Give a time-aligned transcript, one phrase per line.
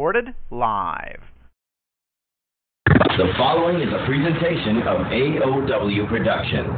[0.00, 1.20] Recorded live.
[2.86, 6.72] The following is a presentation of AOW Productions.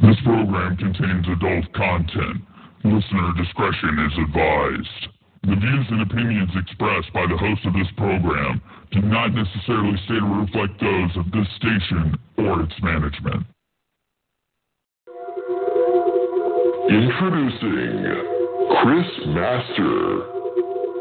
[0.00, 2.46] This program contains adult content.
[2.84, 5.08] Listener discretion is advised.
[5.42, 8.62] The views and opinions expressed by the host of this program
[8.92, 13.44] do not necessarily state or reflect those of this station or its management.
[16.88, 18.35] Introducing
[18.70, 20.26] Chris Master,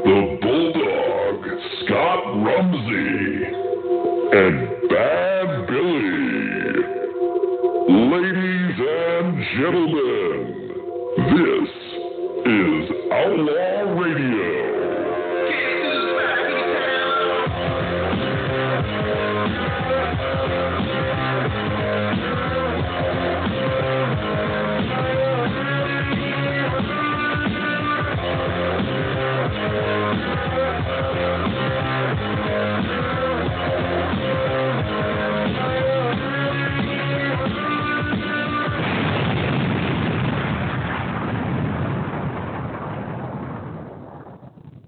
[0.04, 1.46] the Bulldog,
[1.84, 3.46] Scott Rumsey,
[4.34, 4.56] and
[4.90, 6.16] Bad Billy.
[8.12, 10.40] Ladies and gentlemen,
[11.18, 11.70] this
[12.46, 14.65] is Outlaw Radio.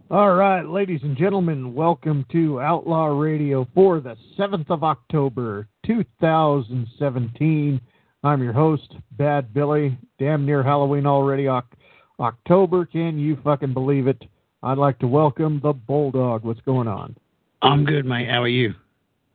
[0.09, 7.81] All right, ladies and gentlemen, welcome to Outlaw Radio for the 7th of October, 2017.
[8.23, 9.97] I'm your host, Bad Billy.
[10.17, 11.49] Damn near Halloween already.
[11.49, 11.75] Oc-
[12.21, 14.23] October, can you fucking believe it?
[14.63, 16.45] I'd like to welcome the Bulldog.
[16.45, 17.13] What's going on?
[17.61, 18.29] I'm good, mate.
[18.29, 18.75] How are you?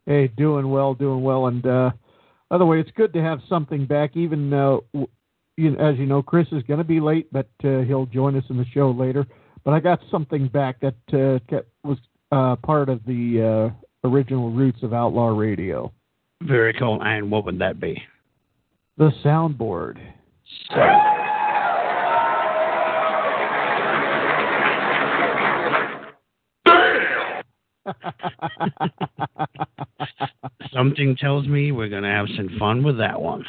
[0.06, 1.48] Hey, doing well, doing well.
[1.48, 1.90] And uh,
[2.48, 4.16] by the way, it's good to have something back.
[4.16, 8.06] Even uh, w- as you know, Chris is going to be late, but uh, he'll
[8.06, 9.26] join us in the show later.
[9.64, 11.98] But I got something back that uh, kept, was
[12.32, 15.92] uh, part of the uh, original roots of Outlaw Radio.
[16.42, 17.00] Very cool.
[17.02, 18.02] And what would that be?
[18.98, 19.98] The soundboard.
[30.72, 33.44] Something tells me we're going to have some fun with that one.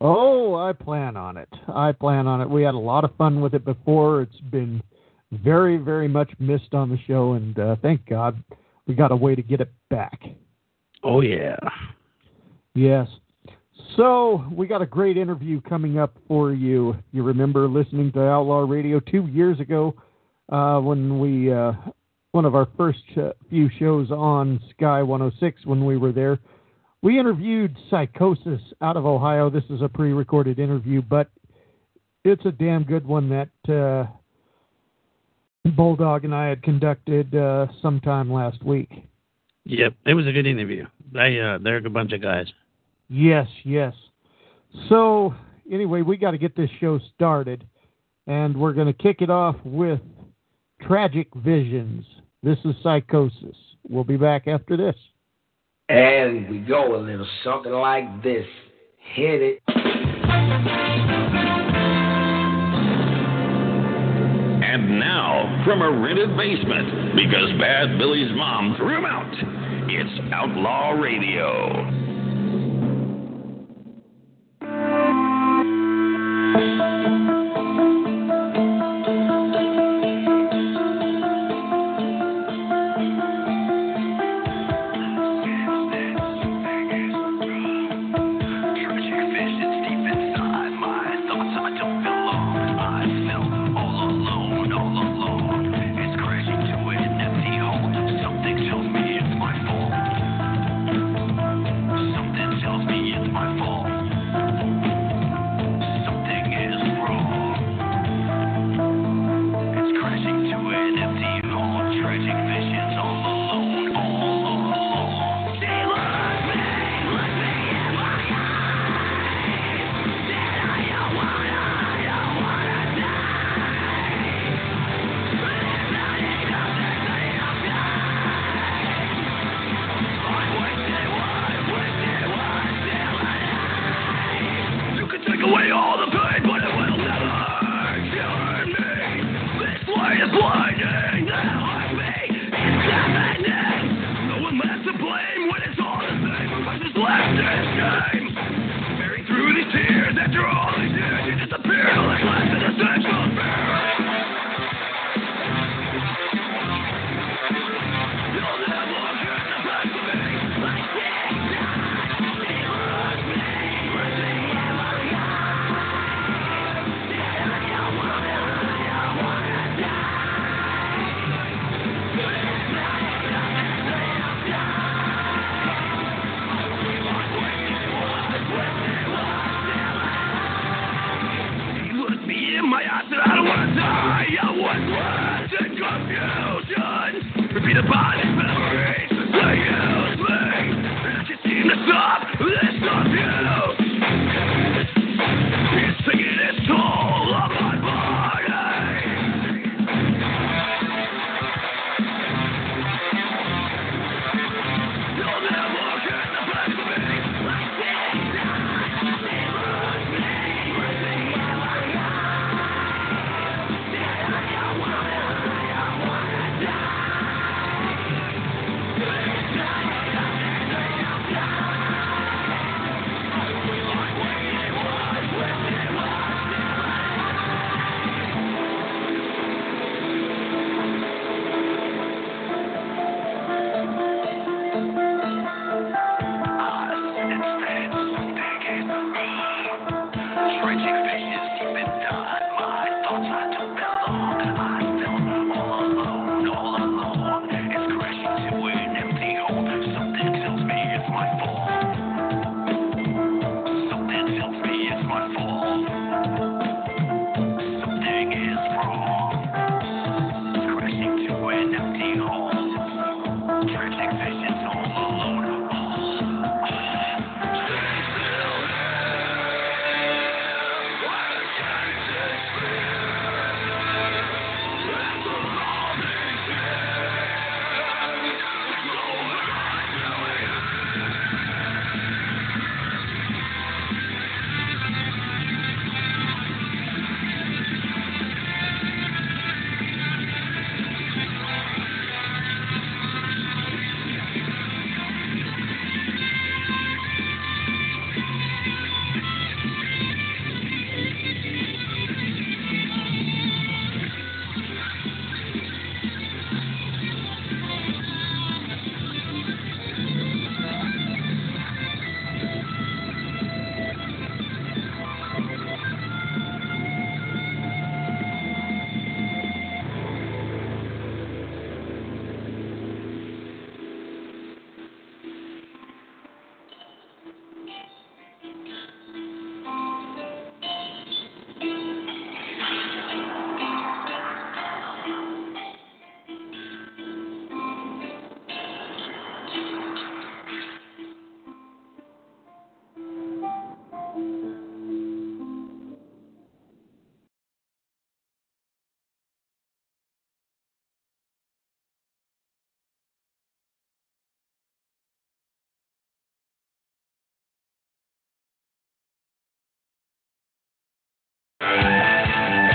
[0.00, 1.48] Oh, I plan on it.
[1.68, 2.50] I plan on it.
[2.50, 4.22] We had a lot of fun with it before.
[4.22, 4.82] It's been
[5.42, 8.42] very, very much missed on the show, and uh, thank God
[8.86, 10.20] we got a way to get it back.
[11.02, 11.56] Oh, yeah.
[12.74, 13.08] Yes.
[13.96, 16.96] So we got a great interview coming up for you.
[17.12, 19.94] You remember listening to Outlaw Radio two years ago
[20.50, 21.72] uh, when we uh,
[22.32, 22.98] one of our first
[23.48, 26.40] few shows on Sky 106 when we were there.
[27.02, 29.50] We interviewed Sykosis out of Ohio.
[29.50, 31.28] This is a pre-recorded interview, but
[32.24, 34.10] it's a damn good one that uh,
[35.70, 38.90] Bulldog and I had conducted uh, sometime last week.
[39.64, 40.86] Yep, it was a good interview.
[41.12, 42.46] They uh, they're a good bunch of guys.
[43.08, 43.94] Yes, yes.
[44.88, 45.34] So,
[45.70, 47.64] anyway, we got to get this show started,
[48.26, 50.00] and we're going to kick it off with
[50.82, 52.04] Tragic Visions.
[52.42, 53.56] This is Sykosis.
[53.88, 54.96] We'll be back after this.
[55.88, 58.46] And we go a little something like this.
[59.14, 61.23] Hit it.
[64.74, 69.32] And now, from a rented basement, because Bad Billy's mom threw him out,
[69.88, 71.94] it's Outlaw Radio.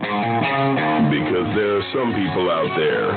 [0.00, 3.12] Because there are some people out there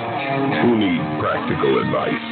[0.63, 2.25] who need practical advice.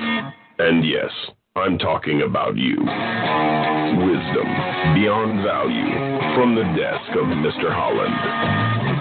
[0.59, 1.07] And yes,
[1.55, 2.75] I'm talking about you.
[2.79, 4.47] Wisdom
[4.95, 5.87] beyond value
[6.35, 7.71] from the desk of Mr.
[7.71, 8.15] Holland.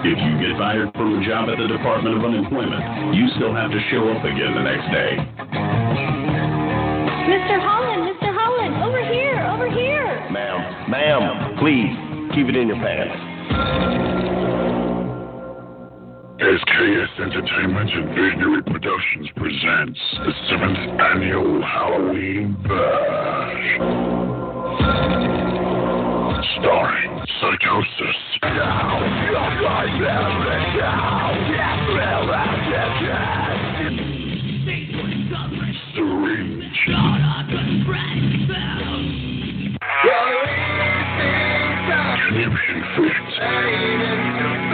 [0.07, 3.71] If you get fired from a job at the Department of Unemployment, you still have
[3.71, 5.17] to show up again the next day.
[7.27, 7.59] Mr.
[7.59, 8.31] Holland, Mr.
[8.31, 10.29] Holland, over here, over here.
[10.31, 11.91] Ma'am, ma'am, please
[12.35, 14.80] keep it in your pants.
[16.41, 23.77] SKS Entertainment and Visionary Productions presents the seventh annual Halloween Bash.
[26.57, 28.17] Starring Sykosis.
[35.93, 36.87] Syringe.
[42.25, 44.70] Conniption Fits.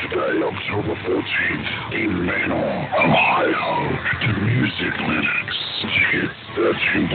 [0.00, 3.90] Saturday, October 14th in Manor, Ohio,
[4.20, 5.58] to Music Links.
[5.80, 7.08] Tickets $13,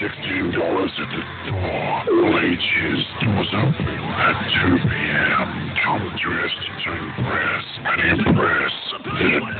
[0.00, 0.52] $16
[0.92, 1.72] at the door.
[2.12, 5.48] All ages, doors open at 2 p.m.
[5.84, 9.12] Come dressed to impress and impress the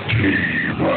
[0.08, 0.96] diva.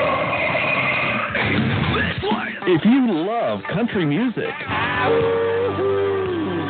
[2.67, 4.55] If you love country music,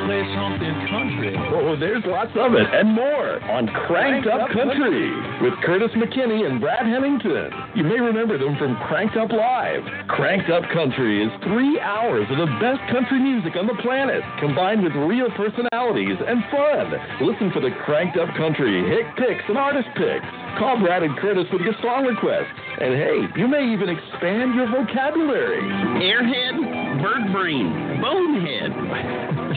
[0.06, 1.34] Play something country.
[1.50, 5.10] oh, there's lots of it and more on Cranked Up Country
[5.42, 7.50] with Curtis McKinney and Brad Hennington.
[7.74, 9.82] You may remember them from Cranked Up Live.
[10.08, 14.84] Cranked Up Country is three hours of the best country music on the planet, combined
[14.86, 16.94] with real personalities and fun.
[17.26, 20.30] Listen for the Cranked Up Country hit picks and artist picks.
[20.62, 22.54] Call Brad and Curtis with your song requests.
[22.80, 25.66] And hey, you may even expand your vocabulary.
[26.00, 26.56] Airhead,
[27.02, 28.72] bird brain, bonehead,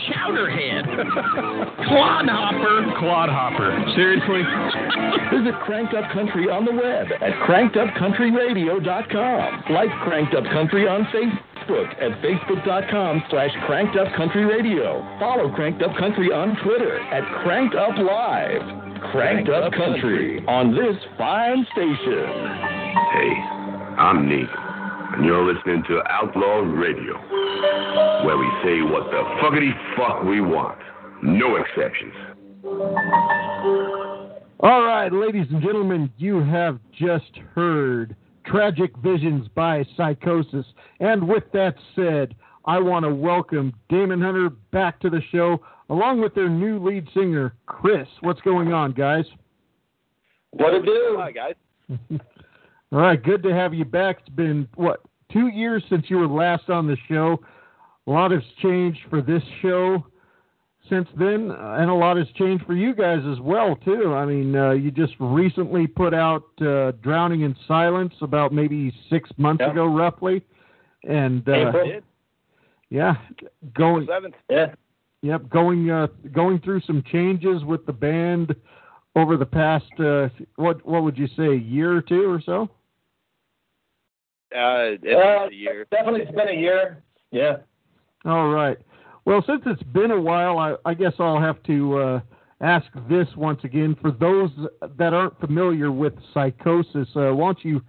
[0.08, 0.84] chowderhead,
[1.88, 2.92] clodhopper.
[2.98, 3.70] Clodhopper.
[3.94, 4.42] Seriously?
[5.32, 9.64] Visit Cranked Up Country on the web at crankedupcountryradio.com.
[9.70, 15.02] Like Cranked Up Country on Facebook at facebook.com slash cranked up country radio.
[15.20, 18.62] Follow Cranked Up Country on Twitter at Cranked Up Live.
[19.12, 22.24] Cranked Up Country on this fine station.
[23.12, 23.30] Hey,
[23.98, 24.48] I'm Neek,
[25.18, 27.18] and you're listening to Outlaw Radio,
[28.24, 30.78] where we say what the fuckity fuck we want.
[31.24, 32.14] No exceptions.
[34.60, 38.14] All right, ladies and gentlemen, you have just heard
[38.46, 40.64] Tragic Visions by Sykosis.
[41.00, 45.60] And with that said, I want to welcome Damon Hunter back to the show,
[45.90, 48.06] along with their new lead singer, Chris.
[48.20, 49.24] What's going on, guys?
[50.52, 51.16] What to do?
[51.18, 51.54] Hi, guys.
[52.92, 54.20] All right, good to have you back.
[54.20, 55.00] It's been, what,
[55.32, 57.40] two years since you were last on the show.
[58.06, 60.04] A lot has changed for this show
[60.88, 64.14] since then, and a lot has changed for you guys as well, too.
[64.14, 69.28] I mean, uh, you just recently put out uh, Drowning in Silence about maybe six
[69.36, 69.72] months Yeah.
[69.72, 70.42] ago, roughly.
[71.06, 72.00] And, uh, April.
[72.88, 73.16] yeah,
[73.74, 74.34] going, Seventh.
[74.48, 74.74] Yeah.
[75.20, 78.54] Yep, going uh, going through some changes with the band
[79.16, 82.70] over the past uh, what what would you say year or two or so?
[84.54, 85.86] Uh, it's Uh, a year.
[85.90, 87.02] Definitely it's been a year.
[87.30, 87.56] Yeah.
[88.24, 88.78] All right.
[89.24, 92.20] Well, since it's been a while, I, I guess I'll have to uh,
[92.62, 93.94] ask this once again.
[94.00, 94.50] For those
[94.96, 97.82] that aren't familiar with Sykosis, uh, why don't you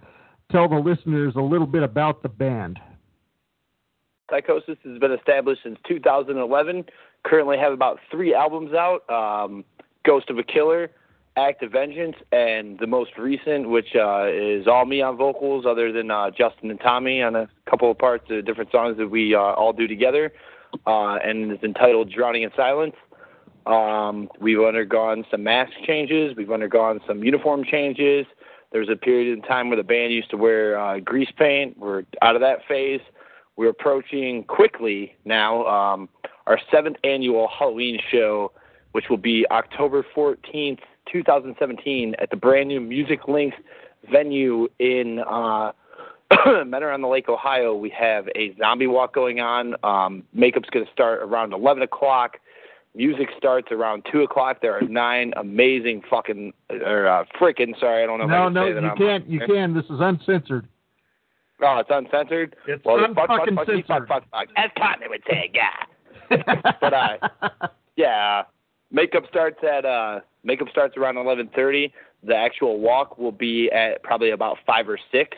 [0.52, 2.78] tell the listeners a little bit about the band?
[4.30, 6.84] Sykosis has been established since 2011.
[7.24, 9.64] Currently have about three albums out: um,
[10.04, 10.90] Ghost of a Killer,
[11.36, 15.92] Act of Vengeance, and the most recent, which uh, is all me on vocals, other
[15.92, 19.34] than uh, Justin and Tommy on a couple of parts of different songs that we
[19.34, 20.32] uh, all do together,
[20.86, 22.94] uh, and it's entitled "Drowning in Silence."
[23.66, 26.34] Um, we've undergone some mask changes.
[26.36, 28.26] We've undergone some uniform changes.
[28.72, 31.78] There was a period in time where the band used to wear uh, grease paint.
[31.78, 33.00] We're out of that phase.
[33.56, 36.08] We're approaching quickly now um,
[36.46, 38.52] our seventh annual Halloween show,
[38.92, 43.56] which will be October 14th, 2017, at the brand new Music Links
[44.10, 45.72] venue in uh,
[46.64, 47.74] Mentor on the Lake, Ohio.
[47.74, 49.74] We have a zombie walk going on.
[49.82, 52.38] Um, makeup's going to start around 11 o'clock.
[52.94, 54.60] Music starts around 2 o'clock.
[54.62, 58.72] There are nine amazing fucking, or uh, frickin', sorry, I don't know No, no, say
[58.72, 59.28] that you on- can't.
[59.28, 59.74] You can.
[59.74, 60.66] This is uncensored.
[61.62, 62.56] Oh, it's uncensored.
[62.66, 64.48] It's well, fuck, fuck, unfucking fuck, fuck, fuck, fuck, fuck.
[64.56, 66.72] As Cotton would say, yeah.
[66.80, 67.16] but uh,
[67.96, 68.42] yeah,
[68.90, 71.92] makeup starts at uh, makeup starts around eleven thirty.
[72.22, 75.36] The actual walk will be at probably about five or six.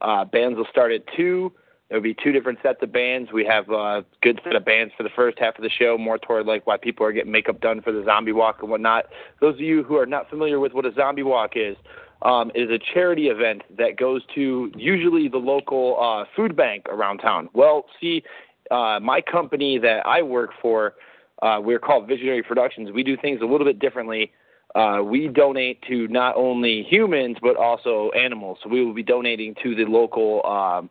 [0.00, 1.52] Uh, bands will start at two.
[1.88, 3.32] There'll be two different sets of bands.
[3.32, 6.18] We have a good set of bands for the first half of the show, more
[6.18, 9.06] toward like why people are getting makeup done for the zombie walk and whatnot.
[9.40, 11.76] Those of you who are not familiar with what a zombie walk is,
[12.22, 16.86] um, it is a charity event that goes to usually the local uh, food bank
[16.88, 17.48] around town.
[17.54, 18.22] Well, see,
[18.70, 20.94] uh, my company that I work for,
[21.42, 22.90] uh, we're called Visionary Productions.
[22.92, 24.32] We do things a little bit differently.
[24.74, 28.58] Uh, we donate to not only humans but also animals.
[28.62, 30.90] So we will be donating to the local um,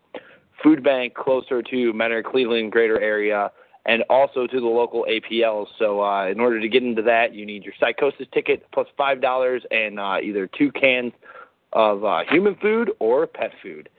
[0.62, 3.52] food bank closer to Mentor, Cleveland, greater area,
[3.86, 5.68] and also to the local APLs.
[5.78, 9.22] So uh, in order to get into that, you need your Sykosis ticket plus five
[9.22, 11.14] dollars and uh, either two cans
[11.74, 13.90] of uh, human food or pet food.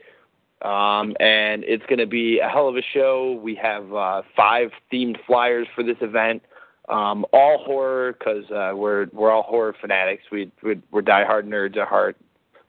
[0.63, 3.41] Um, and it's going to be a hell of a show.
[3.43, 6.43] We have uh, five themed flyers for this event,
[6.91, 10.25] um, all horror because uh, we're we're all horror fanatics.
[10.31, 12.17] We we're, diehard nerds at heart,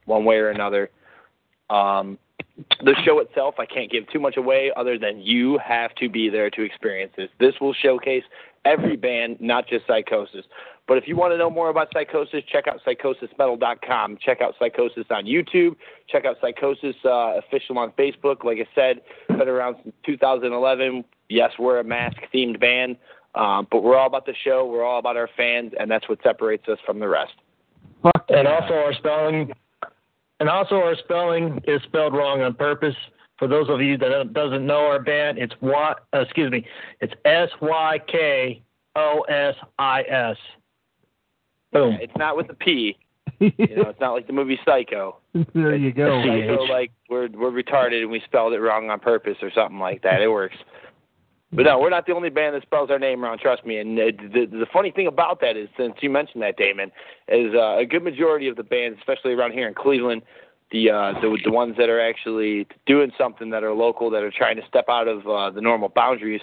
[0.06, 0.90] one way or another.
[1.70, 2.18] Um,
[2.84, 6.30] the show itself, I can't give too much away other than you have to be
[6.30, 7.30] there to experience this.
[7.40, 8.24] This will showcase
[8.66, 10.44] every band, not just Sykosis.
[10.88, 14.18] But if you want to know more about Sykosis, check out sykosismetal.com.
[14.20, 15.76] Check out Sykosis on YouTube.
[16.10, 18.44] Check out Sykosis uh, official on Facebook.
[18.44, 21.06] Like I said, been around since 2011.
[21.30, 22.98] Yes, we're a mask themed band,
[23.36, 24.66] um, but we're all about the show.
[24.66, 27.34] We're all about our fans, and that's what separates us from the rest.
[28.30, 29.54] And also our spelling,
[30.40, 32.96] and also our spelling is spelled wrong on purpose.
[33.38, 35.94] For those of you that doesn't know our band, it's Y.
[36.14, 36.66] Uh, excuse me,
[37.00, 38.62] it's S Y K
[38.96, 40.38] O S I S.
[41.72, 41.98] Boom.
[42.02, 42.98] It's not with a P.
[43.40, 45.18] you know, it's not like the movie Psycho.
[45.54, 46.22] there you go.
[46.22, 50.02] Psycho, like we're we're retarded and we spelled it wrong on purpose or something like
[50.04, 50.22] that.
[50.22, 50.58] It works.
[51.54, 53.38] But no, we're not the only band that spells our name wrong.
[53.38, 53.78] Trust me.
[53.78, 56.92] And uh, the the funny thing about that is, since you mentioned that, Damon,
[57.28, 60.22] is uh, a good majority of the bands, especially around here in Cleveland,
[60.72, 64.32] the uh, the the ones that are actually doing something that are local, that are
[64.32, 66.42] trying to step out of uh, the normal boundaries,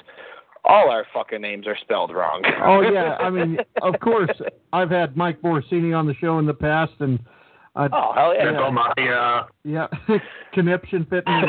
[0.64, 2.42] all our fucking names are spelled wrong.
[2.64, 4.30] oh yeah, I mean, of course,
[4.72, 7.18] I've had Mike Borsini on the show in the past, and
[7.76, 9.46] uh, oh hell yeah, yeah, my, uh...
[9.64, 9.86] yeah,
[10.52, 11.44] conniption fitting.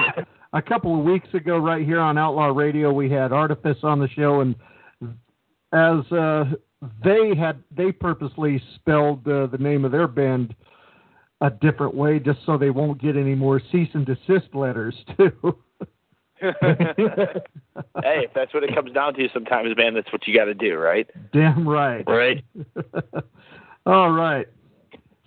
[0.53, 4.09] a couple of weeks ago, right here on Outlaw Radio, we had Artifice on the
[4.09, 4.55] show, and
[5.71, 6.45] as uh,
[7.03, 10.55] they had, they purposely spelled uh, the name of their band
[11.41, 15.57] a different way, just so they won't get any more cease and desist letters too.
[16.41, 20.53] hey, if that's what it comes down to, sometimes, man, that's what you got to
[20.53, 21.09] do, right?
[21.33, 22.03] Damn right.
[22.07, 22.43] Right.
[23.85, 24.47] All right.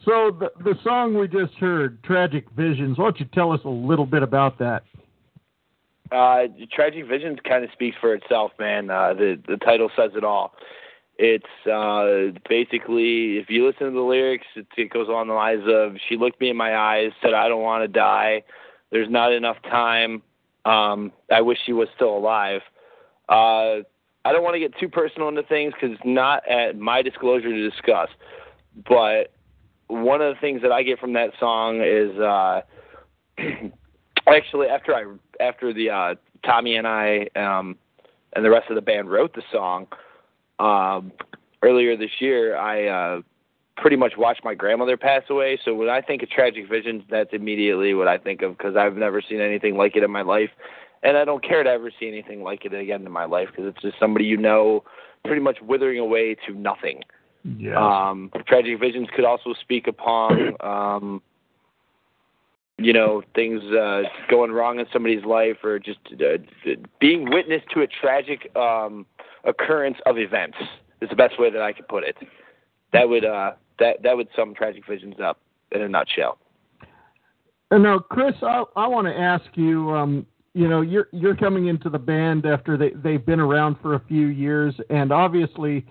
[0.04, 3.68] So the the song we just heard, "Tragic Visions." Why don't you tell us a
[3.68, 4.82] little bit about that?
[6.10, 8.90] Uh, Tragic Visions kind of speaks for itself, man.
[8.90, 10.54] Uh, the the title says it all.
[11.18, 15.62] It's uh, basically, if you listen to the lyrics, it, it goes along the lines
[15.68, 18.42] of, "She looked me in my eyes, said I don't want to die.
[18.90, 20.22] There's not enough time.
[20.64, 22.60] Um, I wish she was still alive."
[23.28, 23.82] Uh,
[24.24, 27.48] I don't want to get too personal into things because it's not at my disclosure
[27.48, 28.08] to discuss.
[28.88, 29.32] But
[29.88, 32.18] one of the things that I get from that song is.
[32.18, 32.62] Uh,
[34.26, 35.04] actually after I
[35.40, 37.76] after the uh, Tommy and I um,
[38.34, 39.86] and the rest of the band wrote the song
[40.58, 41.12] um,
[41.62, 43.22] earlier this year, I uh,
[43.76, 45.58] pretty much watched my grandmother pass away.
[45.64, 48.96] So when I think of tragic visions, that's immediately what I think of because I've
[48.96, 50.50] never seen anything like it in my life,
[51.02, 53.66] and I don't care to ever see anything like it again in my life because
[53.66, 54.84] it's just somebody you know
[55.24, 57.02] pretty much withering away to nothing.
[57.44, 57.76] Yes.
[57.76, 60.56] Um, tragic visions could also speak upon.
[60.62, 61.22] Um,
[62.78, 66.38] you know things uh, going wrong in somebody's life or just uh,
[67.00, 69.06] being witness to a tragic um,
[69.44, 70.56] occurrence of events
[71.00, 72.16] is the best way that I could put it.
[72.92, 75.40] That would uh, that that would sum tragic visions up
[75.72, 76.38] in a nutshell.
[77.70, 79.90] And now, Chris, I, I want to ask you.
[79.90, 83.94] Um, you know, you're you're coming into the band after they they've been around for
[83.94, 85.86] a few years, and obviously,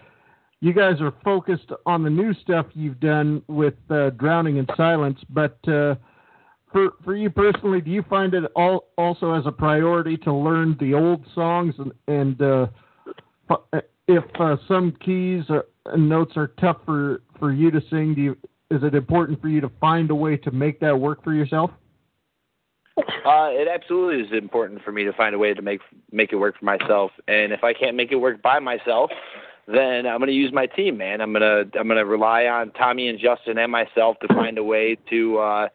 [0.59, 5.19] you guys are focused on the new stuff you've done with uh, Drowning in Silence.
[5.31, 5.95] But uh,
[6.71, 10.77] for for you personally, do you find it all also as a priority to learn
[10.79, 12.67] the old songs and, and uh,
[14.07, 15.63] if uh, some keys and
[15.95, 18.37] notes are tough for for you to sing, do you
[18.69, 21.71] is it important for you to find a way to make that work for yourself?
[22.97, 26.37] Uh, it absolutely is important for me to find a way to make make it
[26.37, 27.11] work for myself.
[27.27, 29.11] And if I can't make it work by myself,
[29.67, 31.21] then I'm going to use my team, man.
[31.21, 34.57] I'm going to I'm going to rely on Tommy and Justin and myself to find
[34.57, 35.67] a way to uh,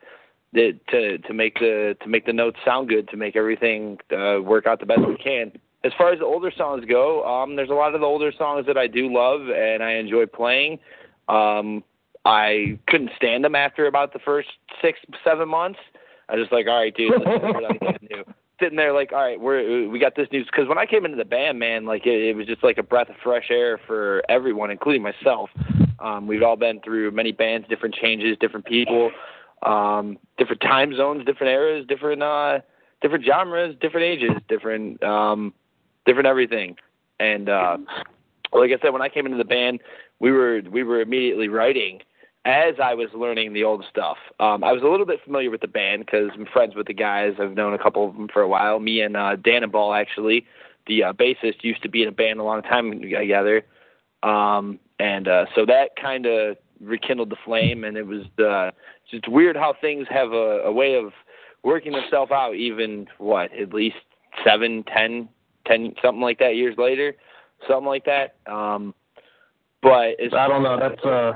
[0.55, 4.67] to to make the to make the notes sound good, to make everything uh, work
[4.67, 5.53] out the best we can.
[5.87, 8.67] As far as the older songs go, um, there's a lot of the older songs
[8.67, 10.81] that I do love and I enjoy playing.
[11.29, 11.85] Um,
[12.25, 14.49] I couldn't stand them after about the first
[14.83, 15.79] six seven months.
[16.29, 18.25] I was just like, all right, dude, let's see what I can do.
[18.61, 21.17] Sitting there like, all right, we're we got this news because when I came into
[21.17, 24.23] the band, man, like it, it was just like a breath of fresh air for
[24.29, 25.51] everyone, including myself.
[26.01, 29.13] Um, we've all been through many bands, different changes, different people,
[29.63, 32.59] um, different time zones, different eras, different uh,
[33.03, 35.53] different genres, different ages, different um,
[36.07, 36.77] different everything.
[37.21, 37.79] And uh,
[38.53, 39.81] like I said, when I came into the band,
[40.21, 42.01] we were we were immediately writing
[42.47, 44.19] as I was learning the old stuff.
[44.39, 46.95] Um, I was a little bit familiar with the band because I'm friends with the
[46.95, 47.35] guys.
[47.41, 48.79] I've known a couple of them for a while.
[48.79, 50.47] Me and uh, Dan and Ball, actually,
[50.87, 53.65] the uh, bassist, used to be in a band a long time together.
[54.23, 58.71] Um, and uh, so that kind of rekindled the flame, and it was uh,
[59.11, 61.13] just weird how things have a, a way of
[61.65, 62.55] working themselves out.
[62.55, 63.97] Even what, at least
[64.45, 65.29] seven, ten,
[65.67, 67.15] ten, something like that years later,
[67.69, 68.37] something like that.
[68.51, 68.95] Um,
[69.83, 70.79] but as I don't know.
[70.79, 71.33] That's uh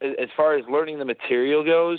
[0.00, 1.98] as far as learning the material goes,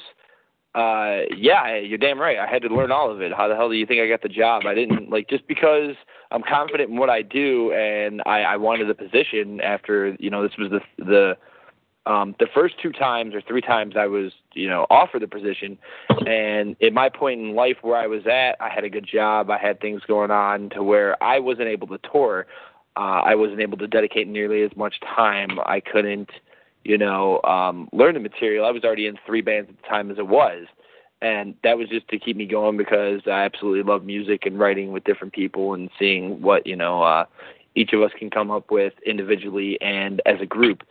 [0.75, 2.37] uh, yeah, you're damn right.
[2.37, 3.31] I had to learn all of it.
[3.33, 4.63] How the hell do you think I got the job?
[4.65, 5.95] I didn't like just because
[6.31, 10.43] I'm confident in what I do and I, I wanted the position after you know
[10.43, 11.37] this was the the
[12.05, 15.77] um the first two times or three times I was you know offered the position
[16.27, 19.49] and at my point in life where I was at I had a good job
[19.49, 22.47] I had things going on to where I wasn't able to tour
[22.97, 26.29] uh I wasn't able to dedicate nearly as much time I couldn't
[26.85, 28.65] you know, um, learn the material.
[28.65, 30.67] I was already in three bands at the time as it was.
[31.21, 34.91] And that was just to keep me going because I absolutely love music and writing
[34.91, 37.25] with different people and seeing what, you know, uh,
[37.73, 40.83] each of us can come up with individually and as a group.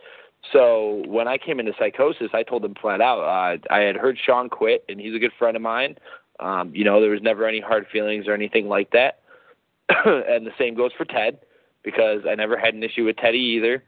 [0.51, 4.17] So when I came into Sykosis, I told them flat out, uh, I had heard
[4.23, 5.97] Sean quit and he's a good friend of mine.
[6.39, 9.19] Um, you know, there was never any hard feelings or anything like that.
[9.89, 11.39] and the same goes for Ted
[11.83, 13.83] because I never had an issue with Teddy either.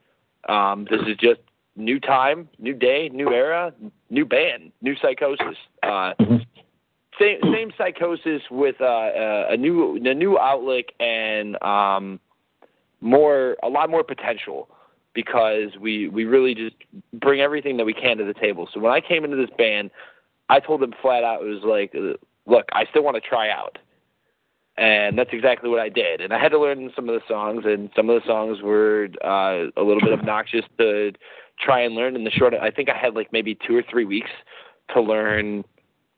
[0.47, 1.41] Um, this is just
[1.75, 3.73] new time, new day, new era,
[4.09, 5.55] new band, new Sykosis.
[5.83, 6.13] Uh,
[7.19, 12.19] same same Sykosis with uh, uh, a new a new outlook and um,
[13.01, 14.69] more a lot more potential
[15.17, 16.75] because we we really just
[17.11, 18.69] bring everything that we can to the table.
[18.71, 19.89] So when I came into this band,
[20.47, 21.91] I told them flat out it was like,
[22.45, 23.79] look, I still want to try out.
[24.77, 26.21] And that's exactly what I did.
[26.21, 29.07] And I had to learn some of the songs, and some of the songs were
[29.25, 31.13] uh, a little bit obnoxious to
[31.59, 32.53] try and learn in the short.
[32.53, 34.29] I think I had like maybe two or three weeks
[34.93, 35.65] to learn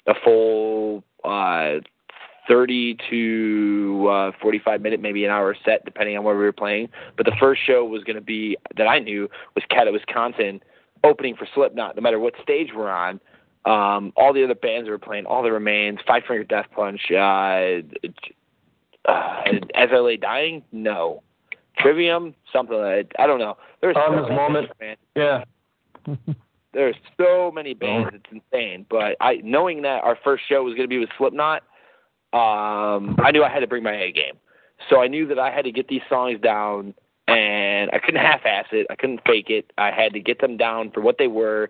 [0.07, 1.75] a full uh,
[2.47, 6.89] 30 to uh, 45 minute, maybe an hour set, depending on where we were playing.
[7.17, 10.61] But the first show was going to be that I knew was Cat Wisconsin,
[11.03, 11.95] opening for Slipknot.
[11.95, 13.19] No matter what stage we're on,
[13.65, 17.01] um, all the other bands that were playing, all the remains, Five Finger Death Punch,
[17.11, 17.81] uh,
[19.07, 19.41] uh,
[19.75, 21.23] As I Lay Dying, no.
[21.77, 23.57] Trivium, something like I don't know.
[23.81, 24.99] There's On so this moment, bands.
[25.15, 25.43] yeah.
[26.73, 28.85] There's so many bands, it's insane.
[28.89, 31.63] But I, knowing that our first show was going to be with Slipknot,
[32.33, 34.35] um, I knew I had to bring my A game.
[34.89, 36.93] So I knew that I had to get these songs down,
[37.27, 38.87] and I couldn't half-ass it.
[38.89, 39.71] I couldn't fake it.
[39.77, 41.69] I had to get them down for what they were.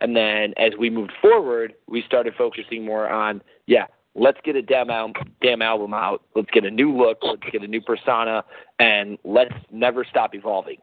[0.00, 4.62] And then as we moved forward, we started focusing more on, yeah, let's get a
[4.62, 6.22] damn, al- damn album out.
[6.34, 7.18] Let's get a new look.
[7.22, 8.44] Let's get a new persona,
[8.78, 10.78] and let's never stop evolving.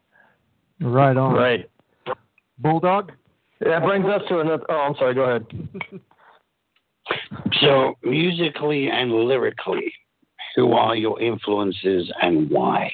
[0.81, 1.33] Right on.
[1.33, 1.69] Right.
[2.59, 3.11] Bulldog?
[3.61, 4.65] That brings us to another.
[4.69, 5.13] Oh, I'm sorry.
[5.15, 5.45] Go ahead.
[7.61, 9.93] So, musically and lyrically,
[10.55, 12.91] who are your influences and why?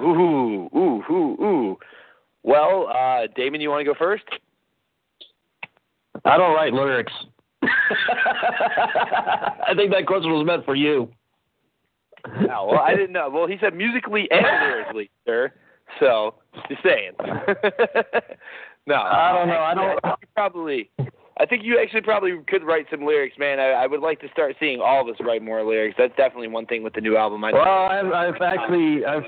[0.00, 1.78] Ooh, ooh, ooh, ooh.
[2.42, 4.24] Well, uh, Damon, you want to go first?
[6.24, 7.12] I don't write lyrics.
[7.62, 11.08] I think that question was meant for you.
[12.46, 13.28] No, well, I didn't know.
[13.30, 15.52] Well, he said musically and lyrically, sir.
[16.00, 16.34] So,
[16.68, 17.12] just saying.
[18.86, 19.60] no, I don't know.
[19.60, 20.90] I don't- you probably.
[21.36, 23.58] I think you actually probably could write some lyrics, man.
[23.58, 25.96] I, I would like to start seeing all of us write more lyrics.
[25.98, 27.44] That's definitely one thing with the new album.
[27.44, 29.24] I Well, I've, I've actually I've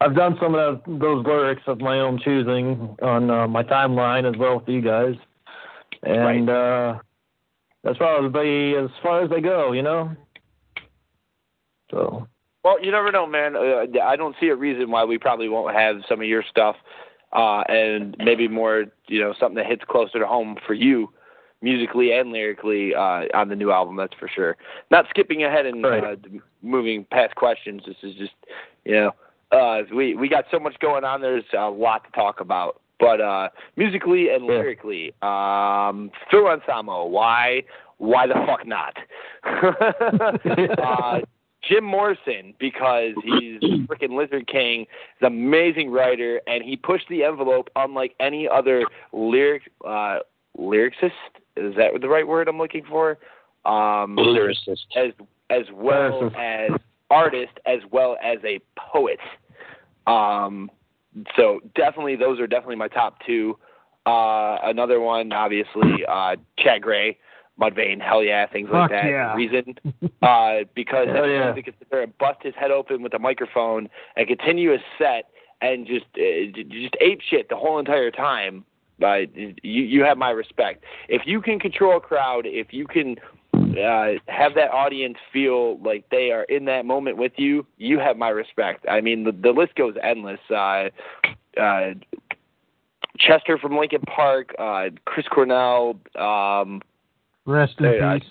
[0.00, 4.38] I've done some of those lyrics of my own choosing on uh, my timeline as
[4.38, 5.14] well with you guys,
[6.02, 6.98] and uh,
[7.82, 10.10] that's probably as far as they go, you know.
[11.90, 12.26] So
[12.64, 13.56] Well, you never know, man.
[13.56, 16.76] Uh, I don't see a reason why we probably won't have some of your stuff,
[17.32, 21.12] uh, and maybe more, you know, something that hits closer to home for you,
[21.62, 23.96] musically and lyrically, uh, on the new album.
[23.96, 24.56] That's for sure.
[24.90, 26.16] Not skipping ahead and uh,
[26.62, 27.82] moving past questions.
[27.86, 28.34] This is just,
[28.84, 29.12] you know,
[29.52, 31.20] uh, we we got so much going on.
[31.20, 32.80] There's a lot to talk about.
[32.98, 37.64] But uh, musically and lyrically, um, Phil Anselmo, why
[37.98, 38.96] why the fuck not?
[40.82, 41.20] uh,
[41.68, 47.24] Jim Morrison because he's freaking Lizard King, he's an amazing writer, and he pushed the
[47.24, 50.18] envelope unlike any other lyric uh,
[50.58, 51.12] lyricist.
[51.56, 53.18] Is that the right word I'm looking for?
[53.64, 54.84] Um, Lyricist.
[54.96, 55.12] as
[55.50, 56.70] as well as
[57.10, 59.18] artist, as well as a poet.
[60.06, 60.70] Um,
[61.36, 63.58] so definitely, those are definitely my top two.
[64.06, 67.18] Uh, another one, obviously, uh, Chad Gray,
[67.60, 69.10] Mudvayne, hell yeah, things like Fuck that.
[69.10, 69.34] yeah.
[69.34, 69.74] Reason,
[70.22, 71.46] uh, because Hell yeah.
[71.46, 74.78] music can sit there and bust his head open with a microphone and continue a
[74.98, 75.30] set
[75.62, 78.64] and just uh, just ape shit the whole entire time.
[79.02, 80.84] Uh, you you have my respect.
[81.08, 83.16] If you can control a crowd, if you can
[83.54, 88.16] uh, have that audience feel like they are in that moment with you, you have
[88.16, 88.86] my respect.
[88.88, 90.40] I mean, the, the list goes endless.
[90.50, 90.88] Uh,
[91.60, 91.94] uh,
[93.18, 96.82] Chester from Linkin Park, uh, Chris Cornell, um,
[97.46, 98.28] Rest in Hey, I- peace.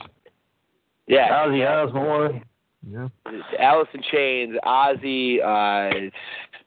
[1.08, 2.44] yeah, Ozzy Osbourne.
[2.88, 3.08] Yeah.
[3.58, 6.12] Alice in Chains, Ozzy, uh,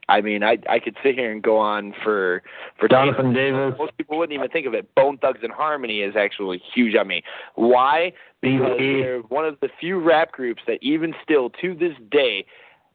[0.09, 2.43] I mean, I I could sit here and go on for
[2.77, 3.75] for Jonathan Davis.
[3.79, 4.93] Most people wouldn't even think of it.
[4.95, 7.23] Bone Thugs-n-Harmony is actually huge on me.
[7.55, 8.13] Why?
[8.41, 12.47] Because they're one of the few rap groups that even still to this day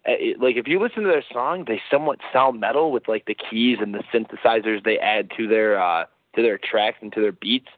[0.05, 3.25] uh, it, like if you listen to their song, they somewhat sound metal with like
[3.25, 7.21] the keys and the synthesizers they add to their uh to their tracks and to
[7.21, 7.69] their beats.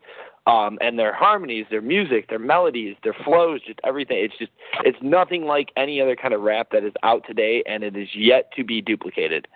[0.48, 4.18] Um and their harmonies, their music, their melodies, their flows, just everything.
[4.20, 4.52] It's just
[4.84, 8.10] it's nothing like any other kind of rap that is out today and it is
[8.16, 9.48] yet to be duplicated.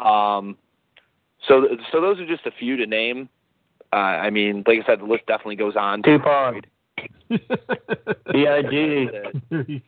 [0.00, 0.56] Um
[1.48, 3.28] so so those are just a few to name.
[3.92, 6.02] Uh I mean, like I said, the list definitely goes on.
[6.02, 6.64] Tupac.
[7.28, 9.08] B.I.G.
[9.50, 9.80] the,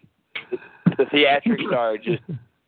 [0.96, 2.22] the theatrics are just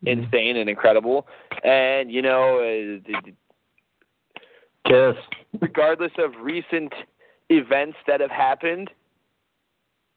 [0.05, 1.27] insane and incredible.
[1.65, 3.21] And you know, uh,
[4.87, 5.17] Kiss.
[5.61, 6.93] regardless of recent
[7.51, 8.91] events that have happened,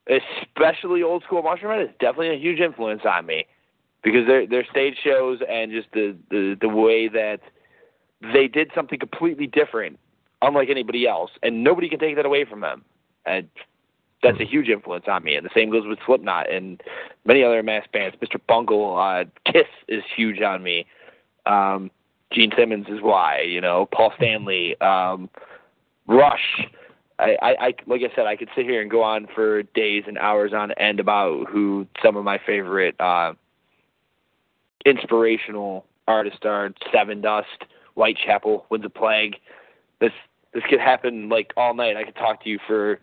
[0.07, 3.45] especially old school Mushroomhead, is definitely a huge influence on me
[4.03, 7.39] because their their stage shows and just the the the way that
[8.33, 9.99] they did something completely different,
[10.41, 12.83] unlike anybody else, and nobody can take that away from them.
[13.25, 13.47] And
[14.23, 15.35] that's a huge influence on me.
[15.35, 16.81] And the same goes with Slipknot and
[17.25, 18.15] many other mass bands.
[18.21, 18.39] Mr.
[18.47, 20.85] Bungle, uh, Kiss is huge on me.
[21.45, 21.89] Um,
[22.31, 25.29] Gene Simmons is why, you know, Paul Stanley, um,
[26.07, 26.67] Rush.
[27.21, 30.03] I, I, I, like I said, I could sit here and go on for days
[30.07, 33.33] and hours on end about who some of my favorite uh,
[34.85, 36.71] inspirational artists are.
[36.93, 37.43] Sevendust,
[37.93, 39.35] Whitechapel, Winds of Plague.
[39.99, 40.11] This
[40.53, 41.95] this could happen like all night.
[41.95, 42.99] I could talk to you for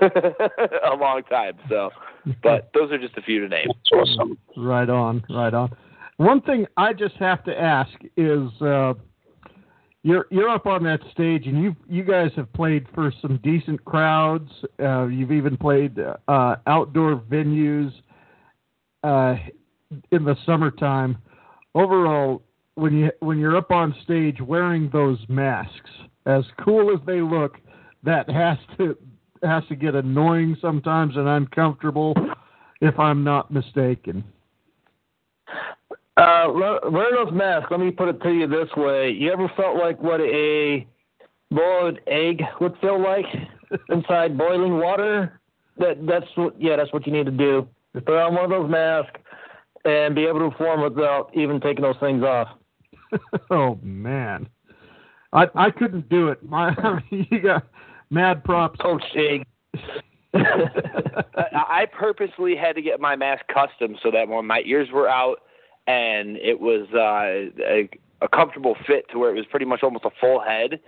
[0.02, 1.54] a long time.
[1.68, 1.90] So,
[2.42, 3.68] but those are just a few to name.
[3.92, 4.38] awesome.
[4.56, 5.74] Right on, right on.
[6.18, 8.94] One thing I just have to ask is, uh,
[10.02, 13.84] you're you're up on that stage, and you you guys have played for some decent
[13.84, 14.50] crowds.
[14.80, 17.92] Uh, you've even played uh, outdoor venues
[19.02, 19.36] uh,
[20.12, 21.18] in the summertime.
[21.74, 22.42] Overall,
[22.76, 25.90] when you when you're up on stage wearing those masks,
[26.26, 27.56] as cool as they look,
[28.04, 28.96] that has to
[29.42, 32.14] has to get annoying sometimes and uncomfortable,
[32.80, 34.24] if I'm not mistaken.
[36.18, 37.68] Uh, le- wear those masks.
[37.70, 40.84] Let me put it to you this way: You ever felt like what a
[41.50, 43.24] boiled egg would feel like
[43.88, 45.40] inside boiling water?
[45.76, 46.60] That that's what.
[46.60, 47.68] Yeah, that's what you need to do.
[47.94, 49.20] Just put on one of those masks
[49.84, 52.48] and be able to perform without even taking those things off.
[53.50, 54.48] oh man,
[55.32, 56.42] I I couldn't do it.
[56.42, 57.64] My I mean, you got
[58.10, 58.80] mad props.
[58.80, 59.44] Coach Egg.
[60.34, 61.14] I
[61.54, 65.42] I purposely had to get my mask custom so that when my ears were out
[65.88, 67.88] and it was uh, a,
[68.20, 70.78] a comfortable fit to where it was pretty much almost a full head,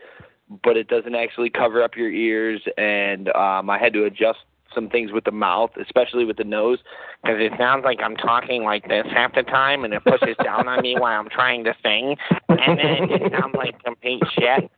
[0.62, 2.60] but it doesn't actually cover up your ears.
[2.76, 4.40] And um, I had to adjust
[4.74, 6.78] some things with the mouth, especially with the nose,
[7.22, 10.68] because it sounds like I'm talking like this half the time, and it pushes down
[10.68, 12.16] on me while I'm trying to sing,
[12.48, 14.70] and then it sounds like complete shit.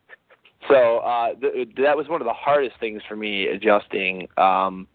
[0.69, 4.87] So uh, th- that was one of the hardest things for me adjusting um,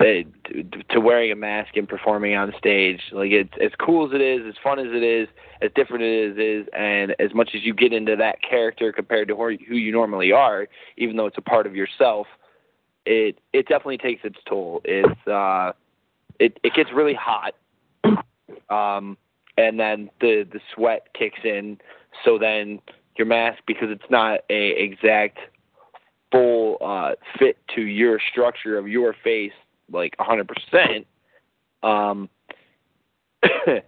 [0.00, 3.00] to, wearing a mask and performing on stage.
[3.12, 5.28] Like it's as cool as it is, as fun as it is,
[5.60, 9.28] as different as it is, and as much as you get into that character compared
[9.28, 12.26] to who who you normally are, even though it's a part of yourself,
[13.04, 14.80] it it definitely takes its toll.
[14.84, 15.72] It's uh,
[16.38, 17.54] it it gets really hot,
[18.70, 19.18] um,
[19.58, 21.78] and then the the sweat kicks in.
[22.24, 22.80] So then
[23.16, 25.38] your mask, because it's not a exact
[26.32, 29.52] full uh, fit to your structure of your face,
[29.92, 31.06] like a hundred percent.
[31.82, 32.28] Um,
[33.42, 33.84] it,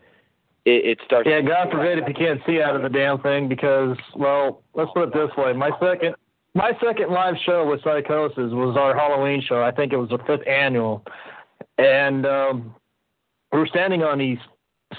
[0.64, 1.28] it starts.
[1.28, 4.90] Yeah, God forbid if you can't see out of the damn thing because, well, let's
[4.94, 6.14] put it this way: my second,
[6.54, 9.62] my second live show with Sykosis was our Halloween show.
[9.62, 11.04] I think it was the fifth annual,
[11.78, 12.74] and um,
[13.52, 14.38] we were standing on these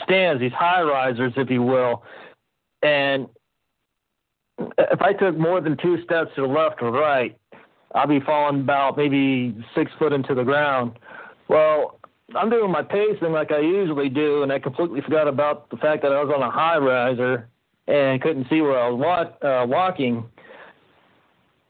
[0.04, 2.04] stands, these high risers, if you will,
[2.82, 3.28] and
[4.78, 7.38] if I took more than two steps to the left or right,
[7.96, 10.94] I'd be falling about maybe six foot into the ground.
[11.48, 12.00] Well,
[12.36, 16.02] I'm doing my pacing like I usually do, and I completely forgot about the fact
[16.04, 17.50] that I was on a high riser
[17.88, 20.26] and couldn't see where I was walk, uh, walking.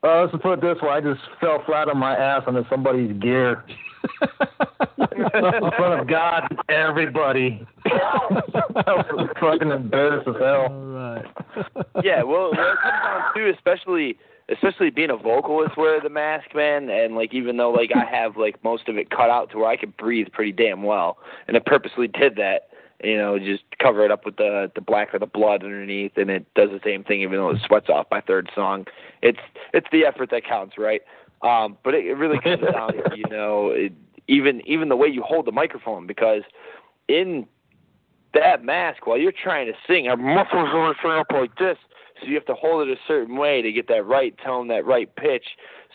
[0.03, 3.17] Uh, let's put it this way: I just fell flat on my ass onto somebody's
[3.19, 3.63] gear
[4.97, 7.65] in front of God everybody.
[8.75, 10.67] I was fucking embarrassed as hell.
[10.69, 11.25] All right.
[12.03, 14.17] yeah, well, well, it comes down to especially
[14.49, 18.37] especially being a vocalist wear the mask, man, and like even though like I have
[18.37, 21.55] like most of it cut out to where I can breathe pretty damn well, and
[21.55, 22.69] I purposely did that,
[23.03, 26.29] you know, just cover it up with the the black or the blood underneath, and
[26.29, 28.85] it does the same thing even though it sweats off my third song.
[29.21, 29.39] It's
[29.73, 31.01] it's the effort that counts, right?
[31.41, 33.93] Um, but it, it really comes down to you know it,
[34.27, 36.43] even even the way you hold the microphone because
[37.07, 37.45] in
[38.33, 41.77] that mask while you're trying to sing, our muscles are set up like this,
[42.19, 44.85] so you have to hold it a certain way to get that right tone, that
[44.85, 45.45] right pitch,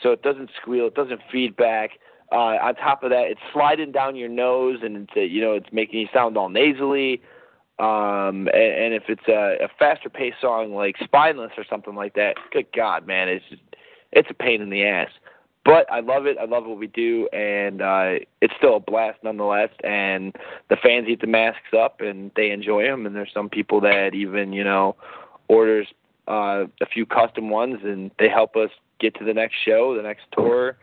[0.03, 1.93] so it doesn't squeal, it doesn't feed back.
[2.31, 5.55] Uh, on top of that, it's sliding down your nose, and it's uh, you know
[5.55, 7.23] it's making you sound all nasally.
[7.79, 12.15] Um, and, and if it's a, a faster paced song like Spineless or something like
[12.15, 13.63] that, good God, man, it's just,
[14.11, 15.11] it's a pain in the ass.
[15.69, 16.39] But I love it.
[16.41, 19.69] I love what we do, and uh, it's still a blast nonetheless.
[19.85, 20.35] And
[20.71, 23.05] the fans eat the masks up, and they enjoy them.
[23.05, 24.97] And there's some people that even you know
[25.49, 25.87] orders
[26.27, 30.03] uh, a few custom ones, and they help us get to the next show, the
[30.03, 30.79] next tour,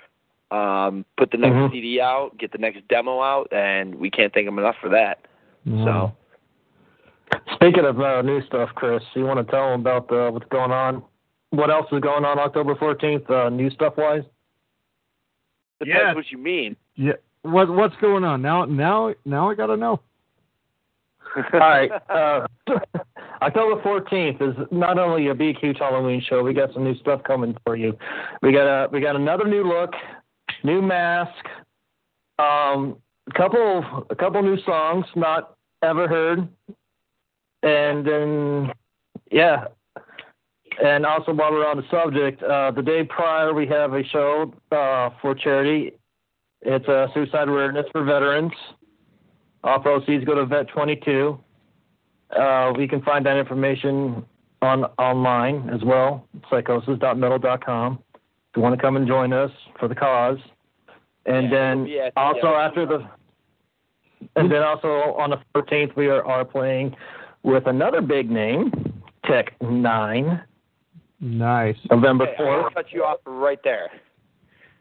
[0.52, 1.72] um, put the next Mhm.
[1.72, 5.18] CD out, get the next demo out, and we can't thank them enough for that.
[5.84, 6.12] So.
[7.56, 10.72] Speaking of uh, new stuff, Chris, you want to tell them about uh, what's going
[10.72, 11.02] on?
[11.50, 14.24] What else is going on October 14th, uh, new stuff wise?
[15.80, 16.14] Depends Yeah.
[16.14, 16.76] what you mean.
[16.96, 17.14] Yeah.
[17.44, 18.66] What what's going on now?
[18.66, 20.00] Now now I gotta know.
[21.54, 21.92] All right.
[22.10, 22.48] Uh,
[23.42, 26.42] October 14th is not only a big huge Halloween show.
[26.42, 27.96] We got some new stuff coming for you.
[28.42, 29.92] We got a we got another new look,
[30.64, 31.46] new mask,
[32.40, 36.48] um, a couple a couple new songs not ever heard,
[37.62, 38.72] and then
[39.32, 39.66] yeah.
[40.84, 44.54] And also, while we're on the subject, uh, the day prior we have a show
[44.72, 45.94] uh, for charity.
[46.62, 48.52] It's a suicide awareness for veterans.
[49.64, 51.40] All proceeds go to Vet 22.
[52.36, 54.26] Uh, we can find that information
[54.62, 58.00] on online as well, sykosismetal.com.
[58.14, 60.40] If you want to come and join us for the cause,
[61.26, 62.68] and then yeah, also yeah.
[62.68, 63.10] after the,
[64.36, 66.96] and then also on the 14th we are, are playing
[67.44, 68.72] with another big name,
[69.26, 70.42] Tech N9ne,
[71.20, 71.78] Nice.
[71.90, 72.74] November Okay, I'm gonna 4th.
[72.74, 73.90] cut you off right there.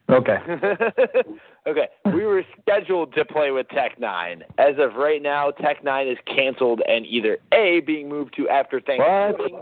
[0.09, 0.37] Okay.
[1.67, 4.43] okay, we were scheduled to play with Tech N9ne.
[4.59, 8.79] As of right now, Tech N9ne is canceled and either A being moved to after
[8.79, 9.61] Thanksgiving,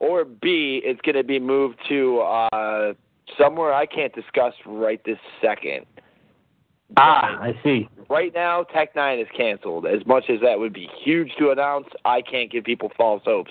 [0.00, 2.94] or B it's going to be moved to uh,
[3.38, 5.84] somewhere I can't discuss right this second.
[6.96, 7.88] Ah, I see.
[8.08, 9.86] Right now, Tech N9ne is canceled.
[9.86, 13.50] As much as that would be huge to announce, I can't give people false hopes.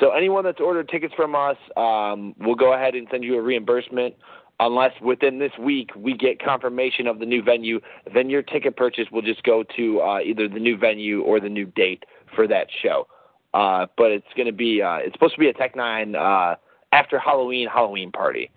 [0.00, 3.42] So anyone that's ordered tickets from us, um, we'll go ahead and send you a
[3.42, 4.14] reimbursement.
[4.60, 7.80] Unless within this week we get confirmation of the new venue,
[8.12, 11.48] then your ticket purchase will just go to uh, either the new venue or the
[11.48, 12.04] new date
[12.36, 13.08] for that show.
[13.52, 16.56] Uh, but it's going to be uh, it's supposed to be a Tech N9ne uh,
[16.92, 18.50] after Halloween Halloween party.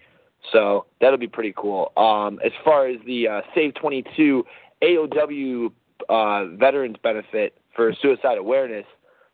[0.52, 1.92] So that'll be pretty cool.
[1.98, 4.46] Um, as far as the uh, Save 22
[4.84, 5.72] AOW
[6.10, 8.86] uh, veterans benefit for suicide awareness,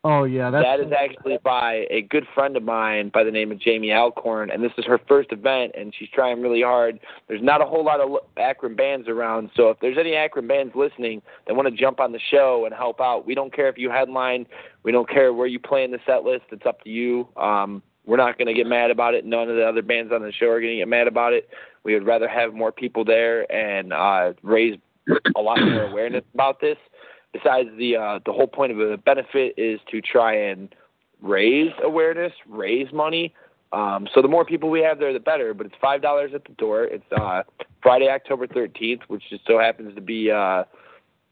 [0.06, 3.50] Oh yeah, that's that is actually by a good friend of mine by the name
[3.50, 7.00] of Jamie Alcorn, and this is her first event, and she's trying really hard.
[7.26, 10.74] There's not a whole lot of Akron bands around, so if there's any Akron bands
[10.74, 13.78] listening that want to jump on the show and help out, we don't care if
[13.78, 14.46] you headline,
[14.82, 16.44] we don't care where you play in the set list.
[16.52, 17.26] It's up to you.
[17.38, 19.24] Um, we're not going to get mad about it.
[19.24, 21.48] None of the other bands on the show are going to get mad about it.
[21.84, 24.78] We would rather have more people there and uh, raise
[25.36, 26.76] a lot more awareness about this.
[27.32, 30.74] Besides, the uh, the whole point of the benefit is to try and
[31.20, 33.34] raise awareness, raise money.
[33.72, 35.52] Um, so the more people we have there, the better.
[35.52, 36.84] But it's five dollars at the door.
[36.84, 37.42] It's uh,
[37.82, 40.62] Friday, October thirteenth, which just so happens to be uh,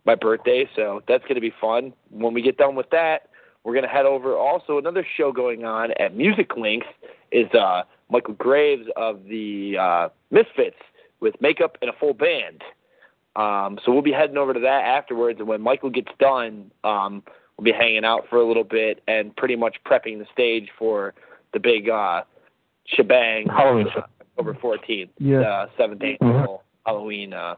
[0.05, 0.69] my birthday.
[0.75, 1.93] So that's going to be fun.
[2.11, 3.29] When we get done with that,
[3.65, 4.37] we're going to head over.
[4.37, 6.87] Also, another show going on at Music Links
[7.31, 10.77] is uh, Michael Graves of the uh, Misfits
[11.21, 12.63] with makeup and a full band.
[13.37, 17.23] Um, so we'll be heading over to that afterwards, and when Michael gets done, um,
[17.57, 21.15] we'll be hanging out for a little bit and pretty much prepping the stage for
[21.55, 22.23] the big uh,
[22.87, 24.03] shebang Halloween uh,
[24.39, 25.41] October 14th, Yeah.
[25.41, 27.55] uh, seventh annual Halloween uh,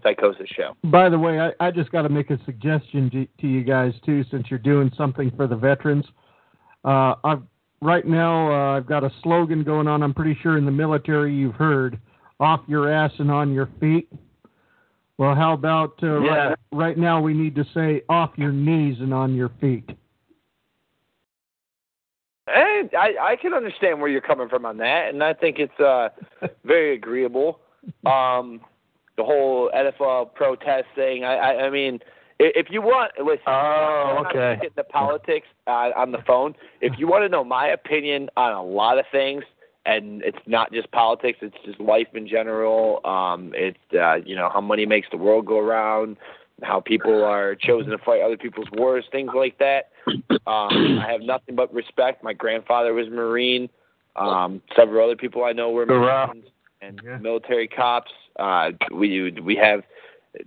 [0.00, 0.76] Sykosis show.
[0.84, 3.92] By the way, I, I just got to make a suggestion to, to you guys
[4.04, 6.04] too, since you're doing something for the veterans.
[6.84, 7.42] Uh, I've
[7.82, 10.02] right now uh, I've got a slogan going on.
[10.02, 11.98] I'm pretty sure in the military you've heard
[12.38, 14.08] "off your ass and on your feet."
[15.18, 16.30] Well, how about uh, Yeah.
[16.30, 19.88] right, right now we need to say "off your knees and on your feet."
[22.46, 25.78] And I, I can understand where you're coming from on that, and I think it's
[25.78, 26.08] uh,
[26.64, 27.60] very agreeable.
[28.04, 28.60] Um,
[29.20, 31.24] the whole NFL protest thing.
[31.24, 32.00] I, I, I mean,
[32.38, 33.42] if you want, listen.
[33.46, 34.56] Oh, okay.
[34.62, 36.54] Get into politics uh, on the phone.
[36.80, 39.44] If you want to know my opinion on a lot of things,
[39.84, 43.04] and it's not just politics; it's just life in general.
[43.04, 46.16] Um, it's uh, you know how money makes the world go around,
[46.62, 49.90] how people are chosen to fight other people's wars, things like that.
[50.46, 52.24] Um, I have nothing but respect.
[52.24, 53.68] My grandfather was a Marine.
[54.16, 55.84] Um, several other people I know were.
[55.84, 56.46] Marines
[56.82, 58.10] and military cops.
[58.38, 59.82] Uh, we we have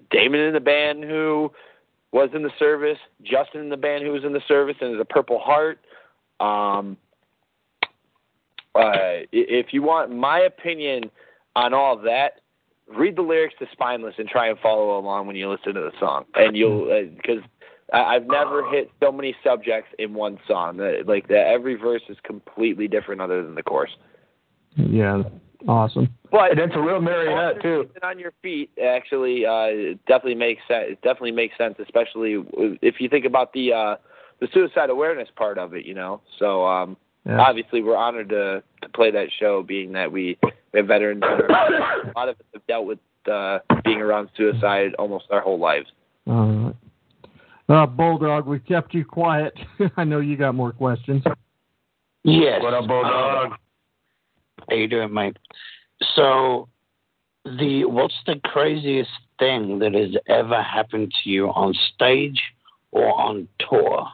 [0.10, 1.52] Damon in the band who
[2.12, 5.02] was in the service, Justin in the band who was in the service, and is
[5.02, 5.80] a Purple Heart.
[6.40, 6.98] Um,
[8.76, 11.10] uh, i- if you want my opinion
[11.56, 12.42] on all of that,
[12.88, 15.92] read the lyrics to Spineless and try and follow along when you listen to the
[16.00, 17.44] song, and you'll because
[17.92, 20.78] I I've never hit so many subjects in one song.
[20.78, 23.96] That- Like that, every verse is completely different other than the chorus.
[24.76, 25.24] Yeah,
[25.68, 26.10] awesome.
[26.32, 27.90] But And it's a real marionette too.
[28.04, 30.86] On your feet actually uh, it definitely makes sense.
[30.90, 32.44] It definitely makes sense, especially
[32.82, 33.96] if you think about the uh,
[34.40, 35.86] the suicide awareness part of it.
[35.86, 37.40] You know, so um, Yeah.
[37.40, 41.22] obviously we're honored to to play that show, being that we, we have veterans.
[41.22, 43.00] That are, a lot of us have dealt with
[43.32, 45.88] uh, being around suicide almost our whole lives.
[46.28, 46.76] All right.
[47.70, 49.54] Uh, Bulldog, we kept you quiet.
[49.98, 51.24] I know you got more questions.
[52.24, 52.62] Yes.
[52.62, 53.58] What up, Bulldog?
[54.60, 55.38] Uh, how you doing, mate?
[56.16, 56.68] So,
[57.46, 62.42] the what's the craziest thing that has ever happened to you on stage
[62.92, 64.08] or on tour?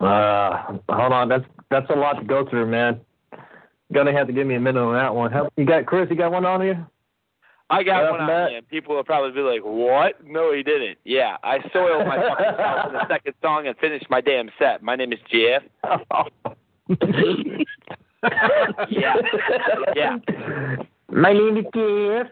[0.00, 1.28] Uh, hold on.
[1.28, 3.00] That's that's a lot to go through, man.
[3.92, 5.30] Gonna have to give me a minute on that one.
[5.32, 6.08] How, you got Chris?
[6.10, 6.86] You got one on you?
[7.70, 8.50] I got What one on Matt?
[8.50, 10.24] me, and people will probably be like, "What?
[10.26, 14.06] No, he didn't." Yeah, I soiled my fucking self in the second song and finished
[14.10, 14.82] my damn set.
[14.82, 15.62] My name is Jeff.
[18.90, 19.14] yeah,
[19.96, 20.16] yeah.
[21.10, 22.26] My name is Jeff.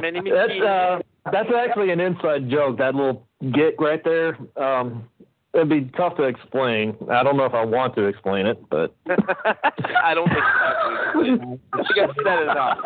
[0.00, 0.62] My name is That's Jeff.
[0.62, 0.98] uh,
[1.32, 2.78] that's actually an inside joke.
[2.78, 4.38] That little get right there.
[4.56, 5.08] Um,
[5.54, 6.96] it'd be tough to explain.
[7.10, 11.58] I don't know if I want to explain it, but I don't think so.
[11.72, 12.78] I think I've said it enough.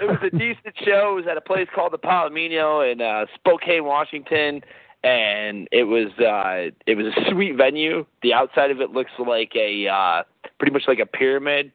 [0.00, 1.12] it was a decent show.
[1.12, 4.62] It was at a place called the Palomino in uh, Spokane, Washington,
[5.04, 8.04] and it was uh, it was a sweet venue.
[8.22, 10.22] The outside of it looks like a uh,
[10.58, 11.72] pretty much like a pyramid,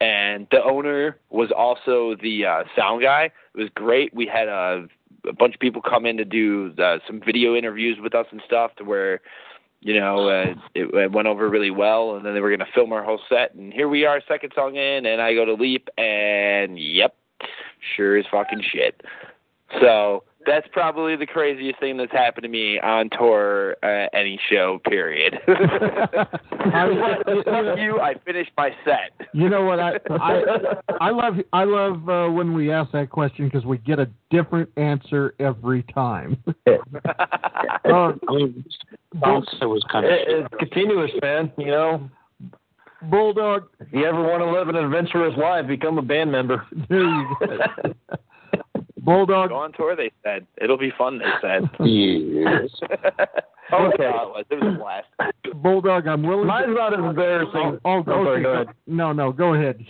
[0.00, 3.24] and the owner was also the uh, sound guy.
[3.54, 4.14] It was great.
[4.14, 4.86] We had a,
[5.28, 8.40] a bunch of people come in to do uh, some video interviews with us and
[8.46, 9.20] stuff, to where
[9.82, 12.72] you know, uh, it, it went over really well, and then they were going to
[12.74, 15.54] film our whole set, and here we are, second song in, and I go to
[15.54, 17.16] leap, and yep,
[17.96, 19.00] sure as fucking shit.
[19.80, 24.80] So that's probably the craziest thing that's happened to me on tour, uh, any show,
[24.88, 25.38] period.
[25.46, 25.58] Fuck
[27.78, 29.28] you, I finished my set.
[29.32, 29.80] You know what?
[29.80, 30.42] I I,
[31.00, 34.70] I love I love uh, when we ask that question because we get a different
[34.76, 36.42] answer every time.
[36.66, 36.72] uh,
[37.84, 38.64] I mean,
[39.12, 40.12] the answer was kind of.
[40.12, 41.52] it, it's continuous, man.
[41.58, 42.10] You know,
[43.02, 43.68] Bulldog.
[43.80, 46.66] if you ever want to live an adventurous life, become a band member.
[49.04, 49.26] There you go.
[49.26, 49.48] Bulldog.
[49.50, 50.46] Go on tour, they said.
[50.60, 51.68] It'll be fun, they said.
[51.86, 52.70] Yes.
[53.72, 54.02] Okay.
[54.02, 54.44] Yeah, it was.
[54.50, 55.62] It was a blast.
[55.62, 56.48] Bulldog, I'm willing.
[56.48, 57.54] Mine's to, not as embarrassing.
[57.54, 58.42] Oh, oh, Oh, sorry, okay.
[58.42, 58.66] go ahead.
[58.88, 59.84] No, no, go ahead.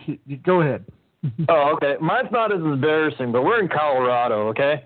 [0.44, 0.84] Go ahead.
[1.48, 1.94] Oh, okay.
[2.00, 4.84] Mine's not as embarrassing, but we're in Colorado, okay?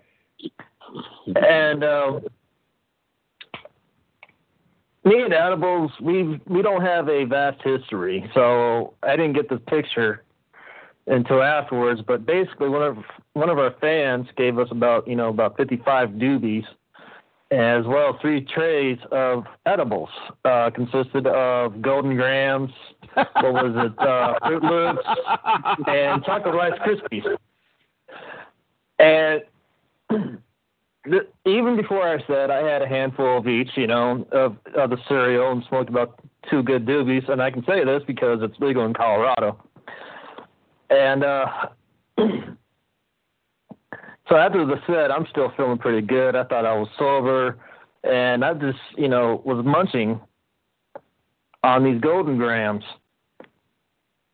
[1.37, 2.21] And um,
[5.05, 9.59] me and Edibles, we we don't have a vast history, so I didn't get the
[9.59, 10.24] picture
[11.07, 12.01] until afterwards.
[12.07, 12.97] But basically, one of
[13.35, 16.65] one of our fans gave us about you know about 55 doobies,
[17.51, 20.11] as well three trays of edibles.
[20.45, 22.71] Uh, consisted of Golden Grahams,
[23.15, 25.07] what was it, uh, Froot Loops,
[25.87, 27.37] and Chocolate Rice Krispies.
[28.99, 29.43] And
[31.47, 34.99] even before I said I had a handful of each, you know, of, of the
[35.09, 38.85] cereal and smoked about two good doobies, and I can say this because it's legal
[38.85, 39.63] in Colorado.
[40.91, 41.47] And uh,
[42.19, 42.37] so
[44.37, 46.37] after the set, I'm still feeling pretty good.
[46.37, 47.59] I thought I was sober,
[48.03, 50.21] and I just, you know, was munching
[51.63, 52.85] on these Golden Grahams.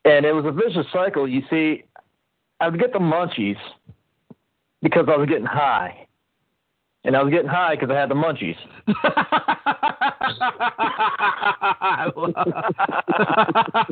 [0.05, 1.29] And it was a vicious cycle.
[1.29, 1.85] You see,
[2.59, 3.59] I would get the munchies
[4.83, 6.07] because I was getting high.
[7.05, 8.57] And I was getting high because I had the munchies.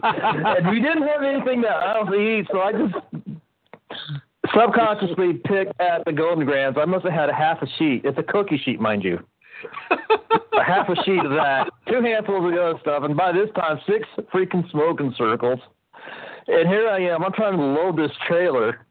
[0.02, 2.94] and we didn't have anything to eat, so I just
[4.54, 6.76] subconsciously picked at the Golden Grahams.
[6.78, 8.02] I must have had a half a sheet.
[8.04, 9.18] It's a cookie sheet, mind you.
[9.90, 13.48] a half a sheet of that, two handfuls of the other stuff, and by this
[13.54, 15.60] time, six freaking smoking circles.
[16.46, 17.24] And here I am.
[17.24, 18.86] I'm trying to load this trailer,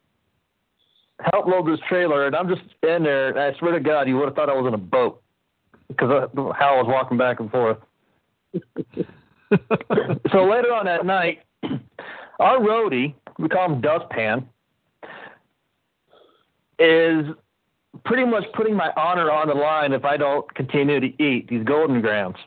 [1.31, 3.29] help load this trailer, and I'm just in there.
[3.29, 5.21] And I swear to God, you would have thought I was in a boat
[5.89, 7.77] because how I was walking back and forth.
[10.31, 11.43] so later on that night,
[12.39, 14.47] our roadie, we call him Dustpan,
[16.79, 17.25] is
[18.05, 21.63] pretty much putting my honor on the line if I don't continue to eat these
[21.63, 22.37] Golden Grahams.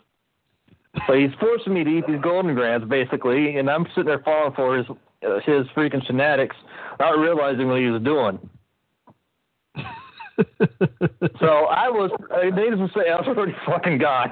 [1.06, 4.54] So he's forcing me to eat these Golden Grahams, basically, and I'm sitting there falling
[4.54, 4.86] for his
[5.22, 6.58] uh, his freaking shenanigans,
[6.98, 8.38] not realizing what he was doing.
[11.40, 12.10] So I was,
[12.54, 14.30] needless to say, I was pretty fucking gone.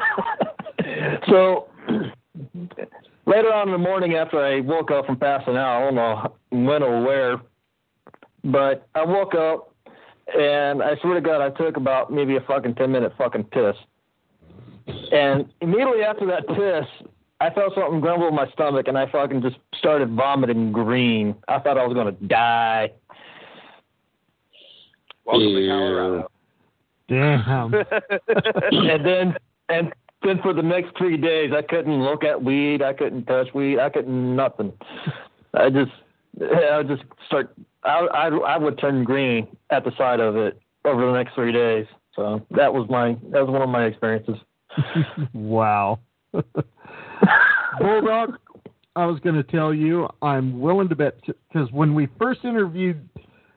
[1.28, 1.68] so
[3.26, 6.34] later on in the morning, after I woke up from passing out, I don't know
[6.50, 7.40] when or where,
[8.44, 9.74] but I woke up
[10.36, 13.76] and I swear to God, I took about maybe a fucking ten minute fucking piss.
[15.12, 17.08] And immediately after that piss,
[17.40, 21.36] I felt something grumble in my stomach, and I fucking just started vomiting green.
[21.46, 22.90] I thought I was gonna die.
[25.28, 26.28] Welcome to Colorado.
[27.08, 27.74] Damn.
[28.72, 29.36] and then
[29.68, 32.80] and then for the next three days, I couldn't look at weed.
[32.80, 33.78] I couldn't touch weed.
[33.78, 34.72] I couldn't nothing.
[35.52, 35.90] I just
[36.40, 37.54] I would just start.
[37.84, 41.52] I I I would turn green at the sight of it over the next three
[41.52, 41.84] days.
[42.16, 44.36] So that was my that was one of my experiences.
[45.34, 45.98] wow.
[46.32, 48.38] Bulldog,
[48.96, 53.06] I was going to tell you, I'm willing to bet, because when we first interviewed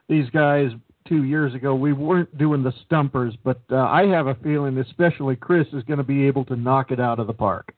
[0.08, 0.70] these guys
[1.12, 5.36] two years ago, we weren't doing the stumpers, but uh, I have a feeling, especially
[5.36, 7.74] Chris, is going to be able to knock it out of the park.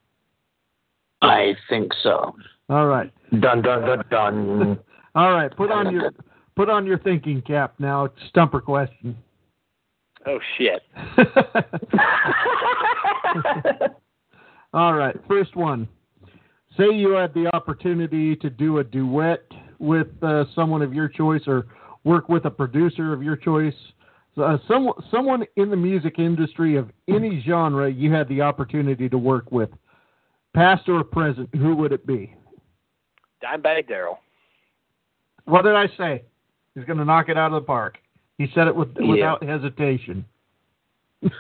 [1.21, 2.37] I think so.
[2.69, 3.13] All right.
[3.41, 4.79] Dun dun dun dun.
[5.17, 6.13] All right, put on your
[6.55, 8.05] put on your thinking cap now.
[8.05, 9.17] It's stumper question.
[10.27, 10.83] Oh shit.
[14.73, 15.89] All right, first one.
[16.77, 19.43] Say you had the opportunity to do a duet
[19.81, 21.67] with uh, someone of your choice or
[22.05, 23.75] work with a producer of your choice.
[24.37, 29.17] Uh, some, someone in the music industry of any genre you had the opportunity to
[29.19, 29.71] work with,
[30.55, 32.35] past or present, who would it be?
[33.43, 34.19] Dimebag Darrell.
[35.45, 36.25] What did I say?
[36.75, 37.99] He's going to knock it out of the park.
[38.39, 39.07] He said it with, Yeah.
[39.11, 40.25] without hesitation.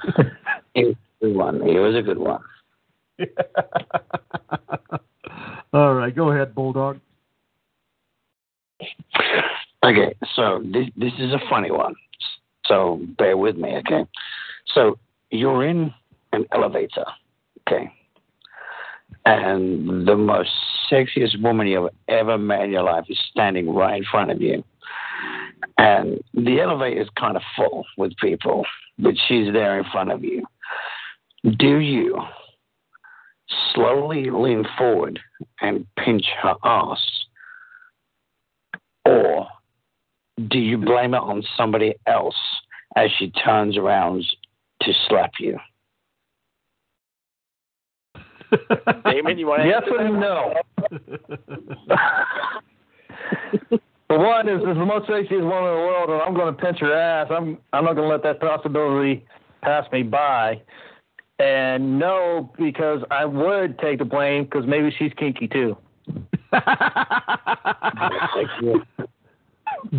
[0.77, 1.57] It was a good one.
[1.69, 2.41] It was a good one.
[5.73, 6.99] All right, go ahead, Bulldog.
[9.85, 11.95] Okay, so this this is a funny one.
[12.65, 14.07] So bear with me, okay?
[14.75, 14.99] So
[15.31, 15.93] you're in
[16.33, 17.05] an elevator,
[17.61, 17.93] okay?
[19.27, 20.49] And the most
[20.91, 24.65] sexiest woman you've ever met in your life is standing right in front of you.
[25.77, 28.65] And the elevator is kind of full with people,
[28.99, 30.47] but she's there in front of you.
[31.59, 32.19] Do you
[33.75, 35.21] slowly lean forward
[35.61, 37.01] and pinch her ass?
[39.05, 39.47] Or
[40.49, 42.35] do you blame it on somebody else
[42.97, 44.25] as she turns around
[44.83, 45.59] to slap you?
[49.05, 50.55] Damon, you want to Yes and no.
[54.09, 56.63] For one, is is the most sexiest woman in the world, and I'm going to
[56.63, 57.29] pinch her ass.
[57.31, 59.25] I'm I'm not going to let that possibility
[59.63, 60.61] pass me by.
[61.39, 65.79] And no, because I would take the blame because maybe she's kinky too.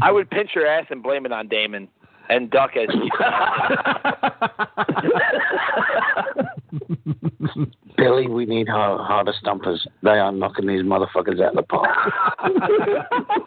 [0.02, 1.88] I would pinch your ass and blame it on Damon
[2.30, 2.88] and duck as
[7.98, 9.88] Billy, we need hard, harder stumpers.
[10.04, 11.90] They are knocking these motherfuckers out of the park.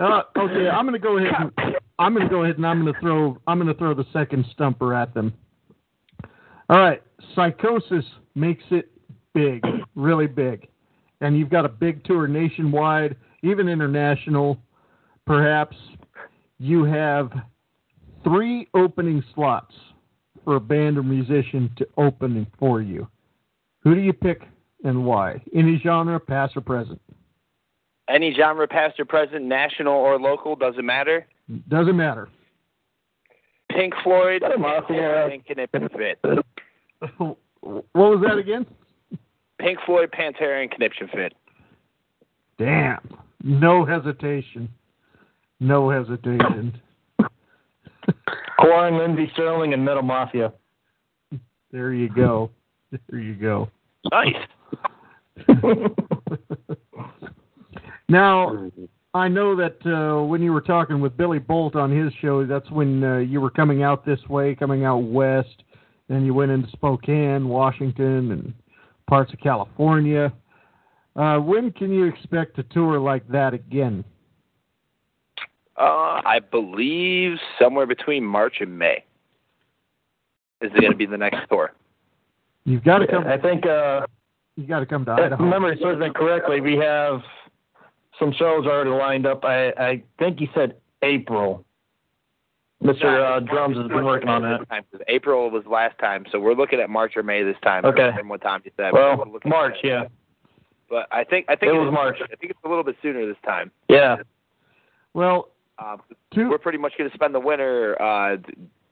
[0.00, 1.32] Uh, okay, I'm going to go ahead.
[1.38, 3.38] And, I'm going to go ahead and I'm going to throw.
[3.46, 5.32] I'm going to throw the second stumper at them.
[6.68, 7.02] All right,
[7.36, 8.90] Sykosis makes it
[9.34, 9.62] big,
[9.94, 10.68] really big,
[11.20, 14.58] and you've got a big tour nationwide, even international.
[15.26, 15.76] Perhaps
[16.58, 17.30] you have
[18.24, 19.74] three opening slots
[20.44, 23.06] for a band or musician to open for you.
[23.80, 24.42] Who do you pick
[24.84, 25.42] and why?
[25.54, 27.00] Any genre, past or present?
[28.08, 31.26] Any genre, past or present, national or local, doesn't matter.
[31.68, 32.28] Doesn't matter.
[33.70, 36.18] Pink Floyd, Pantera, and Conniption Fit.
[37.62, 38.66] What was that again?
[39.60, 41.32] Pink Floyd, Pantera, and Conniption Fit.
[42.58, 42.98] Damn.
[43.44, 44.68] No hesitation.
[45.62, 46.80] No hesitation.
[48.58, 50.52] Korn, Lindsey Stirling, and Metal Mafia.
[51.70, 52.50] There you go.
[53.08, 53.70] There you go.
[54.10, 54.34] Nice.
[58.12, 58.70] Now,
[59.14, 62.70] I know that uh, when you were talking with Billy Bolt on his show, that's
[62.70, 65.62] when uh, you were coming out this way, coming out west,
[66.10, 68.54] and you went into Spokane, Washington, and
[69.08, 70.30] parts of California.
[71.16, 74.04] Uh, when can you expect a tour like that again?
[75.82, 79.04] Uh, I believe somewhere between March and May
[80.60, 81.72] is it going to be the next tour.
[82.64, 83.26] You've got to come.
[83.26, 84.06] I think uh,
[84.56, 85.44] you got to come to if Idaho.
[85.44, 87.20] memory serves me correctly, we have
[88.18, 89.44] some shows already lined up.
[89.44, 91.64] I I think he said April.
[92.80, 94.84] Mister uh, Drums has been working on that.
[95.08, 97.84] April was last time, so we're looking at March or May this time.
[97.84, 98.10] Okay.
[98.16, 98.92] And what time you said?
[98.92, 100.04] Well, March, yeah,
[100.90, 102.16] But I think I think It was is- March.
[102.22, 103.70] I think it's a little bit sooner this time.
[103.88, 104.16] yeah.
[105.14, 105.48] Well,
[105.78, 106.00] Um,
[106.36, 108.36] we're pretty much going to spend the winter uh,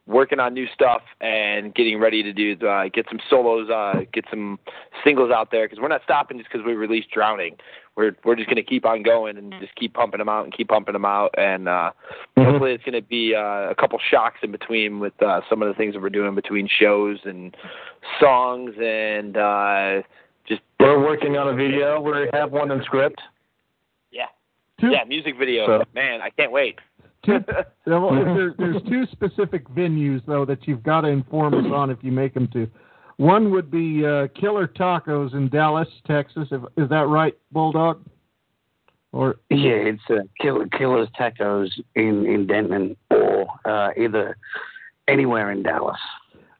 [0.06, 4.24] working on new stuff and getting ready to do uh, get some solos, uh, get
[4.30, 4.58] some
[5.04, 7.56] singles out there because we're not stopping just because we released Drowning.
[7.96, 10.68] We're we're just gonna keep on going and just keep pumping them out and keep
[10.68, 11.90] pumping them out and uh,
[12.36, 12.50] Mm-hmm.
[12.52, 15.74] hopefully it's gonna be uh, a couple shocks in between with uh, some of the
[15.74, 17.56] things that we're doing between shows and
[18.20, 20.02] songs and uh,
[20.48, 22.00] just We're working on a video.
[22.00, 23.20] We have one in script.
[24.82, 26.78] Yeah Two- yeah music video So- man I can't wait.
[27.24, 27.38] Two,
[27.86, 31.98] well, there, there's two specific venues though that you've got to inform us on if
[32.02, 32.66] you make them to.
[33.18, 36.48] One would be uh, Killer Tacos in Dallas, Texas.
[36.50, 38.02] If, is that right, Bulldog?
[39.12, 44.38] Or Yeah, it's uh, Kill, Killer's Tacos in, in Denton or uh, either
[45.08, 45.98] anywhere in Dallas.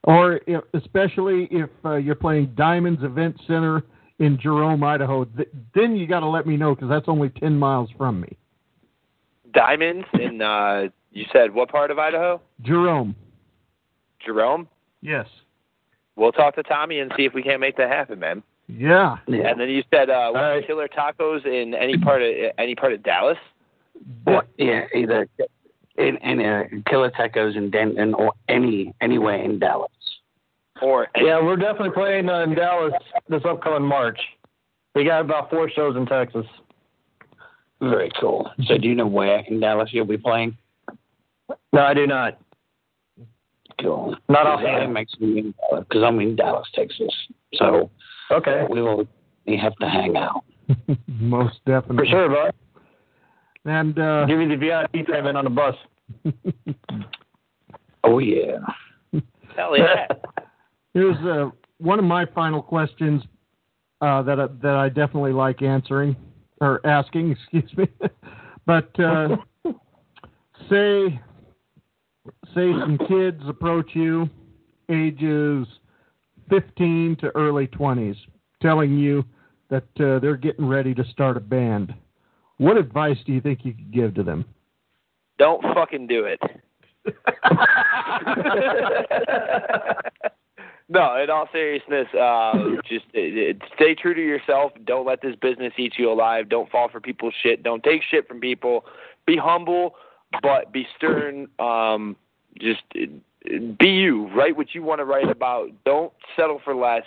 [0.05, 3.83] or if, especially if uh, you're playing Diamonds Event Center
[4.21, 7.59] in Jerome, Idaho, th- then you got to let me know because that's only ten
[7.59, 8.37] miles from me.
[9.53, 12.41] Diamonds in uh, you said what part of Idaho?
[12.63, 13.17] Jerome.
[14.25, 14.69] Jerome.
[15.01, 15.27] Yes.
[16.15, 18.43] We'll talk to Tommy and see if we can't make that happen, man.
[18.69, 19.17] Yeah.
[19.27, 23.03] And then you said uh, what, killer tacos in any part of any part of
[23.03, 23.39] Dallas.
[24.27, 25.29] Or, yeah, either
[25.99, 29.91] in, in uh, Killer Tacos in Denton or any anywhere in Dallas.
[30.83, 32.93] Or Yeah, we're definitely playing uh, in Dallas
[33.29, 34.19] this upcoming March.
[34.95, 36.47] We got about four shows in Texas.
[37.81, 38.51] Very cool.
[38.67, 40.57] So do you know where in Dallas you'll be playing?
[41.73, 42.39] No, I do not.
[43.81, 44.17] Cool.
[44.29, 44.93] Not Because offhand.
[44.93, 47.15] Makes me in because I'm in Dallas, Texas.
[47.55, 47.91] So
[48.31, 48.67] Okay.
[48.69, 49.07] we will
[49.47, 50.45] we have to hang out.
[51.09, 51.97] Most definitely.
[51.97, 52.55] For sure, bud.
[53.65, 55.75] And uh, Give me the VIP payment on the bus.
[58.05, 58.59] Oh yeah.
[59.57, 60.07] Hell yeah.
[60.95, 63.23] Here's uh, one of my final questions
[64.01, 66.17] uh, that I, that I definitely like answering
[66.61, 67.33] or asking.
[67.53, 67.87] Excuse me.
[68.67, 69.37] but uh,
[70.69, 71.21] say
[72.55, 74.29] say some kids approach you,
[74.89, 75.67] ages
[76.49, 78.17] 15 to early 20s,
[78.61, 79.25] telling you
[79.69, 81.95] that uh, they're getting ready to start a band.
[82.59, 84.45] What advice do you think you could give to them?
[85.39, 86.41] Don't fucking do it.
[90.91, 92.53] no, in all seriousness, uh,
[92.89, 94.73] just uh, uh, stay true to yourself.
[94.85, 96.49] Don't let this business eat you alive.
[96.49, 97.63] Don't fall for people's shit.
[97.63, 98.85] Don't take shit from people.
[99.27, 99.95] Be humble,
[100.43, 101.47] but be stern.
[101.61, 102.17] Um,
[102.61, 103.07] just uh,
[103.79, 104.29] be you.
[104.35, 105.69] Write what you want to write about.
[105.85, 107.05] Don't settle for less,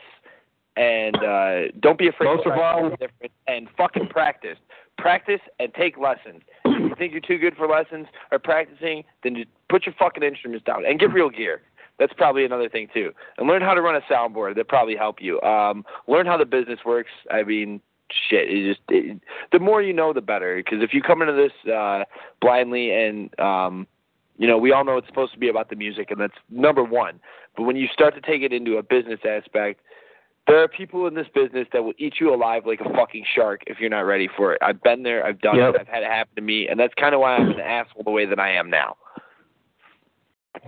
[0.77, 3.31] and uh, don't be afraid Most to all- different.
[3.47, 4.57] And fucking practice.
[4.97, 6.43] Practice and take lessons.
[6.65, 10.23] If you think you're too good for lessons or practicing, then just put your fucking
[10.23, 11.61] instruments down and get real gear.
[11.99, 13.11] That's probably another thing too.
[13.37, 14.55] And learn how to run a soundboard.
[14.55, 15.41] That probably help you.
[15.41, 17.11] Um, learn how the business works.
[17.31, 17.81] I mean,
[18.29, 18.49] shit.
[18.49, 19.19] It just it,
[19.51, 20.55] the more you know, the better.
[20.57, 22.03] Because if you come into this uh,
[22.41, 23.87] blindly and um,
[24.37, 26.83] you know, we all know it's supposed to be about the music, and that's number
[26.83, 27.19] one.
[27.55, 29.81] But when you start to take it into a business aspect,
[30.47, 33.61] there are people in this business that will eat you alive like a fucking shark
[33.67, 34.59] if you're not ready for it.
[34.61, 35.25] I've been there.
[35.25, 35.75] I've done Yep.
[35.75, 35.81] it.
[35.81, 38.11] I've had it happen to me, and that's kind of why I'm an asshole the
[38.11, 38.97] way that I am now.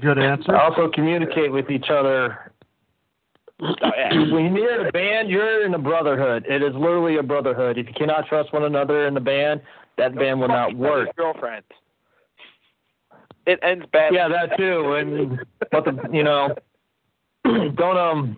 [0.02, 0.56] Good answer.
[0.56, 2.52] Also communicate with each other.
[3.60, 6.46] When you're in a band, you're in a brotherhood.
[6.50, 7.78] It is literally a brotherhood.
[7.78, 9.62] If you cannot trust one another in the band,
[9.98, 11.10] that band will not work.
[11.18, 11.64] your Girlfriend.
[13.46, 14.18] It ends badly.
[14.18, 14.96] Yeah, that too.
[14.96, 15.40] And
[15.72, 16.56] but the you know,
[17.44, 18.38] don't um.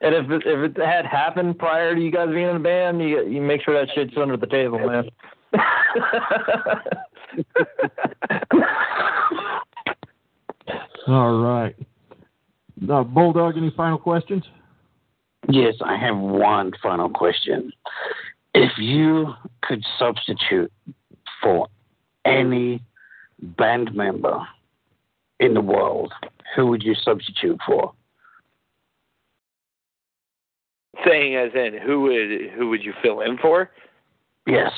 [0.00, 3.00] And if it, if it had happened prior to you guys being in the band,
[3.00, 5.08] you you make sure that shit's under the table, man.
[11.06, 11.74] All right.
[12.88, 14.44] Uh, Bulldog, any final questions?
[15.48, 17.72] Yes, I have one final question.
[18.54, 20.72] If you could substitute
[21.42, 21.68] for
[22.24, 22.82] any
[23.40, 24.46] band member
[25.40, 26.12] in the world,
[26.54, 27.92] who would you substitute for?
[31.04, 33.70] Saying as in, who would who would you fill in for?
[34.46, 34.72] Yes.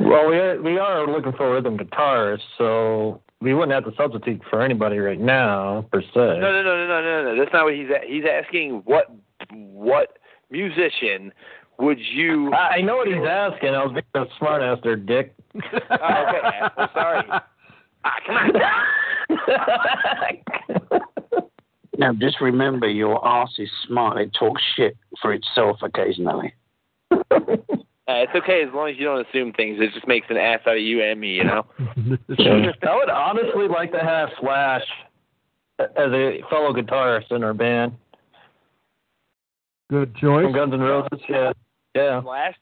[0.00, 3.92] Well, we are, we are looking for a rhythm guitarist, so we wouldn't have to
[3.96, 6.08] substitute for anybody right now per se.
[6.14, 7.38] No, no, no, no, no, no, no.
[7.38, 8.82] That's not what he's a- he's asking.
[8.86, 9.10] What
[9.50, 10.18] what
[10.50, 11.32] musician
[11.78, 12.52] would you?
[12.52, 13.74] I I know what he's asking.
[13.74, 15.34] I was being a smart ass there, Dick.
[15.54, 17.22] Oh, okay, asshole, sorry.
[18.04, 18.52] Ah, come on.
[21.96, 24.18] Now, just remember your ass is smart.
[24.18, 26.52] It talks shit for itself occasionally.
[28.06, 29.78] Uh, it's okay as long as you don't assume things.
[29.80, 31.64] It just makes an ass out of you and me, you know.
[31.78, 34.82] I would honestly like to have Slash
[35.78, 37.92] as a fellow guitarist in our band.
[39.90, 40.44] Good choice.
[40.44, 41.52] From Guns N' Roses, yeah.
[41.94, 42.22] Yeah.
[42.22, 42.54] Slash.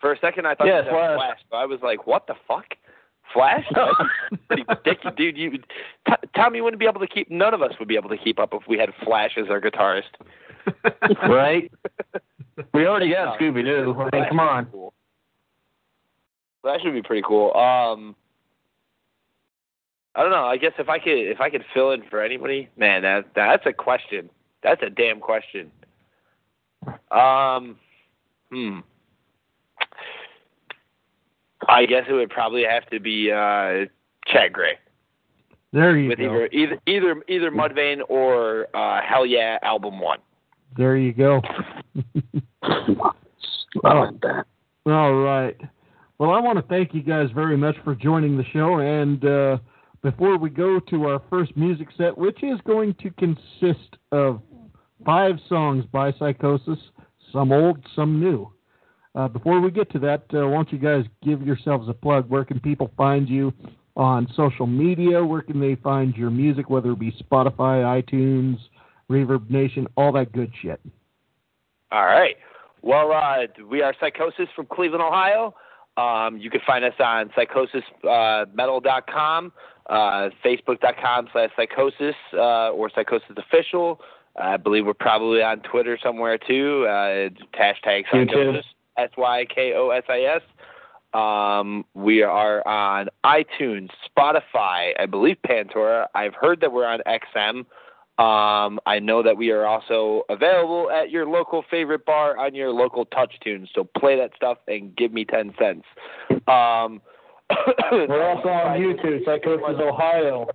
[0.00, 1.16] For a second, I thought Yeah, you said Slash.
[1.16, 1.38] Slash.
[1.50, 2.64] So I was like, what the fuck?
[3.32, 3.64] Flash?
[3.74, 5.36] That's pretty ridiculous, dude.
[5.36, 7.30] You, t- Tommy wouldn't be able to keep.
[7.30, 9.60] None of us would be able to keep up if we had Flash as our
[9.60, 10.10] guitarist.
[11.28, 11.70] right?
[12.74, 13.94] We already got Scooby Doo.
[14.12, 14.66] I mean, come on.
[16.64, 17.54] That should be pretty cool.
[17.54, 18.14] Um,
[20.14, 20.44] I don't know.
[20.44, 23.64] I guess if I could, if I could fill in for anybody, man, that that's
[23.66, 24.28] a question.
[24.62, 25.70] That's a damn question.
[27.10, 27.76] Um,
[28.50, 28.80] hmm.
[31.68, 33.86] I guess it would probably have to be uh,
[34.26, 34.78] Chad Gray.
[35.72, 36.24] There you with go.
[36.24, 40.18] either either either either Mudvayne or uh, Hellyeah album one.
[40.76, 41.40] There you go.
[42.62, 44.46] I like that.
[44.86, 45.56] All right.
[46.18, 48.78] Well, I want to thank you guys very much for joining the show.
[48.78, 49.58] And uh,
[50.02, 54.42] before we go to our first music set, which is going to consist of
[55.04, 56.78] five songs by Sykosis,
[57.32, 58.52] some old, some new.
[59.14, 62.28] Uh, before we get to that, uh, why don't you guys give yourselves a plug?
[62.28, 63.52] Where can people find you
[63.96, 65.24] on social media?
[65.24, 68.58] Where can they find your music, whether it be Spotify, iTunes,
[69.10, 70.80] Reverb Nation, all that good shit?
[71.92, 72.36] All right.
[72.82, 75.54] Well, uh, we are Sykosis from Cleveland, Ohio.
[75.96, 79.52] Um, you can find us on sykosismetal.com,
[79.90, 84.00] uh, facebook.com slash sykosis, uh, or sykosis official.
[84.40, 86.86] I believe we're probably on Twitter somewhere too.
[86.88, 88.62] Uh, hashtag sykosis,
[88.96, 90.40] S Y K O S I S.
[91.12, 96.08] Um, we are on iTunes, Spotify, I believe Pandora.
[96.14, 97.66] I've heard that we're on XM.
[98.20, 102.70] Um, I know that we are also available at your local favorite bar on your
[102.70, 103.66] local touch tune.
[103.74, 105.86] So play that stuff and give me 10 cents.
[106.46, 107.00] Um,
[107.90, 110.48] We're also on YouTube, Sykosis Ohio.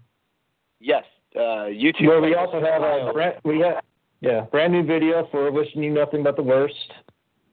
[0.79, 1.05] Yes,
[1.35, 2.05] uh, YouTube.
[2.07, 3.83] Where we also have a brand, we have
[4.21, 6.93] yeah brand new video for wishing you nothing but the worst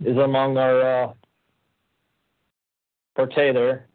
[0.04, 1.12] is among our uh,
[3.16, 3.86] forte there.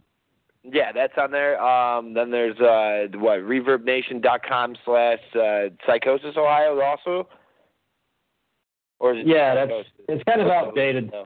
[0.71, 1.61] Yeah, that's on there.
[1.61, 7.27] Um, then there's uh, what ReverbNation.com slash uh, Sykosis Ohio also.
[8.99, 11.11] Or is it Yeah, that's it's kind of outdated.
[11.11, 11.25] Though.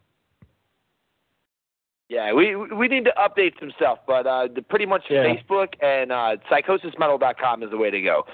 [2.09, 5.23] Yeah, we we need to update some stuff, but uh, the, pretty much Yeah.
[5.23, 8.25] Facebook and uh, sykosismetal.com is the way to go.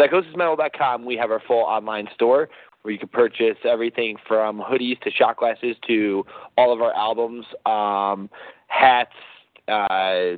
[0.00, 2.48] Sykosismetal.com, we have our full online store
[2.82, 6.24] where you can purchase everything from hoodies to shot glasses to
[6.56, 8.30] all of our albums, um,
[8.68, 9.12] hats,
[9.68, 10.36] uh,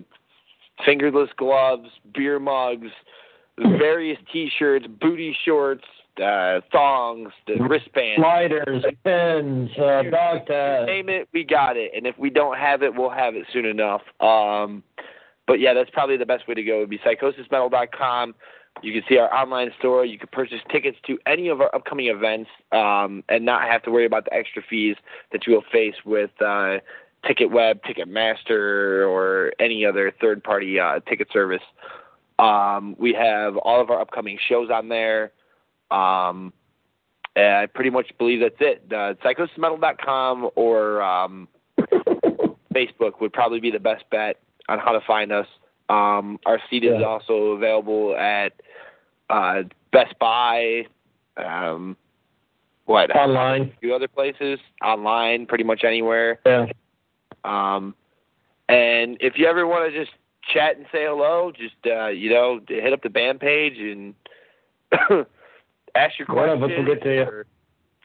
[0.85, 2.89] fingerless gloves, beer mugs,
[3.59, 5.85] various T-shirts, booty shorts,
[6.23, 10.87] uh, thongs, the wristbands, Sliders, pins, uh, dog tags.
[10.87, 11.93] name it, we got it.
[11.95, 14.03] And if we don't have it, we'll have it soon enough.
[14.21, 14.83] Um,
[15.47, 16.77] but yeah, that's probably the best way to go.
[16.77, 18.35] It would be sykosismetal.com.
[18.83, 20.05] You can see our online store.
[20.05, 23.91] You can purchase tickets to any of our upcoming events um, and not have to
[23.91, 24.97] worry about the extra fees
[25.33, 26.77] that you will face with uh,
[27.25, 31.63] TicketWeb, Ticketmaster, or any other third-party uh, ticket service.
[32.39, 35.33] Um, we have all of our upcoming shows on there.
[35.91, 36.53] Um,
[37.37, 38.85] and I pretty much believe that's it.
[38.91, 41.49] Uh, sykosismetal.com or um,
[42.75, 45.47] Facebook would probably be the best bet on how to find us.
[45.89, 48.53] Um, our seat is also available at
[49.29, 49.63] uh,
[49.93, 50.87] Best Buy.
[51.37, 51.97] Um,
[52.85, 53.63] what Online.
[53.63, 56.41] A few other places online, pretty much anywhere.
[56.45, 56.67] Yeah.
[57.45, 57.95] Um,
[58.69, 60.13] and if you ever want to just
[60.55, 64.15] chat and say hello, just uh, you know, hit up the band page and
[65.95, 66.73] ask your One of questions.
[66.73, 67.45] us will get to you.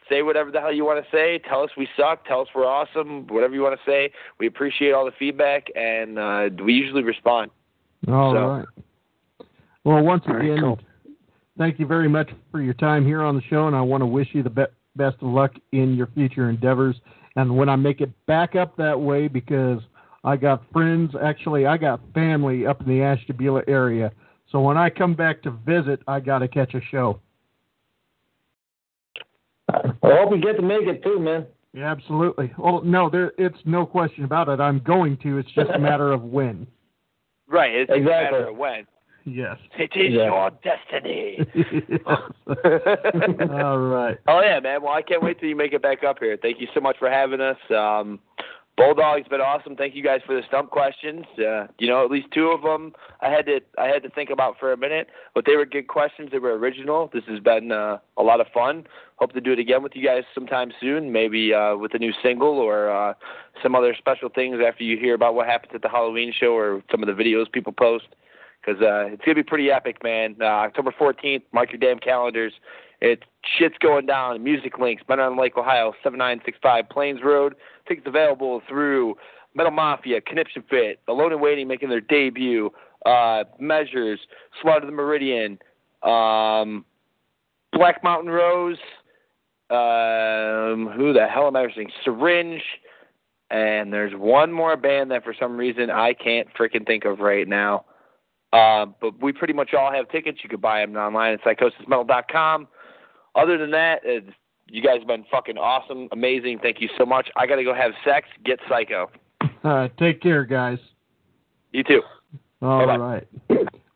[0.09, 1.39] Say whatever the hell you want to say.
[1.49, 2.25] Tell us we suck.
[2.27, 3.25] Tell us we're awesome.
[3.27, 4.11] Whatever you want to say.
[4.39, 7.49] We appreciate all the feedback, and uh, we usually respond.
[8.07, 8.65] All So- right.
[9.83, 10.79] Well, once All right, again, cool.
[11.59, 14.07] thank you very much for your time here on the show, and I want to
[14.07, 14.65] wish you the be-
[14.95, 16.95] best of luck in your future endeavors.
[17.35, 19.81] And when I make it back up that way, because
[20.23, 24.11] I got friends, actually, I got family up in the Ashtabula area.
[24.51, 27.19] So when I come back to visit, I got to catch a show.
[29.69, 31.45] I hope you get to make it too, man.
[31.73, 32.53] Yeah, absolutely.
[32.57, 34.61] Well, no, there, it's no question about it.
[34.61, 35.37] I'm going to.
[35.39, 36.67] It's just a matter of when.
[37.47, 37.75] Right.
[37.75, 38.39] It's just a Exactly.
[38.39, 38.87] matter of when.
[39.25, 39.57] Yes.
[39.77, 40.25] It is Yeah.
[40.25, 41.39] your destiny.
[43.51, 44.17] All right.
[44.27, 44.81] Oh yeah, man.
[44.83, 46.37] Well, I can't wait till you make it back up here.
[46.39, 47.57] Thank you so much for having us.
[47.75, 48.19] Um,
[48.77, 49.75] Bulldog's been awesome.
[49.77, 51.25] Thank you guys for the stump questions.
[51.39, 54.29] Uh, you know, at least two of them I had to I had to think
[54.29, 56.29] about for a minute, but they were good questions.
[56.31, 57.09] They were original.
[57.13, 58.85] This has been uh, a lot of fun.
[59.15, 61.11] Hope to do it again with you guys sometime soon.
[61.11, 63.13] Maybe uh, with a new single or uh,
[63.63, 66.83] some other special things after you hear about what happens at the Halloween show or
[66.91, 68.07] some of the videos people post.
[68.65, 70.35] Because uh, it's gonna be pretty epic, man.
[70.41, 71.43] Uh, October 14th.
[71.53, 72.53] Mark your damn calendars.
[73.01, 73.23] It's
[73.57, 74.43] shit's going down.
[74.43, 75.03] Music links.
[75.07, 77.55] Men on Lake, Ohio, 7965 Plains Road.
[77.87, 79.15] Tickets available through
[79.53, 82.71] Metal Mafia, Conniption Fit, Alone and Waiting making their debut,
[83.05, 84.19] uh, Measures,
[84.61, 85.59] Slaughter the Meridian,
[86.03, 86.85] um,
[87.71, 88.77] Black Mountain Rose,
[89.69, 91.89] um, who the hell am I missing?
[92.03, 92.63] Syringe,
[93.49, 97.47] and there's one more band that for some reason I can't freaking think of right
[97.47, 97.85] now.
[98.55, 100.39] Uh, but we pretty much all have tickets.
[100.43, 102.67] You could buy them online at sykosismetal.com.
[103.35, 104.29] Other than that, it's,
[104.67, 106.59] you guys have been fucking awesome, amazing.
[106.63, 107.27] Thank you so much.
[107.35, 108.29] I got to go have sex.
[108.45, 109.11] Get psycho.
[109.63, 110.77] Uh, take care, guys.
[111.73, 112.01] You too.
[112.61, 112.97] All Bye-bye.
[112.97, 113.27] right.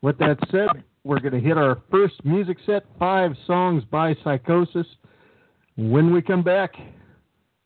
[0.02, 4.84] With that said, we're going to hit our first music set, five songs by Sykosis.
[5.76, 6.72] When we come back,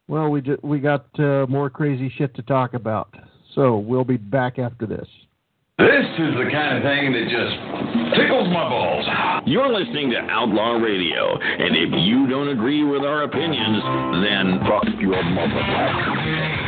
[0.07, 3.13] well, we ju- we got uh, more crazy shit to talk about.
[3.55, 5.09] So we'll be back after this.
[5.77, 9.43] This is the kind of thing that just tickles my balls.
[9.45, 13.83] You're listening to Outlaw Radio, and if you don't agree with our opinions,
[14.23, 16.64] then fuck your mother.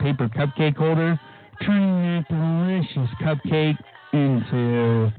[0.00, 1.18] Paper cupcake holder,
[1.64, 3.78] turning that delicious cupcake
[4.12, 5.12] into.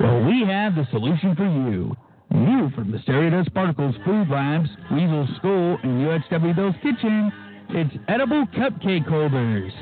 [0.00, 1.96] Well, we have the solution for you.
[2.30, 2.98] New from the
[3.30, 7.32] Dust Particles Food Labs, Weasel School, and UXW Bill's Kitchen,
[7.70, 9.72] it's edible cupcake holders.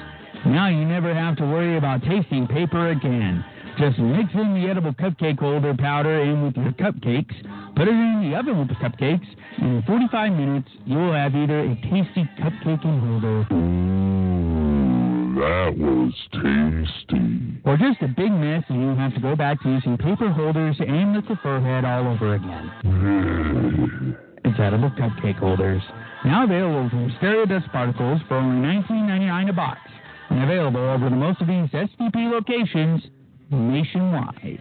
[0.47, 3.45] Now you never have to worry about tasting paper again.
[3.79, 7.35] Just mix in the edible cupcake holder powder in with your cupcakes,
[7.75, 9.27] put it in the oven with the cupcakes,
[9.59, 13.43] and in 45 minutes you'll have either a tasty cupcake holder.
[15.41, 17.59] That was tasty.
[17.65, 20.77] Or just a big mess and you'll have to go back to using paper holders
[20.79, 24.17] and the fur head all over again.
[24.45, 25.83] it's edible cupcake holders.
[26.25, 29.81] Now available from Stereo Dust Particles for only $19.99 a box.
[30.31, 33.03] And available over the most of these STP locations
[33.55, 34.61] nationwide.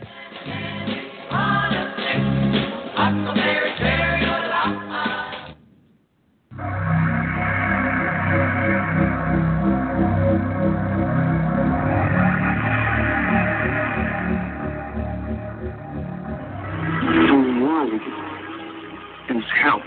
[19.30, 19.82] Is hell.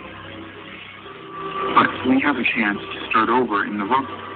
[1.75, 4.27] But we have a chance to start over in the rubble.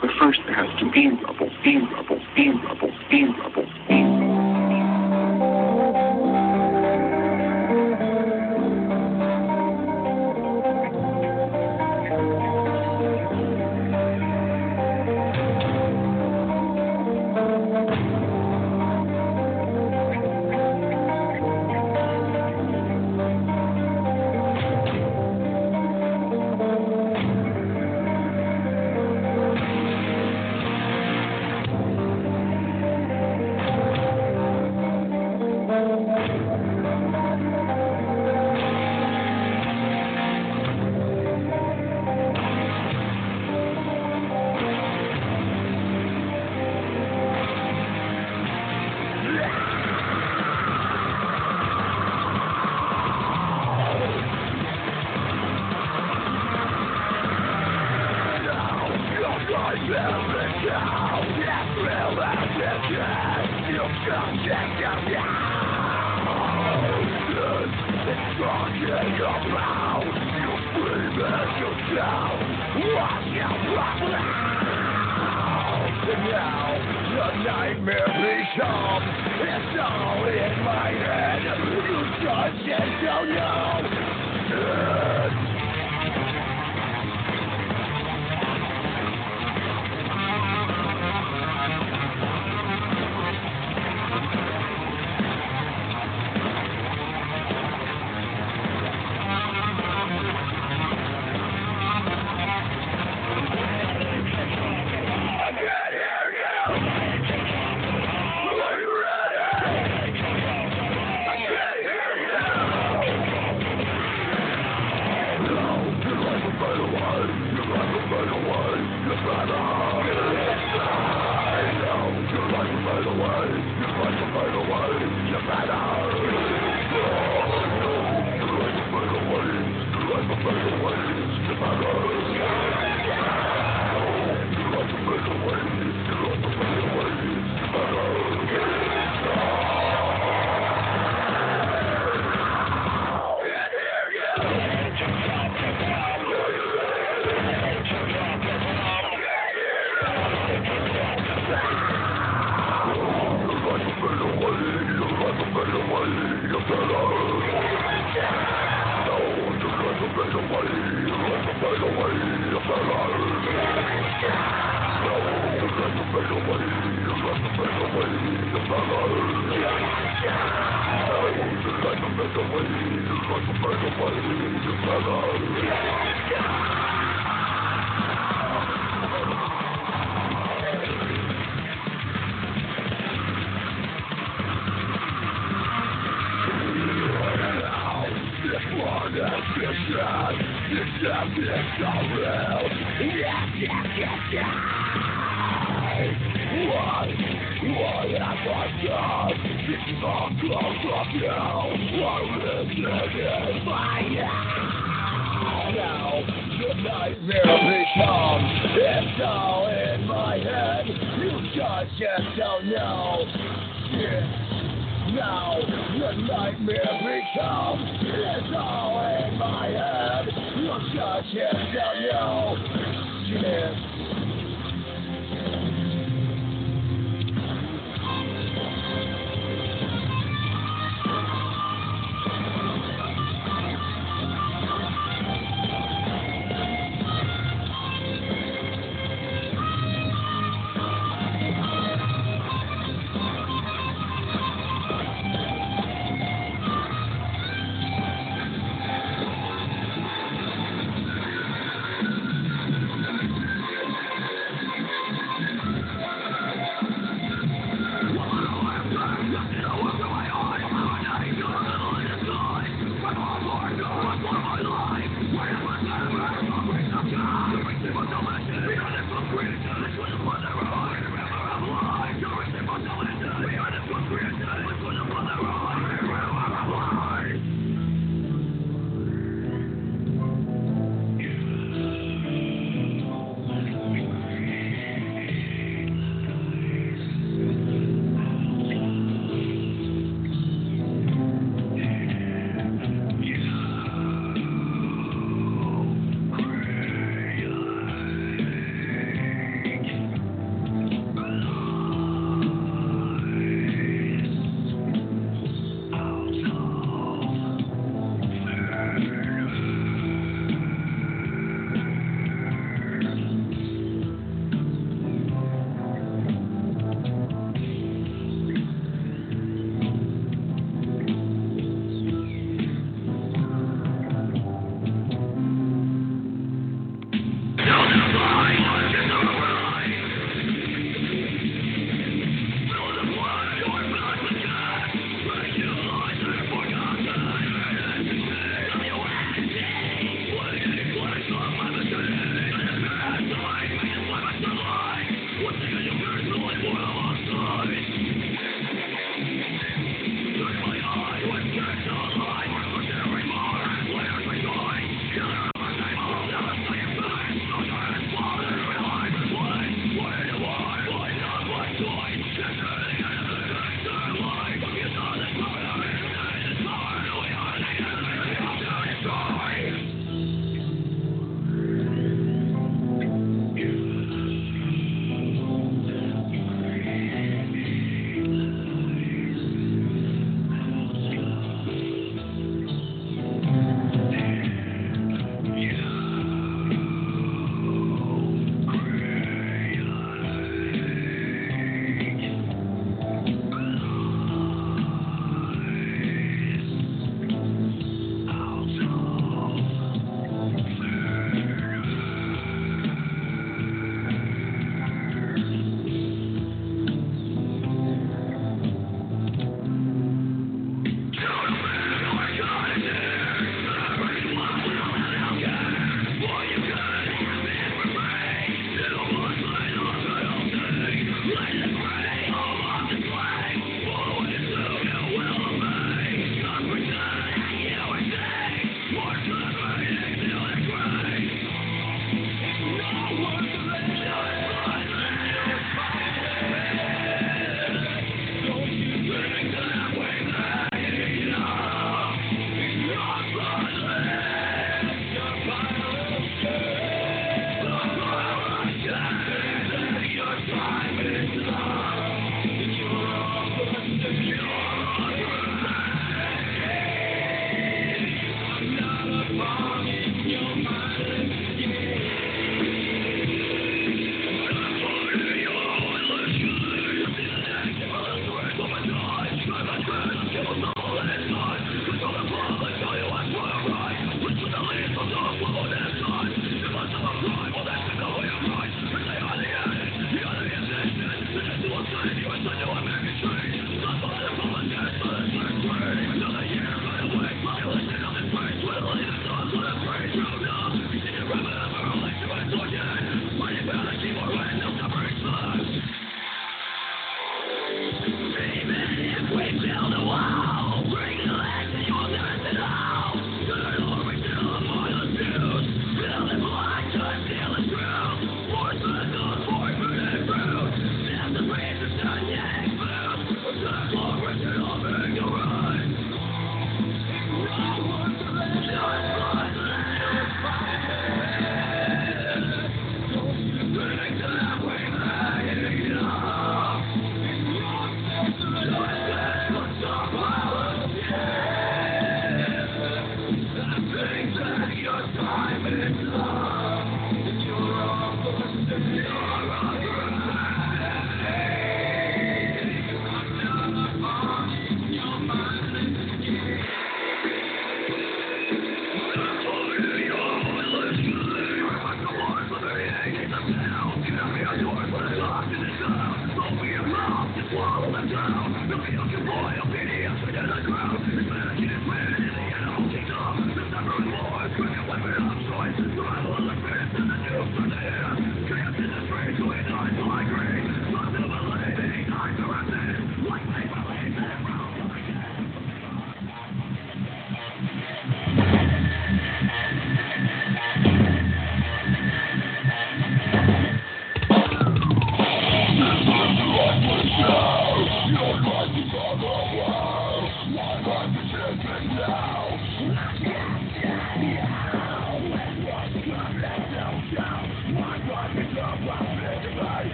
[0.00, 3.43] But first there has to be rubble, be rubble, be rubble, be rubble,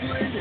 [0.00, 0.35] Thank you.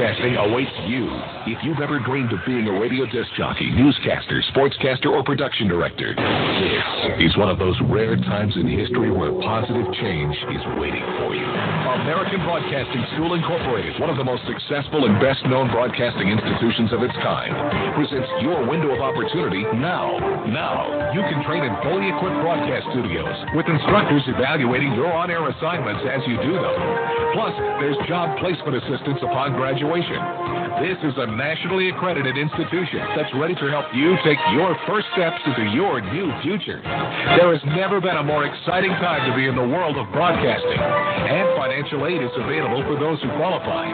[0.00, 1.08] Broadcasting awaits you.
[1.44, 6.14] If you've ever dreamed of being a radio disc jockey, newscaster, sportscaster, or production director,
[6.16, 11.34] this is one of those rare times in history where positive change is waiting for
[11.34, 11.42] you.
[12.06, 17.02] American Broadcasting School Incorporated, one of the most successful and best known broadcasting institutions of
[17.02, 17.50] its kind,
[17.98, 20.14] presents your window of opportunity now.
[20.46, 25.42] Now, you can train in fully equipped broadcast studios with instructors evaluating your on air
[25.50, 26.76] assignments as you do them.
[27.34, 30.18] Plus, there's job placement assistance upon graduation.
[30.80, 35.38] This is a nationally accredited institution that's ready to help you take your first steps
[35.44, 36.80] into your new future.
[37.36, 40.80] There has never been a more exciting time to be in the world of broadcasting,
[40.80, 43.88] and financial aid is available for those who qualify.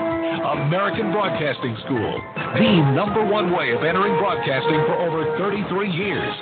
[0.66, 2.22] American Broadcasting School,
[2.54, 6.34] the number one way of entering broadcasting for over 33 years.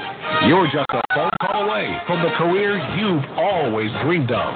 [0.47, 4.55] You're just a phone call away from the career you've always dreamed of.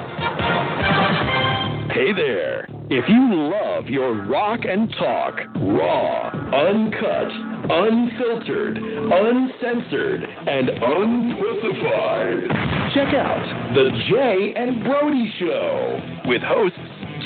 [1.91, 2.67] Hey there.
[2.91, 7.29] If you love your rock and talk, raw, uncut,
[7.69, 12.47] unfiltered, uncensored, and unpussified,
[12.93, 16.79] check out The Jay and Brody Show with hosts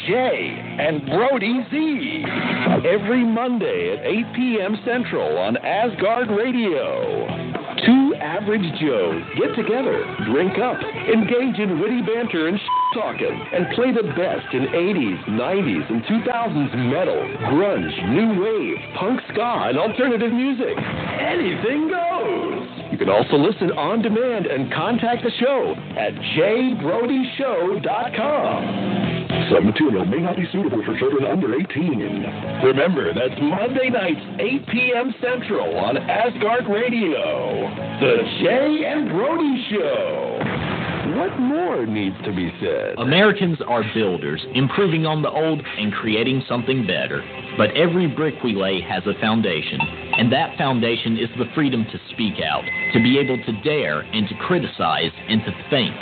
[0.08, 2.26] Jay and Brody Z.
[2.86, 4.78] Every Monday at 8 p.m.
[4.86, 7.43] Central on Asgard Radio.
[7.86, 13.68] Two average Joes get together, drink up, engage in witty banter and sh- talking, and
[13.76, 17.20] play the best in 80s, 90s, and 2000s metal,
[17.52, 20.78] grunge, new wave, punk ska, and alternative music.
[20.78, 22.70] Anything goes.
[22.92, 29.03] You can also listen on demand and contact the show at jbrodyshow.com.
[29.54, 32.66] Some material may not be suitable for children under 18.
[32.66, 35.14] Remember, that's Monday nights, 8 p.m.
[35.22, 37.70] Central on Asgard Radio.
[38.02, 40.40] The Jay and Brody Show.
[41.20, 42.98] What more needs to be said?
[42.98, 47.22] Americans are builders, improving on the old and creating something better.
[47.56, 49.80] But every brick we lay has a foundation,
[50.18, 52.64] and that foundation is the freedom to speak out,
[52.94, 55.94] to be able to dare and to criticize and to think.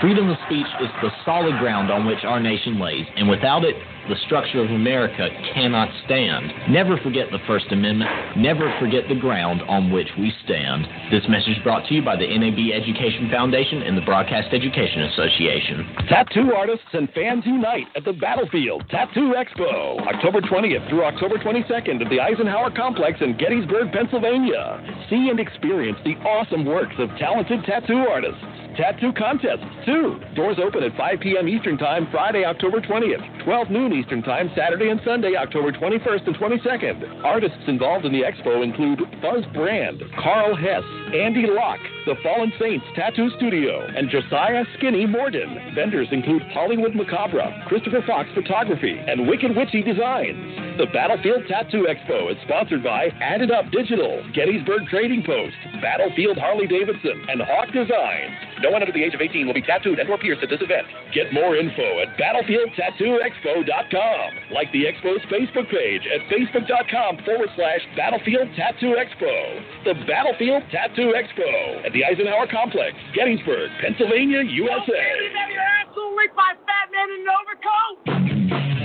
[0.00, 3.76] Freedom of speech is the solid ground on which our nation lays, and without it,
[4.08, 6.50] the structure of America cannot stand.
[6.70, 8.10] Never forget the First Amendment.
[8.34, 10.88] Never forget the ground on which we stand.
[11.12, 16.08] This message brought to you by the NAB Education Foundation and the Broadcast Education Association.
[16.08, 22.00] Tattoo artists and fans unite at the Battlefield Tattoo Expo, October 20th through October 22nd
[22.00, 24.80] at the Eisenhower Complex in Gettysburg, Pennsylvania.
[25.10, 28.40] See and experience the awesome works of talented tattoo artists.
[28.80, 30.16] Tattoo contests, too.
[30.34, 31.46] Doors open at 5 p.m.
[31.48, 36.36] Eastern Time, Friday, October 20th, 12 noon Eastern Time, Saturday and Sunday, October 21st and
[36.36, 37.22] 22nd.
[37.22, 40.82] Artists involved in the expo include Buzz Brand, Carl Hess,
[41.12, 45.74] Andy Locke, The Fallen Saints Tattoo Studio, and Josiah Skinny Morden.
[45.74, 50.78] Vendors include Hollywood Macabre, Christopher Fox Photography, and Wicked Witchy Designs.
[50.80, 55.52] The Battlefield Tattoo Expo is sponsored by Added Up Digital, Gettysburg Trading Post,
[55.82, 58.32] Battlefield Harley Davidson, and Hawk Designs.
[58.62, 60.60] No one under the age of 18 will be tattooed and or pierced at this
[60.62, 60.86] event.
[61.12, 64.30] Get more info at battlefieldtattooexpo.com.
[64.52, 69.62] Like the Expo's Facebook page at facebook.com forward slash Battlefield Tattoo Expo.
[69.84, 75.30] The Battlefield Tattoo Expo at the Eisenhower Complex, Gettysburg, Pennsylvania, USA.
[75.50, 78.10] your absolutely by fat man in an overcoat.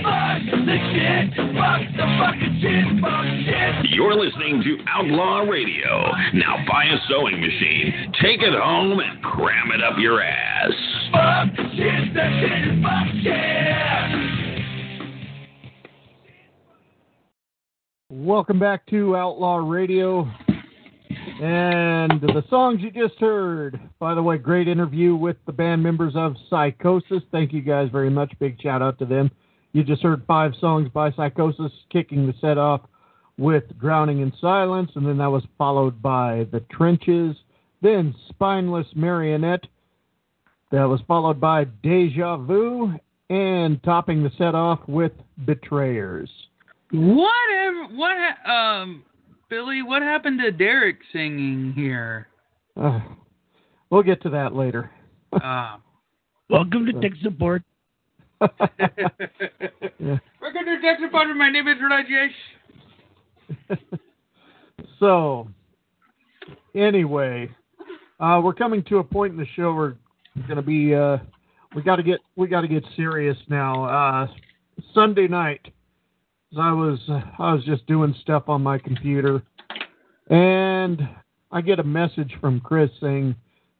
[0.06, 1.34] Fuck the shit.
[1.34, 2.86] Fuck the fucking shit.
[3.02, 3.90] Fuck shit.
[3.90, 6.12] You're listening to Outlaw Radio.
[6.34, 10.72] Now buy a sewing machine, take it home, and cram it up your ass.
[11.12, 12.12] Fuck shit.
[12.14, 14.46] Shit fuck shit.
[18.10, 20.30] Welcome back to Outlaw Radio.
[21.42, 26.14] And the songs you just heard, by the way, great interview with the band members
[26.16, 27.22] of Sykosis.
[27.30, 28.32] Thank you guys very much.
[28.38, 29.30] Big shout out to them.
[29.72, 32.82] You just heard five songs by Sykosis, kicking the set off
[33.36, 37.36] with Drowning in Silence, and then that was followed by The Trenches,
[37.86, 39.66] then Spineless Marionette,
[40.72, 42.92] that was followed by Deja Vu,
[43.30, 45.12] and topping the set off with
[45.44, 46.28] Betrayers.
[46.90, 47.86] Whatever.
[47.92, 48.50] What?
[48.50, 49.04] Um,
[49.48, 52.26] Billy, what happened to Derek singing here?
[52.76, 53.00] Uh,
[53.90, 54.90] we'll get to that later.
[55.32, 55.76] Uh,
[56.50, 57.62] Welcome to tech support.
[59.98, 60.18] Yeah.
[60.42, 61.28] we're to tech support.
[61.36, 62.28] My name is Rajesh.
[65.00, 65.48] So,
[66.74, 67.50] anyway,
[68.20, 69.96] uh, we're coming to a point in the show where
[70.34, 70.94] we're going to be.
[70.94, 71.18] Uh,
[71.74, 72.20] we got to get.
[72.36, 73.84] We got to get serious now.
[73.84, 74.26] Uh,
[74.94, 75.60] Sunday night,
[76.58, 76.98] I was.
[77.08, 79.42] I was just doing stuff on my computer,
[80.28, 81.00] and
[81.52, 83.34] I get a message from Chris saying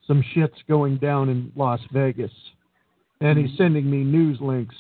[0.07, 2.33] some shit's going down in Las Vegas,
[3.21, 4.77] and he's sending me news links,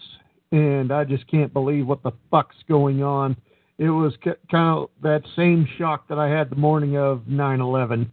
[0.53, 3.37] and I just can't believe what the fuck's going on
[3.79, 8.11] it was kind of that same shock that I had the morning of 9/11,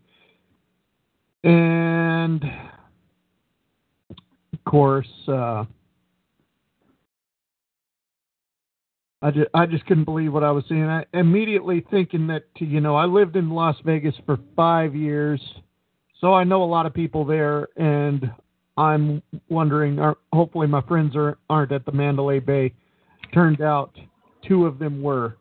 [1.44, 2.44] and
[4.54, 5.66] of course, uh,
[9.22, 10.84] I just I just couldn't believe what I was seeing.
[10.84, 15.42] I immediately thinking that you know I lived in Las Vegas for five years,
[16.20, 18.32] so I know a lot of people there, and
[18.78, 20.00] I'm wondering.
[20.00, 22.74] Are, hopefully, my friends are aren't at the Mandalay Bay.
[23.34, 23.98] Turned out,
[24.48, 25.38] two of them were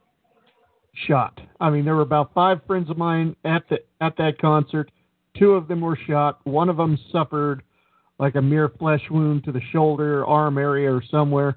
[1.07, 1.41] shot.
[1.61, 4.91] I mean, there were about five friends of mine at the at that concert.
[5.39, 6.41] Two of them were shot.
[6.45, 7.63] One of them suffered
[8.19, 11.57] like a mere flesh wound to the shoulder, arm area, or somewhere.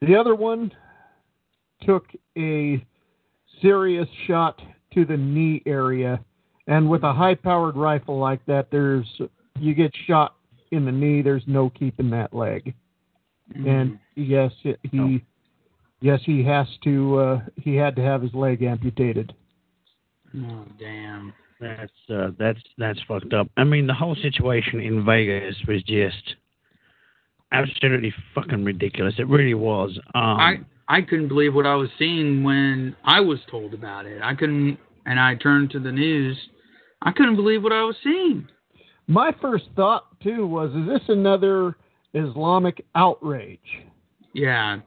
[0.00, 0.72] The other one
[1.82, 2.06] took
[2.38, 2.84] a
[3.60, 4.60] serious shot
[4.94, 6.24] to the knee area,
[6.66, 9.06] and with a high-powered rifle like that, there's
[9.58, 10.36] you get shot
[10.70, 11.22] in the knee.
[11.22, 12.74] There's no keeping that leg.
[13.54, 15.24] And yes, it, he
[16.00, 19.34] yes he has to uh, he had to have his leg amputated.
[20.36, 21.34] Oh, damn.
[21.60, 23.48] That's uh, that's that's fucked up.
[23.56, 26.36] I mean, the whole situation in Vegas was just
[27.52, 29.14] absolutely fucking ridiculous.
[29.18, 29.98] It really was.
[30.14, 30.54] Um, I
[30.88, 34.22] I couldn't believe what I was seeing when I was told about it.
[34.22, 36.36] I couldn't, and I turned to the news.
[37.02, 38.48] I couldn't believe what I was seeing.
[39.06, 41.76] My first thought too was, is this another
[42.14, 43.58] Islamic outrage?
[44.32, 44.80] Yeah.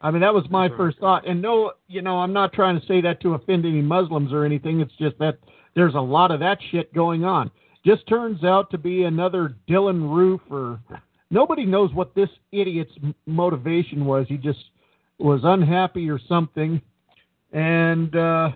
[0.00, 1.28] I mean, that was my first thought.
[1.28, 4.44] And no, you know, I'm not trying to say that to offend any Muslims or
[4.44, 4.80] anything.
[4.80, 5.38] It's just that
[5.74, 7.50] there's a lot of that shit going on.
[7.84, 10.80] Just turns out to be another Dylann Roof or
[11.30, 12.92] nobody knows what this idiot's
[13.26, 14.26] motivation was.
[14.28, 14.60] He just
[15.18, 16.80] was unhappy or something
[17.52, 18.50] and uh,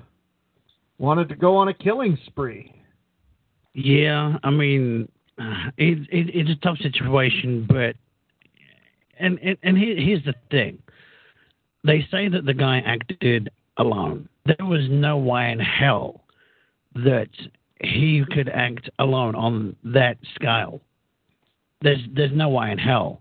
[0.98, 2.72] wanted to go on a killing spree.
[3.74, 5.08] Yeah, I mean,
[5.76, 7.94] it, it, it's a tough situation, but
[9.18, 10.78] and and, and here, here's the thing:
[11.84, 14.28] they say that the guy acted alone.
[14.46, 16.22] There was no way in hell
[17.04, 17.28] that
[17.80, 20.80] he could act alone on that scale.
[21.82, 23.20] There's there's no way in hell.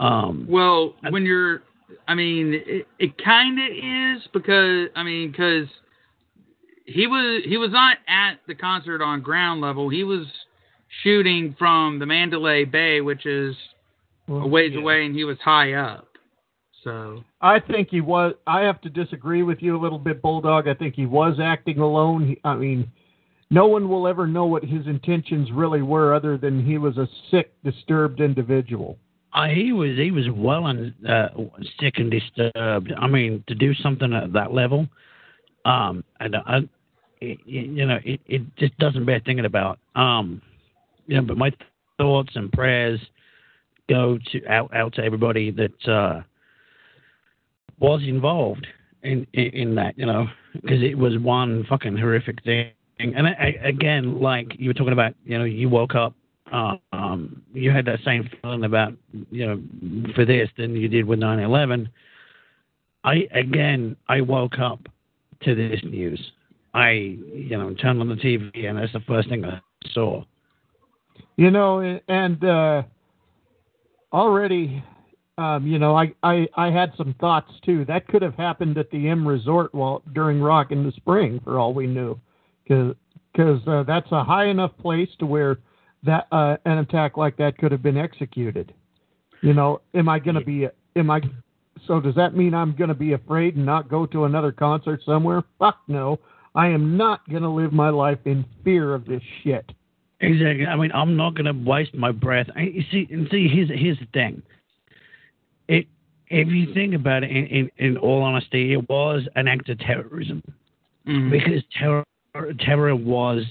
[0.00, 1.62] Um, Well, when you're
[2.08, 5.68] I mean, it, it kind of is because I mean, because
[6.86, 9.88] he was he was not at the concert on ground level.
[9.88, 10.26] He was
[11.02, 13.54] shooting from the Mandalay Bay, which is
[14.28, 14.80] a ways yeah.
[14.80, 16.08] away, and he was high up.
[16.84, 18.34] So I think he was.
[18.46, 20.68] I have to disagree with you a little bit, Bulldog.
[20.68, 22.28] I think he was acting alone.
[22.28, 22.86] He, I mean,
[23.50, 27.08] no one will ever know what his intentions really were, other than he was a
[27.30, 28.98] sick, disturbed individual.
[29.32, 31.28] Uh, he was he was well and uh,
[31.80, 32.92] sick and disturbed.
[32.96, 34.86] I mean, to do something at that level,
[35.64, 36.58] um, and I,
[37.20, 39.78] it, you know, it, it just doesn't bear thinking about.
[39.96, 40.42] Um,
[41.06, 41.50] you know, but my
[41.96, 43.00] thoughts and prayers
[43.88, 46.22] go to out out to everybody that uh,
[47.84, 48.66] was involved
[49.02, 49.98] in, in in that.
[49.98, 52.70] You know, because it was one fucking horrific thing.
[52.98, 56.14] And I, I, again, like you were talking about, you know, you woke up
[56.52, 58.92] uh, um, you had that same feeling about
[59.30, 59.60] you know
[60.14, 61.88] for this than you did with 9/11.
[63.02, 64.80] I again I woke up
[65.42, 66.32] to this news.
[66.72, 69.60] I you know turned on the TV and that's the first thing I
[69.92, 70.24] saw.
[71.36, 72.82] You know, and uh,
[74.12, 74.84] already,
[75.36, 77.84] um, you know, I, I I had some thoughts too.
[77.86, 81.58] That could have happened at the M Resort while during Rock in the Spring, for
[81.58, 82.18] all we knew,
[82.62, 85.58] because uh, that's a high enough place to where
[86.04, 88.72] that uh, an attack like that could have been executed.
[89.42, 90.68] You know, am I going to be?
[90.96, 91.20] Am I?
[91.86, 95.00] So does that mean I'm going to be afraid and not go to another concert
[95.04, 95.42] somewhere?
[95.58, 96.18] Fuck no.
[96.54, 99.72] I am not going to live my life in fear of this shit.
[100.20, 100.66] Exactly.
[100.66, 102.46] I mean, I'm not going to waste my breath.
[102.56, 104.40] You see, and see, here's here's the thing.
[106.28, 109.78] If you think about it, in, in, in all honesty, it was an act of
[109.78, 110.42] terrorism
[111.06, 111.30] mm-hmm.
[111.30, 112.04] because terror
[112.60, 113.44] terror was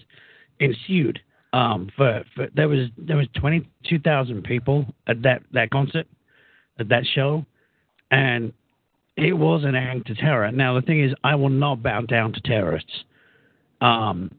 [0.59, 1.19] ensued.
[1.53, 6.07] Um, for, for there was there was twenty two thousand people at that that concert,
[6.79, 7.45] at that show,
[8.09, 8.51] and
[9.15, 10.51] it was an act of terror.
[10.51, 13.03] Now the thing is, I will not bow down to terrorists.
[13.81, 14.31] Um,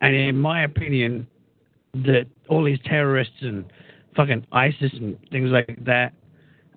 [0.00, 1.26] and in my opinion,
[1.92, 3.64] that all these terrorists and
[4.16, 6.14] fucking ISIS and things like that,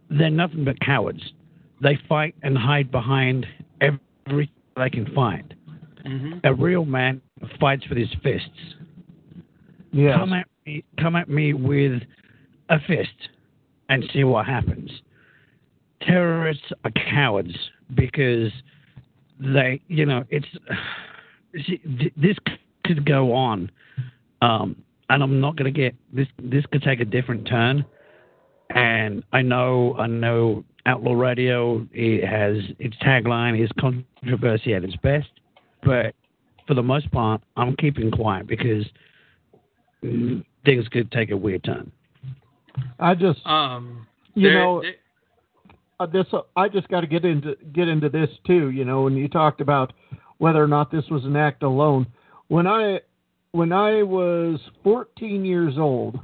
[0.10, 1.22] they're nothing but cowards.
[1.82, 3.46] They fight and hide behind
[3.82, 5.54] everything they can find.
[6.06, 6.40] Mm-hmm.
[6.44, 7.22] A real man
[7.60, 8.50] fights with his fists.
[9.92, 10.18] Yes.
[10.18, 12.02] Come at me, come at me with
[12.70, 13.30] a fist
[13.90, 14.92] and see what happens.
[16.02, 17.56] Terrorists are cowards
[17.96, 18.52] because
[19.40, 20.48] they, you know, it's
[22.16, 22.36] this
[22.84, 23.72] could go on,
[24.42, 24.76] um,
[25.10, 26.28] and I'm not going to get this.
[26.42, 27.86] This could take a different turn,
[28.76, 34.96] and I know, I know, Outlaw Radio it has its tagline is controversy at its
[34.98, 35.30] best,
[35.84, 36.14] but
[36.68, 38.86] for the most part, I'm keeping quiet because
[40.02, 41.92] things could take a weird turn.
[43.00, 44.96] I just, um, you there- know, there-
[46.00, 48.70] uh, this uh, I just got to get into get into this too.
[48.70, 49.94] You know, when you talked about
[50.38, 52.06] whether or not this was an act alone,
[52.50, 53.00] when I
[53.54, 56.20] when I was 14 years old,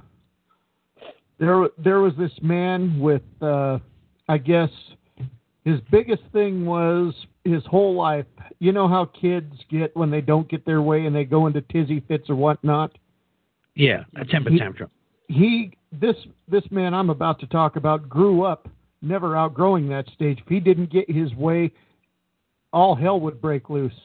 [1.41, 3.80] there there was this man with, uh,
[4.30, 4.69] I guess,
[5.65, 7.13] his biggest thing was
[7.43, 8.27] his whole life.
[8.59, 11.61] You know how kids get when they don't get their way and they go into
[11.61, 12.97] tizzy fits or whatnot.
[13.76, 14.91] Yeah, a temper He- tantrum.
[15.27, 16.15] he this
[16.47, 18.69] this man I'm about to talk about grew up
[19.01, 20.39] never outgrowing that stage.
[20.39, 21.72] If he didn't get his way,
[22.72, 23.99] all hell would break loose.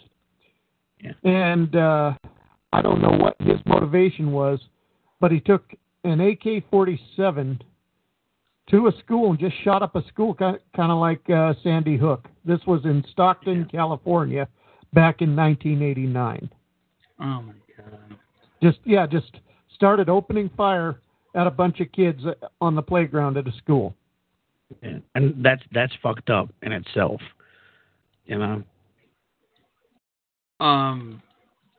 [1.02, 1.12] Yeah.
[1.22, 2.14] And uh,
[2.72, 4.58] I don't know what his motivation was,
[5.20, 5.70] but he took
[6.06, 7.60] an AK-47
[8.70, 12.28] to a school and just shot up a school, kind of like uh, Sandy Hook.
[12.44, 14.48] This was in Stockton, California,
[14.92, 16.50] back in 1989.
[17.20, 18.18] Oh my god.
[18.62, 19.30] Just yeah, just
[19.74, 21.00] started opening fire
[21.34, 23.94] at a bunch of kids uh, on the playground at a school.
[24.82, 24.98] Yeah.
[25.14, 27.20] And that's that's fucked up in itself.
[28.26, 28.62] You know.
[30.58, 31.22] Um,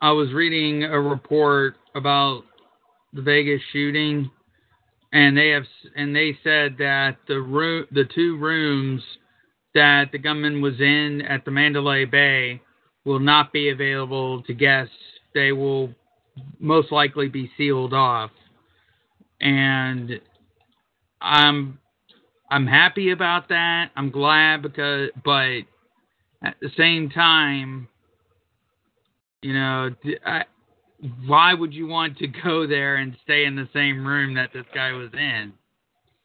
[0.00, 2.44] I was reading a report about
[3.12, 4.30] the Vegas shooting,
[5.12, 5.64] and they have
[5.96, 9.02] and they said that the room, the two rooms
[9.74, 12.60] that the gunman was in at the Mandalay Bay
[13.04, 14.94] will not be available to guests.
[15.34, 15.94] They will
[16.58, 18.30] most likely be sealed off,
[19.40, 20.20] and
[21.20, 21.78] I'm
[22.50, 23.90] I'm happy about that.
[23.96, 25.60] I'm glad because, but
[26.42, 27.88] at the same time,
[29.42, 29.90] you know,
[30.24, 30.44] I,
[31.26, 34.66] why would you want to go there and stay in the same room that this
[34.74, 35.52] guy was in?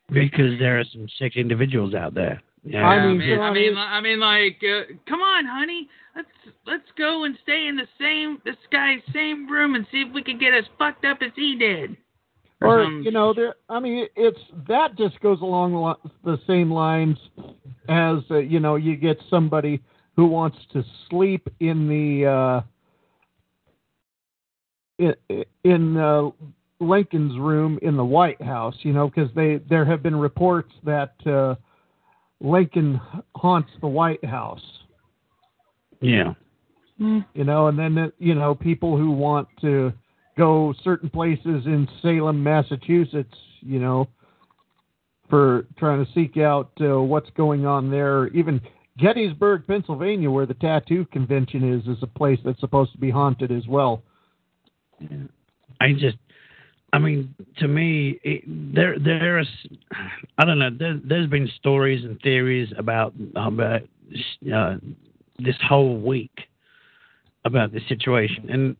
[0.09, 2.41] Because there are some sick individuals out there.
[2.65, 2.85] Yeah.
[2.85, 6.27] I mean, I mean, I mean, like, uh, come on, honey, let's
[6.65, 10.23] let's go and stay in the same this guy's same room and see if we
[10.23, 11.97] can get as fucked up as he did.
[12.61, 13.55] Or Um, you know, there.
[13.69, 17.17] I mean, it's that just goes along the the same lines
[17.89, 19.81] as uh, you know, you get somebody
[20.15, 22.61] who wants to sleep in the uh,
[24.99, 25.13] in,
[25.63, 26.29] in uh,
[26.79, 31.13] Lincoln's room in the White House, you know, because they there have been reports that
[31.25, 31.55] uh,
[32.41, 32.99] Lincoln
[33.35, 34.63] haunts the White House.
[36.01, 36.33] Yeah.
[37.33, 39.91] You know, and then you know people who want to
[40.37, 44.07] go certain places in Salem, Massachusetts, you know,
[45.29, 48.27] for trying to seek out uh, what's going on there.
[48.27, 48.61] Even
[48.97, 53.51] Gettysburg, Pennsylvania, where the tattoo convention is, is a place that's supposed to be haunted
[53.51, 54.03] as well.
[55.81, 56.17] I just,
[56.91, 59.49] I mean, to me, it, there there's,
[60.37, 60.69] I don't know.
[60.77, 63.81] There, there's been stories and theories about about
[64.53, 64.75] uh,
[65.39, 66.31] this whole week
[67.45, 68.75] about this situation, and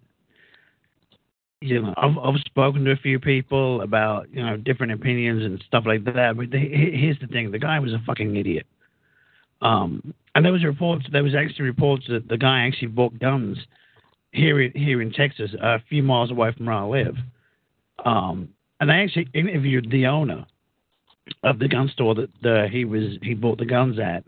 [1.61, 5.63] you know, I've I've spoken to a few people about you know different opinions and
[5.67, 6.33] stuff like that.
[6.37, 8.67] But here's the thing: the guy was a fucking idiot.
[9.61, 11.05] Um, and there was reports.
[11.11, 13.57] There was actually reports that the guy actually bought guns
[14.33, 17.15] here here in Texas, a few miles away from where I live.
[18.03, 18.49] Um,
[18.79, 20.45] and I actually interviewed the owner
[21.43, 24.23] of the gun store that the, he was he bought the guns at.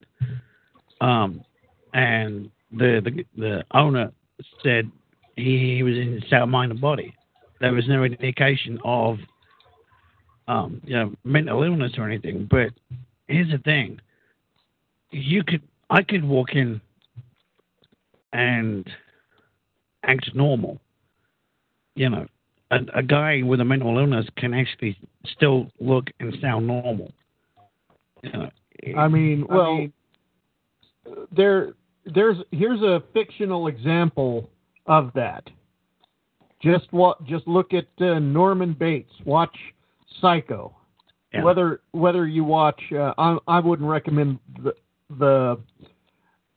[1.01, 1.43] Um,
[1.93, 4.11] and the the the owner
[4.63, 4.89] said
[5.35, 7.13] he, he was in sound mind and body.
[7.59, 9.17] There was no indication of
[10.47, 12.47] um, you know mental illness or anything.
[12.49, 12.69] But
[13.27, 13.99] here's the thing:
[15.09, 16.79] you could I could walk in
[18.33, 18.87] and
[20.05, 20.79] act normal.
[21.95, 22.27] You know,
[22.71, 27.11] a, a guy with a mental illness can actually still look and sound normal.
[28.23, 28.49] You know,
[28.97, 29.93] I mean, well, I mean,
[31.35, 31.73] there,
[32.05, 34.49] there's here's a fictional example
[34.87, 35.49] of that.
[36.61, 37.23] Just what?
[37.25, 39.11] Just look at uh, Norman Bates.
[39.25, 39.55] Watch
[40.21, 40.75] Psycho.
[41.33, 41.43] Yeah.
[41.43, 44.73] Whether whether you watch, uh, I, I wouldn't recommend the
[45.19, 45.59] the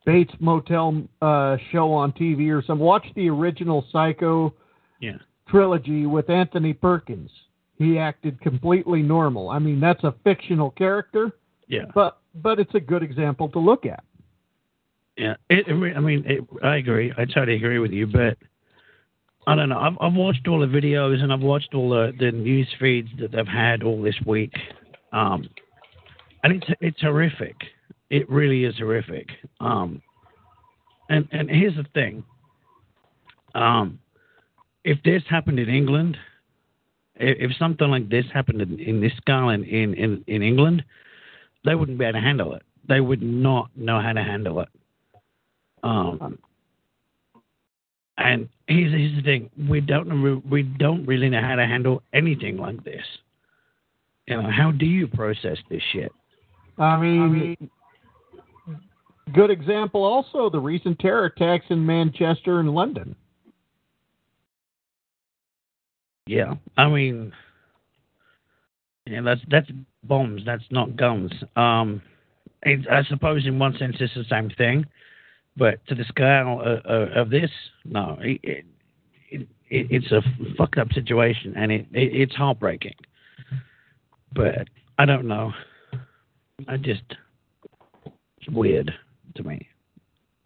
[0.08, 2.78] Bates Motel uh, show on TV or some.
[2.78, 4.54] Watch the original Psycho
[5.02, 5.18] yeah.
[5.50, 7.30] trilogy with Anthony Perkins.
[7.76, 9.50] He acted completely normal.
[9.50, 11.32] I mean, that's a fictional character,
[11.68, 11.84] Yeah.
[11.94, 14.02] but but it's a good example to look at.
[15.18, 17.12] Yeah, it, I mean, it, I agree.
[17.18, 18.38] I totally agree with you, but
[19.46, 19.78] I don't know.
[19.78, 23.32] I've, I've watched all the videos and I've watched all the, the news feeds that
[23.32, 24.54] they've had all this week,
[25.12, 25.46] um,
[26.44, 27.56] and it's it's horrific.
[28.10, 29.28] It really is horrific.
[29.60, 30.02] Um,
[31.08, 32.24] and and here's the thing.
[33.54, 33.98] Um,
[34.84, 36.16] if this happened in England,
[37.16, 40.84] if, if something like this happened in, in this scale in, in, in, in England,
[41.64, 42.62] they wouldn't be able to handle it.
[42.88, 44.68] They would not know how to handle it.
[45.82, 46.38] Um,
[48.16, 52.02] and here's, here's the thing: we don't know, we don't really know how to handle
[52.12, 53.04] anything like this.
[54.26, 56.12] You know, how do you process this shit?
[56.78, 57.70] I mean,
[59.32, 63.14] good example also the recent terror attacks in Manchester and London.
[66.26, 67.32] Yeah, I mean,
[69.06, 69.70] yeah, that's that's
[70.04, 70.42] bombs.
[70.44, 71.32] That's not guns.
[71.56, 72.02] Um,
[72.62, 74.84] it, I suppose in one sense it's the same thing,
[75.56, 77.50] but to the scale of, of, of this,
[77.84, 78.64] no, it, it,
[79.30, 80.20] it, it's a
[80.56, 82.94] fucked up situation, and it it's heartbreaking.
[84.34, 84.68] But
[84.98, 85.52] I don't know.
[86.66, 87.02] I just
[88.38, 88.92] it's weird
[89.38, 89.66] to me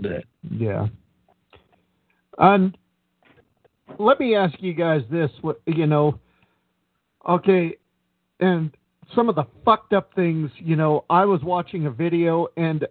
[0.02, 0.86] that Yeah.
[2.39, 2.77] And
[3.98, 6.19] let me ask you guys this: what you know?
[7.28, 7.77] Okay,
[8.40, 8.70] and
[9.14, 10.51] some of the fucked up things.
[10.59, 12.86] You know, I was watching a video, and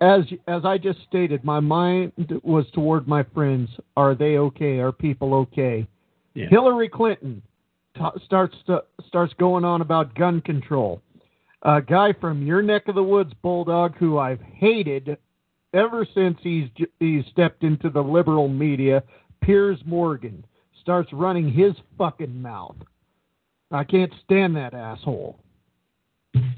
[0.00, 2.12] as as I just stated, my mind
[2.42, 3.68] was toward my friends.
[3.96, 4.78] Are they okay?
[4.78, 5.86] Are people okay?
[6.34, 6.46] Yeah.
[6.48, 7.42] Hillary Clinton
[7.94, 11.02] t- starts to, starts going on about gun control.
[11.62, 15.18] A guy from your neck of the woods, Bulldog, who I've hated
[15.72, 16.68] ever since he's
[16.98, 19.02] he's stepped into the liberal media,
[19.42, 20.44] Piers Morgan
[20.80, 22.76] starts running his fucking mouth.
[23.70, 25.38] I can't stand that asshole.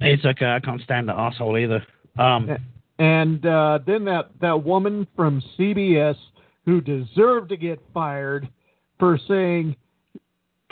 [0.01, 0.47] it's okay.
[0.47, 1.85] I can't stand the asshole either.
[2.19, 2.57] Um,
[2.99, 6.17] And uh, then that, that woman from CBS
[6.65, 8.49] who deserved to get fired
[8.99, 9.75] for saying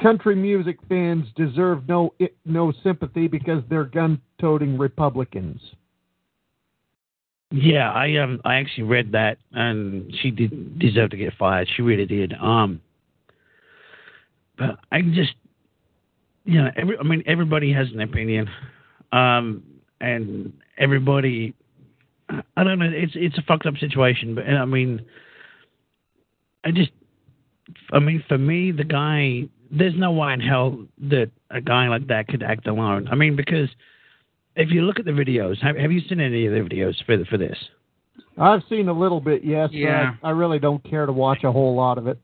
[0.00, 2.14] country music fans deserve no
[2.44, 5.60] no sympathy because they're gun-toting Republicans.
[7.52, 11.68] Yeah, I um I actually read that and she did deserve to get fired.
[11.76, 12.32] She really did.
[12.40, 12.80] Um
[14.56, 15.34] but I just
[16.44, 18.48] you know, every I mean everybody has an opinion.
[19.12, 19.62] Um
[20.00, 21.54] and everybody
[22.56, 25.04] I don't know, it's it's a fucked up situation, but I mean
[26.64, 26.90] I just
[27.92, 32.06] I mean for me the guy there's no way in hell that a guy like
[32.06, 33.08] that could act alone.
[33.10, 33.68] I mean because
[34.56, 37.24] if you look at the videos, have, have you seen any of the videos for
[37.24, 37.56] for this?
[38.38, 39.70] I've seen a little bit, yes.
[39.72, 40.12] Yeah.
[40.22, 42.18] I, I really don't care to watch a whole lot of it.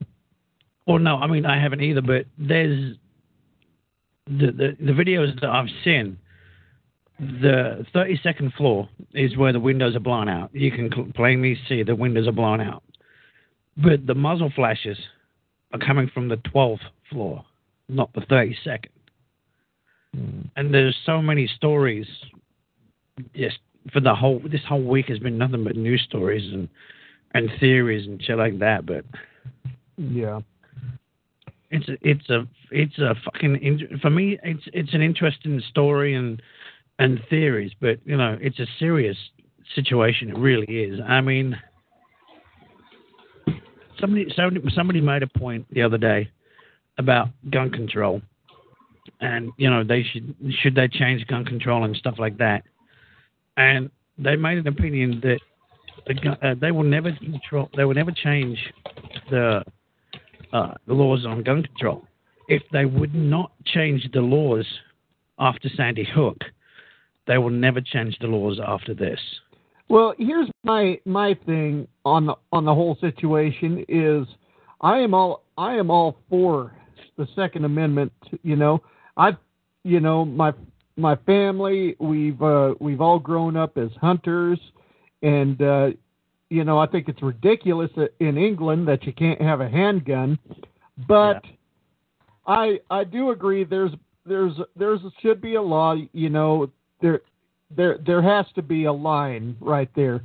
[0.87, 2.97] Well, no, I mean I haven't either, but there's
[4.27, 6.19] the the, the videos that I've seen.
[7.21, 10.51] The 32nd floor is where the windows are blown out.
[10.55, 12.85] You can plainly see the windows are blown out,
[13.77, 14.97] but the muzzle flashes
[15.73, 16.79] are coming from the 12th
[17.11, 17.45] floor,
[17.89, 18.87] not the 32nd.
[20.17, 20.51] Mm.
[20.57, 22.07] And there's so many stories.
[23.35, 23.59] Just
[23.93, 26.69] for the whole this whole week has been nothing but news stories and
[27.35, 28.87] and theories and shit like that.
[28.87, 29.05] But
[29.97, 30.41] Yeah.
[31.71, 36.41] it's a, it's a it's a fucking for me it's it's an interesting story and
[36.99, 39.17] and theories, but you know it's a serious
[39.75, 40.31] situation.
[40.31, 41.01] It really is.
[41.07, 41.57] I mean,
[44.01, 46.31] somebody somebody somebody made a point the other day
[46.99, 48.21] about gun control,
[49.21, 52.63] and you know they should should they change gun control and stuff like that,
[53.57, 55.41] and they made an opinion that
[56.07, 58.59] the gun, uh, they will never control they will never change
[59.31, 59.63] the
[60.53, 62.05] uh, the laws on gun control
[62.49, 64.67] if they would not change the laws
[65.39, 66.39] after Sandy Hook,
[67.27, 69.21] they will never change the laws after this.
[69.89, 74.27] Well, here's my my thing on the on the whole situation is
[74.81, 76.73] I am all I am all for
[77.17, 78.13] the Second Amendment.
[78.43, 78.83] You know,
[79.19, 79.37] I
[79.85, 80.53] you know my
[80.97, 84.59] my family we've uh, we've all grown up as hunters,
[85.23, 85.91] and uh,
[86.49, 87.91] you know I think it's ridiculous
[88.21, 90.39] in England that you can't have a handgun,
[91.07, 91.45] but
[92.47, 93.93] I I do agree there's
[94.25, 95.95] there's there's should be a law.
[96.13, 96.71] You know
[97.03, 97.21] there
[97.75, 100.23] there there has to be a line right there.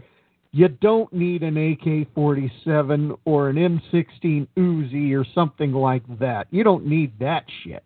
[0.55, 6.45] You don't need an AK-47 or an M16 Uzi or something like that.
[6.51, 7.83] You don't need that shit.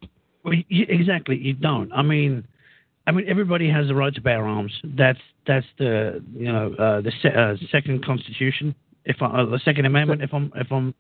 [0.48, 1.92] Well, you, exactly, you don't.
[1.92, 2.48] I mean,
[3.06, 4.72] I mean, everybody has the right to bear arms.
[4.84, 9.60] That's that's the you know uh, the se- uh, second Constitution, if I, uh, the
[9.66, 10.96] Second Amendment, if I'm if I'm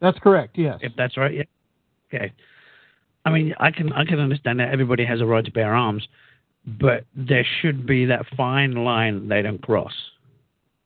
[0.00, 0.56] That's correct.
[0.56, 0.78] Yes.
[0.82, 1.34] if that's right.
[1.34, 1.42] Yeah.
[2.14, 2.32] Okay.
[3.24, 6.06] I mean, I can I can understand that everybody has a right to bear arms,
[6.64, 9.92] but there should be that fine line they don't cross.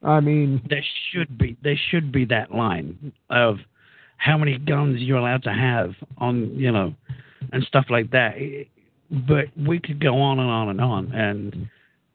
[0.02, 3.58] I mean, There should be there should be that line of
[4.16, 6.94] how many guns you're allowed to have on you know
[7.52, 8.34] and stuff like that.
[9.10, 11.68] But we could go on and on and on, and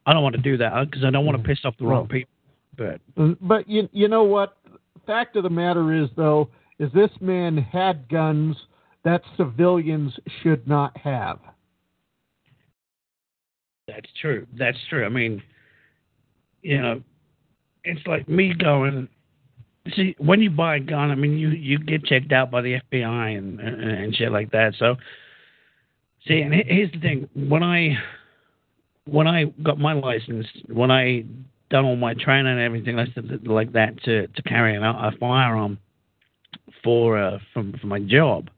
[0.05, 1.51] I don't want to do that because I don't want to mm-hmm.
[1.51, 2.31] piss off the wrong people.
[2.77, 4.57] But mm, But you you know what?
[5.05, 6.49] Fact of the matter is though,
[6.79, 8.55] is this man had guns
[9.03, 11.39] that civilians should not have.
[13.87, 14.47] That's true.
[14.57, 15.05] That's true.
[15.05, 15.41] I mean,
[16.61, 17.01] you know,
[17.83, 19.07] it's like me going.
[19.95, 22.79] See, when you buy a gun, I mean, you you get checked out by the
[22.91, 24.73] FBI and and, shit like that.
[24.77, 24.95] So,
[26.27, 27.97] see, and here's the thing: when I
[29.05, 31.25] when I got my license, when I
[31.71, 35.79] done all my training and everything like that, to to carry a firearm
[36.83, 38.51] for uh, from for my job,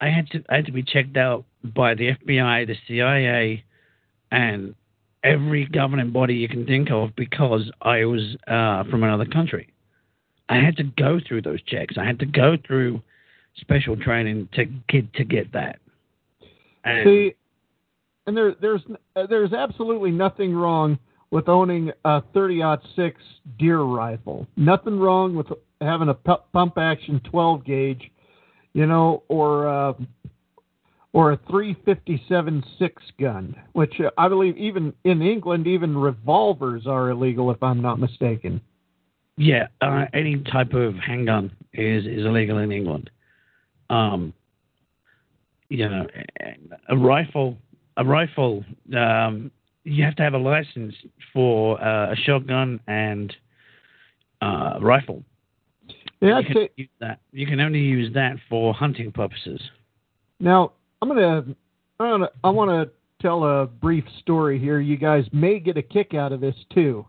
[0.00, 3.64] I had to I had to be checked out by the FBI, the CIA,
[4.30, 4.74] and
[5.26, 9.68] every governing body you can think of because I was uh, from another country.
[10.48, 11.96] I had to go through those checks.
[11.98, 13.02] I had to go through
[13.56, 15.78] special training to get to get that.
[16.84, 17.34] And See,
[18.26, 18.82] and there there's
[19.28, 20.98] there's absolutely nothing wrong
[21.30, 23.14] with owning a 30-06
[23.58, 24.46] deer rifle.
[24.56, 25.48] Nothing wrong with
[25.80, 28.10] having a pump action 12 gauge,
[28.74, 29.92] you know, or uh,
[31.16, 37.50] or a 357 six gun, which I believe even in England even revolvers are illegal
[37.50, 38.60] if I'm not mistaken.
[39.38, 43.08] yeah, uh, any type of handgun is is illegal in England.
[43.88, 44.34] Um,
[45.70, 46.06] you know,
[46.90, 47.56] a rifle,
[47.96, 48.62] a rifle,
[48.94, 49.50] um,
[49.84, 50.94] you have to have a license
[51.32, 53.34] for uh, a shotgun and
[54.42, 55.22] uh, rifle.
[56.20, 57.20] Yeah, you can say use that.
[57.32, 59.62] You can only use that for hunting purposes.
[60.40, 60.72] Now,
[61.06, 61.44] I'm gonna,
[62.00, 62.92] gonna, I want to
[63.22, 64.80] tell a brief story here.
[64.80, 67.06] You guys may get a kick out of this too.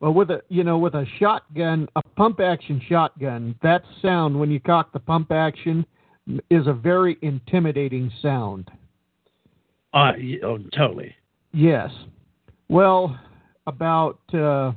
[0.00, 4.50] Well, with a, you know, with a shotgun, a pump action shotgun, that sound when
[4.50, 5.84] you cock the pump action
[6.48, 8.70] is a very intimidating sound.
[9.92, 11.14] Uh, oh, totally.
[11.52, 11.90] Yes.
[12.70, 13.20] Well,
[13.66, 14.72] about uh,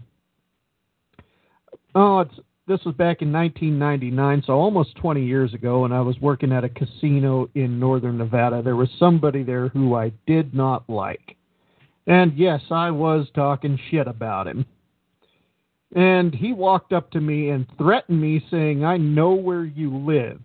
[1.96, 2.36] oh, it's
[2.68, 6.64] this was back in 1999, so almost 20 years ago, and I was working at
[6.64, 8.62] a casino in northern Nevada.
[8.62, 11.36] There was somebody there who I did not like,
[12.08, 14.66] and yes, I was talking shit about him.
[15.96, 20.42] And he walked up to me and threatened me, saying, "I know where you live.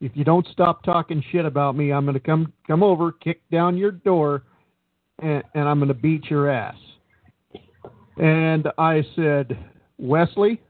[0.00, 3.42] If you don't stop talking shit about me, I'm going to come come over, kick
[3.50, 4.44] down your door,
[5.18, 6.78] and, and I'm going to beat your ass.
[8.16, 9.58] And I said,
[9.98, 10.60] Wesley,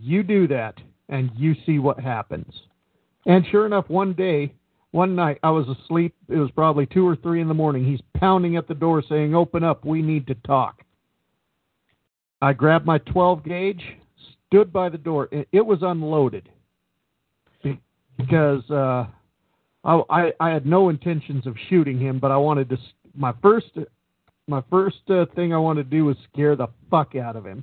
[0.00, 0.74] you do that,
[1.08, 2.52] and you see what happens.
[3.26, 4.54] And sure enough, one day,
[4.92, 6.14] one night, I was asleep.
[6.28, 7.84] It was probably two or three in the morning.
[7.84, 10.82] He's pounding at the door saying, Open up, we need to talk.
[12.42, 13.82] I grabbed my 12 gauge,
[14.46, 15.28] stood by the door.
[15.30, 16.48] It, was unloaded
[18.16, 19.06] because uh,
[19.84, 22.78] I, I had no intentions of shooting him, but I wanted to.
[23.14, 23.70] My first
[24.46, 27.62] my first uh, thing I wanted to do was scare the fuck out of him.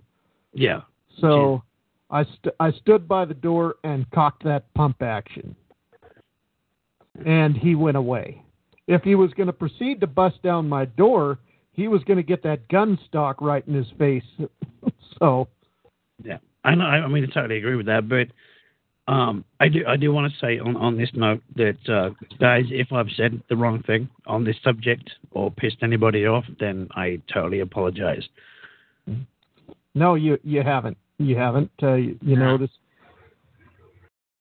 [0.54, 0.82] Yeah.
[1.20, 1.64] So
[2.10, 5.56] I st- I stood by the door and cocked that pump action,
[7.26, 8.42] and he went away.
[8.88, 11.40] If he was going to proceed to bust down my door,
[11.74, 14.24] he was going to get that gun stock right in his face.
[15.20, 15.48] so.
[16.24, 16.86] Yeah, I know.
[16.86, 18.28] I mean, I totally agree with that, but
[19.12, 22.10] um, I do I do want to say on, on this note that uh,
[22.40, 26.90] guys, if I've said the wrong thing on this subject or pissed anybody off, then
[26.92, 28.28] I totally apologize.
[29.96, 30.98] No, you you haven't.
[31.20, 31.72] You haven't.
[31.82, 32.70] Uh, you, you notice.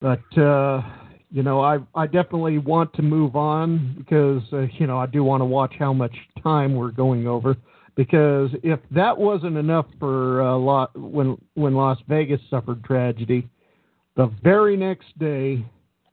[0.01, 0.83] But uh,
[1.31, 5.25] you know, I I definitely want to move on because uh, you know I do
[5.25, 7.57] want to watch how much time we're going over.
[7.97, 13.49] Because if that wasn't enough for uh, lot when when Las Vegas suffered tragedy,
[14.17, 15.65] the very next day,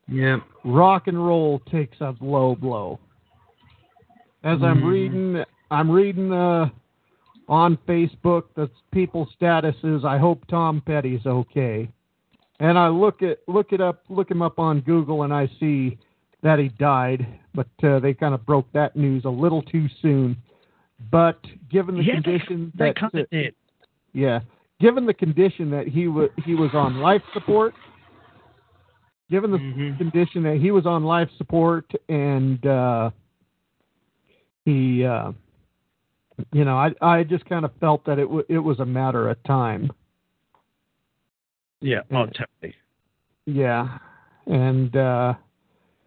[0.08, 0.40] yep.
[0.64, 2.98] rock and roll takes a low blow.
[4.42, 4.90] As I'm Mhm.
[4.90, 6.70] reading, I'm reading uh,
[7.48, 11.88] on Facebook the people's status is I hope Tom Petty's okay,
[12.60, 15.98] and I look at look it up, look him up on Google, and I see
[16.42, 20.36] that he died, but uh, they kind of broke that news a little too soon.
[21.10, 21.38] But
[21.70, 23.54] given the Yeah, they- condition they that kinda did.
[24.12, 24.40] yeah,
[24.80, 27.74] given the condition that he was he was on life support,
[29.30, 29.58] given the
[29.98, 33.10] condition that he was on life support and uh,
[34.64, 35.32] he, uh,
[36.52, 39.28] you know, I I just kind of felt that it w- it was a matter
[39.28, 39.92] of time.
[41.80, 42.74] Yeah, oh, totally.
[43.46, 43.98] Yeah,
[44.46, 45.34] and uh,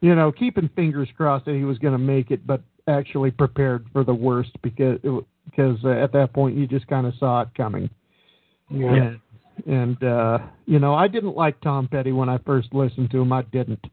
[0.01, 3.85] you know, keeping fingers crossed that he was going to make it, but actually prepared
[3.91, 7.41] for the worst because it, because uh, at that point you just kind of saw
[7.41, 7.89] it coming.
[8.69, 8.93] Yeah.
[8.93, 9.19] And,
[9.65, 13.31] and uh, you know, I didn't like Tom Petty when I first listened to him.
[13.31, 13.83] I didn't.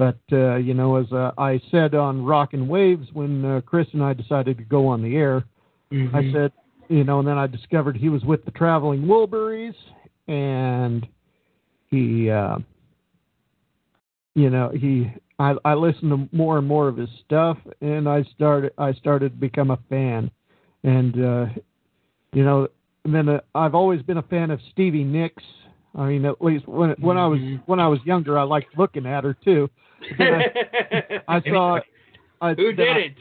[0.00, 3.86] But uh, you know, as uh, I said on Rock and Waves when uh, Chris
[3.92, 5.44] and I decided to go on the air,
[5.92, 6.32] I Mhm.
[6.32, 6.52] said,
[6.88, 9.74] you know, and then I discovered he was with the Traveling Wilburys,
[10.26, 11.06] and
[11.90, 12.60] he, uh,
[14.34, 15.12] you know, he.
[15.38, 18.72] I, I listened to more and more of his stuff, and I started.
[18.78, 20.30] I started to become a fan,
[20.82, 21.46] and uh,
[22.32, 22.68] you know,
[23.04, 25.44] and then uh, I've always been a fan of Stevie Nicks.
[25.96, 29.06] I mean, at least when when I was when I was younger, I liked looking
[29.06, 29.68] at her too.
[30.18, 30.44] I,
[31.28, 31.80] I saw.
[32.40, 33.16] I, Who then I- did it?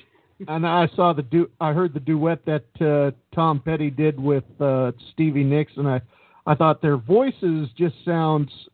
[0.48, 4.46] and I saw the du- I heard the duet that uh, Tom Petty did with
[4.62, 6.00] uh, Stevie Nicks, and I
[6.46, 8.70] I thought their voices just sound s-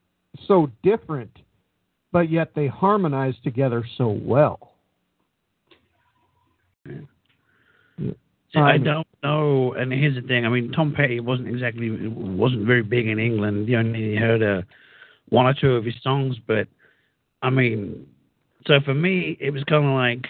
[0.48, 1.32] so different,
[2.12, 4.74] but yet they harmonize together so well.
[6.86, 8.14] See,
[8.56, 9.74] I don't know.
[9.74, 10.46] And here's the thing.
[10.46, 13.68] I mean, Tom Petty wasn't exactly wasn't very big in England.
[13.68, 14.62] You only heard uh,
[15.30, 16.68] one or two of his songs, but
[17.42, 18.08] I mean,
[18.68, 20.26] so for me, it was kind of like,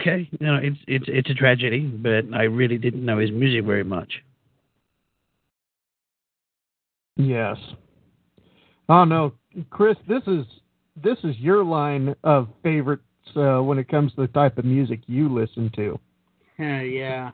[0.00, 3.64] okay, you know, it's it's it's a tragedy, but I really didn't know his music
[3.64, 4.12] very much.
[7.16, 7.56] Yes.
[8.88, 9.32] Oh no,
[9.70, 10.44] Chris, this is
[11.02, 13.02] this is your line of favorites
[13.34, 15.98] uh, when it comes to the type of music you listen to.
[16.58, 17.30] Uh, yeah.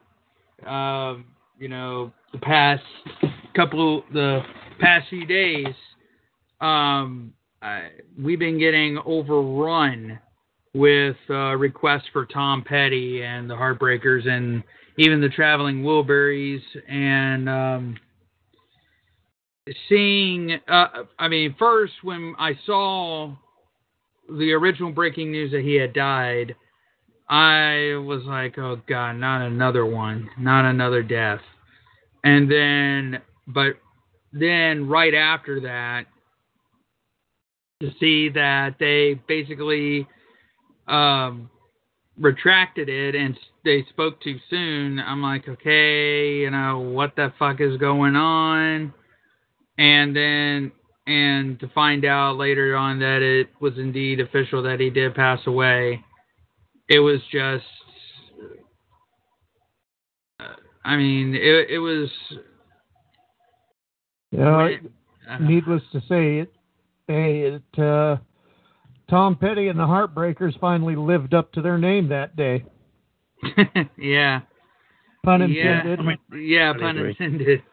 [0.67, 1.25] Um,
[1.59, 2.83] you know, the past
[3.55, 4.41] couple, the
[4.79, 5.73] past few days,
[6.61, 7.89] um, I,
[8.21, 10.19] we've been getting overrun
[10.73, 14.63] with uh, requests for Tom Petty and the Heartbreakers and
[14.97, 17.97] even the Traveling Wilburys and um,
[19.87, 20.59] seeing.
[20.67, 20.87] Uh,
[21.19, 23.35] I mean, first when I saw
[24.29, 26.55] the original breaking news that he had died.
[27.33, 31.39] I was like, oh god, not another one, not another death.
[32.23, 33.73] And then, but
[34.31, 36.03] then right after that,
[37.81, 40.07] to see that they basically
[40.87, 41.49] um,
[42.19, 43.35] retracted it and
[43.65, 48.93] they spoke too soon, I'm like, okay, you know, what the fuck is going on?
[49.79, 50.71] And then,
[51.07, 55.39] and to find out later on that it was indeed official that he did pass
[55.47, 56.03] away
[56.89, 57.65] it was just
[60.39, 62.09] uh, I mean it it was
[64.33, 64.93] You know, When-
[65.29, 66.53] uh, needless to say, it,
[67.07, 68.17] hey, it, uh,
[69.07, 72.65] Tom Petty and the Heartbreakers finally lived up to their name that day.
[73.97, 74.41] yeah.
[75.23, 75.99] Pun Yeah, intended.
[75.99, 76.17] I mean,
[76.49, 77.15] yeah, I pun agree.
[77.19, 77.63] intended.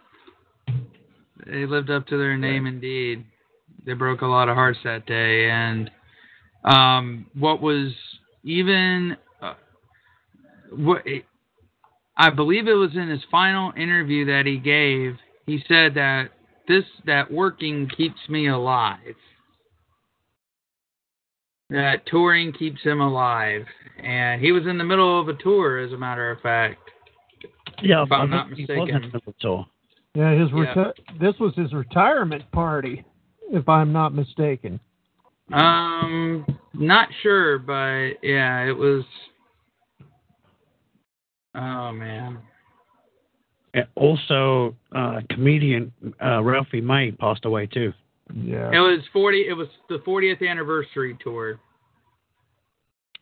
[1.47, 3.24] They lived up to their name indeed.
[3.87, 5.91] They broke a lot of hearts that day, and
[6.65, 7.95] um, what was
[8.44, 9.54] even uh,
[10.70, 11.02] what
[12.16, 15.16] I believe it was in his final interview that he gave.
[15.46, 16.30] He said that
[16.68, 19.16] this that working keeps me alive.
[21.70, 23.64] That touring keeps him alive,
[24.02, 26.80] and he was in the middle of a tour, as a matter of fact.
[27.82, 29.04] Yeah, if I'm not think he was mistaken.
[29.04, 29.66] in the tour.
[30.14, 30.90] Yeah, his Yeah.
[31.20, 33.04] this was his retirement party,
[33.52, 34.80] if I'm not mistaken.
[35.52, 39.05] Um, not sure, but yeah, it was.
[41.55, 42.39] Oh man.
[43.74, 47.93] And also, uh, comedian uh, Ralphie May passed away too.
[48.35, 48.70] Yeah.
[48.72, 49.47] It was forty.
[49.48, 51.59] It was the 40th anniversary tour.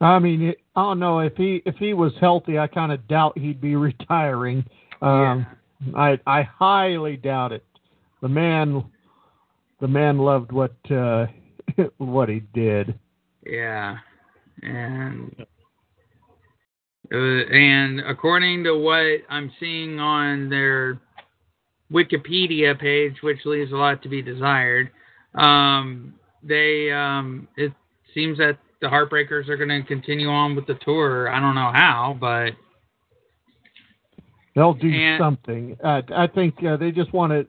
[0.01, 2.59] I mean, I don't know if he if he was healthy.
[2.59, 4.65] I kind of doubt he'd be retiring.
[5.03, 5.47] Um,
[5.97, 7.65] I I highly doubt it.
[8.21, 8.85] The man,
[9.81, 11.27] the man loved what uh,
[11.99, 12.99] what he did.
[13.47, 13.99] Yeah,
[14.63, 15.35] and
[17.13, 21.01] uh, and according to what I'm seeing on their
[21.93, 24.91] Wikipedia page, which leaves a lot to be desired,
[25.35, 27.73] um, they um, it
[28.15, 31.29] seems that the Heartbreakers are going to continue on with the tour.
[31.33, 32.51] I don't know how, but
[34.55, 35.77] They'll do And- something.
[35.85, 37.47] Uh, I think uh, they just want to.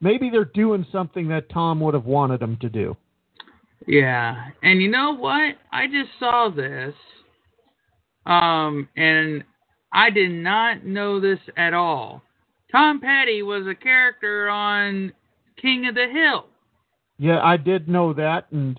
[0.00, 2.96] Maybe they're doing something that Tom would have wanted them to do.
[3.86, 5.56] Yeah, and you know what?
[5.72, 6.94] I just saw this,
[8.26, 9.42] um, and
[9.92, 12.22] I did not know this at all.
[12.70, 15.12] Tom Petty was a character on
[15.60, 16.46] King of the Hill.
[17.18, 18.78] Yeah, I did know that, and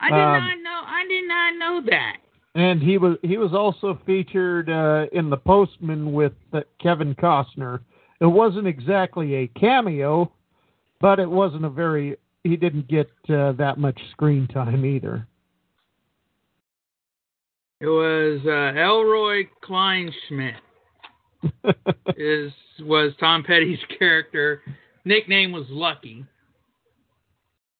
[0.00, 0.82] I did Um, not know.
[0.86, 2.16] I did not know that.
[2.54, 7.80] and he was he was also featured uh, in The Postman with uh, Kevin Costner.
[8.20, 10.30] It wasn't exactly a cameo,
[11.00, 12.16] but it wasn't a very.
[12.44, 15.26] He didn't get uh, that much screen time either.
[17.80, 20.56] It was uh, Elroy Kleinschmidt.
[22.16, 24.62] is was Tom Petty's character.
[25.04, 26.24] Nickname was Lucky.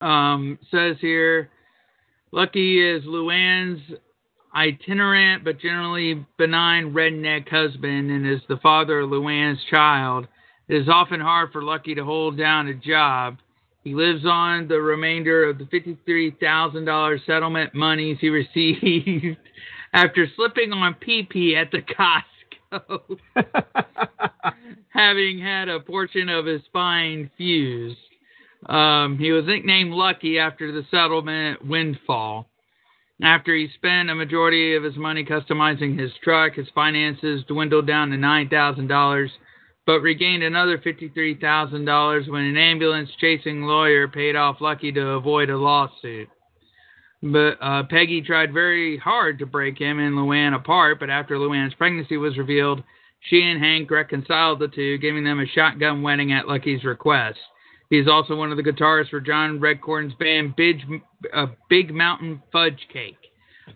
[0.01, 1.49] Um, says here,
[2.33, 3.81] Lucky is Luann's
[4.55, 10.27] itinerant but generally benign redneck husband and is the father of Luann's child.
[10.69, 13.39] It is often hard for Lucky to hold down a job.
[13.85, 19.39] He lives on the remainder of the $53,000 settlement monies he received
[19.93, 23.19] after slipping on PP at the Costco,
[24.89, 27.99] having had a portion of his spine fused.
[28.67, 32.49] Um, he was nicknamed Lucky after the settlement windfall.
[33.21, 38.11] After he spent a majority of his money customizing his truck, his finances dwindled down
[38.11, 39.29] to $9,000,
[39.87, 45.57] but regained another $53,000 when an ambulance chasing lawyer paid off Lucky to avoid a
[45.57, 46.29] lawsuit.
[47.23, 51.75] But uh, Peggy tried very hard to break him and Luann apart, but after Luann's
[51.75, 52.83] pregnancy was revealed,
[53.21, 57.39] she and Hank reconciled the two, giving them a shotgun wedding at Lucky's request.
[57.91, 60.81] He is also one of the guitarists for John Redcorn's band Big,
[61.33, 63.19] uh, Big Mountain Fudge Cake.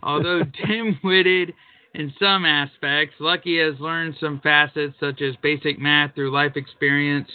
[0.02, 1.52] Although dim-witted
[1.96, 7.28] in some aspects, Lucky has learned some facets such as basic math through life experience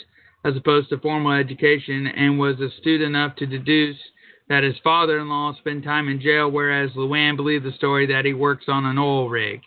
[0.45, 3.97] as opposed to formal education and was astute enough to deduce
[4.49, 8.65] that his father-in-law spent time in jail, whereas Luann believed the story that he works
[8.67, 9.61] on an oil rig.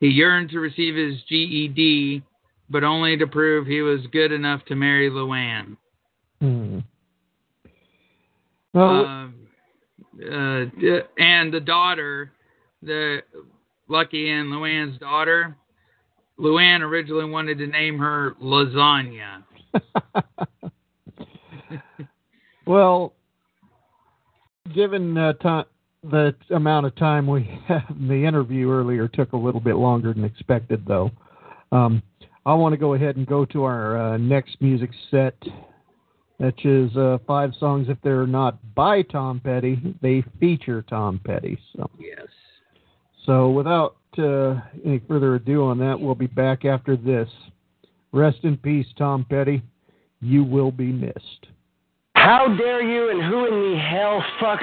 [0.00, 2.22] He yearned to receive his GED,
[2.68, 5.76] but only to prove he was good enough to marry Luann.
[6.40, 6.78] Hmm.
[8.74, 9.34] Well, Um,
[10.20, 10.64] uh,
[11.18, 12.32] and the daughter,
[12.82, 13.22] the
[13.88, 15.56] Lucky and Luann's daughter,
[16.38, 19.44] Luann originally wanted to name her Lasagna.
[22.66, 23.12] well,
[24.74, 25.32] given uh,
[26.02, 27.40] the amount of time we
[27.90, 31.10] in the interview earlier, took a little bit longer than expected, though.
[31.70, 32.02] Um,
[32.44, 35.36] I want to go ahead and go to our uh, next music set,
[36.38, 37.88] which is uh, five songs.
[37.88, 41.58] If they're not by Tom Petty, they feature Tom Petty.
[41.76, 42.26] So, Yes.
[43.26, 47.28] So without uh, any further ado on that, we'll be back after this.
[48.12, 49.62] Rest in peace, Tom Petty.
[50.20, 51.46] You will be missed.
[52.14, 54.60] How dare you and who in the hell fuck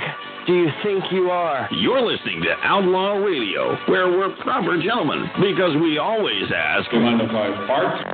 [0.48, 1.68] do you think you are?
[1.72, 6.90] You're listening to Outlaw Radio, where we're proper gentlemen because we always ask.
[6.90, 8.06] Come on the five parts.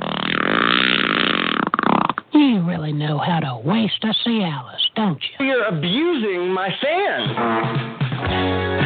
[2.32, 5.46] You really know how to waste a Cialis, don't you?
[5.46, 8.85] You're abusing my fans.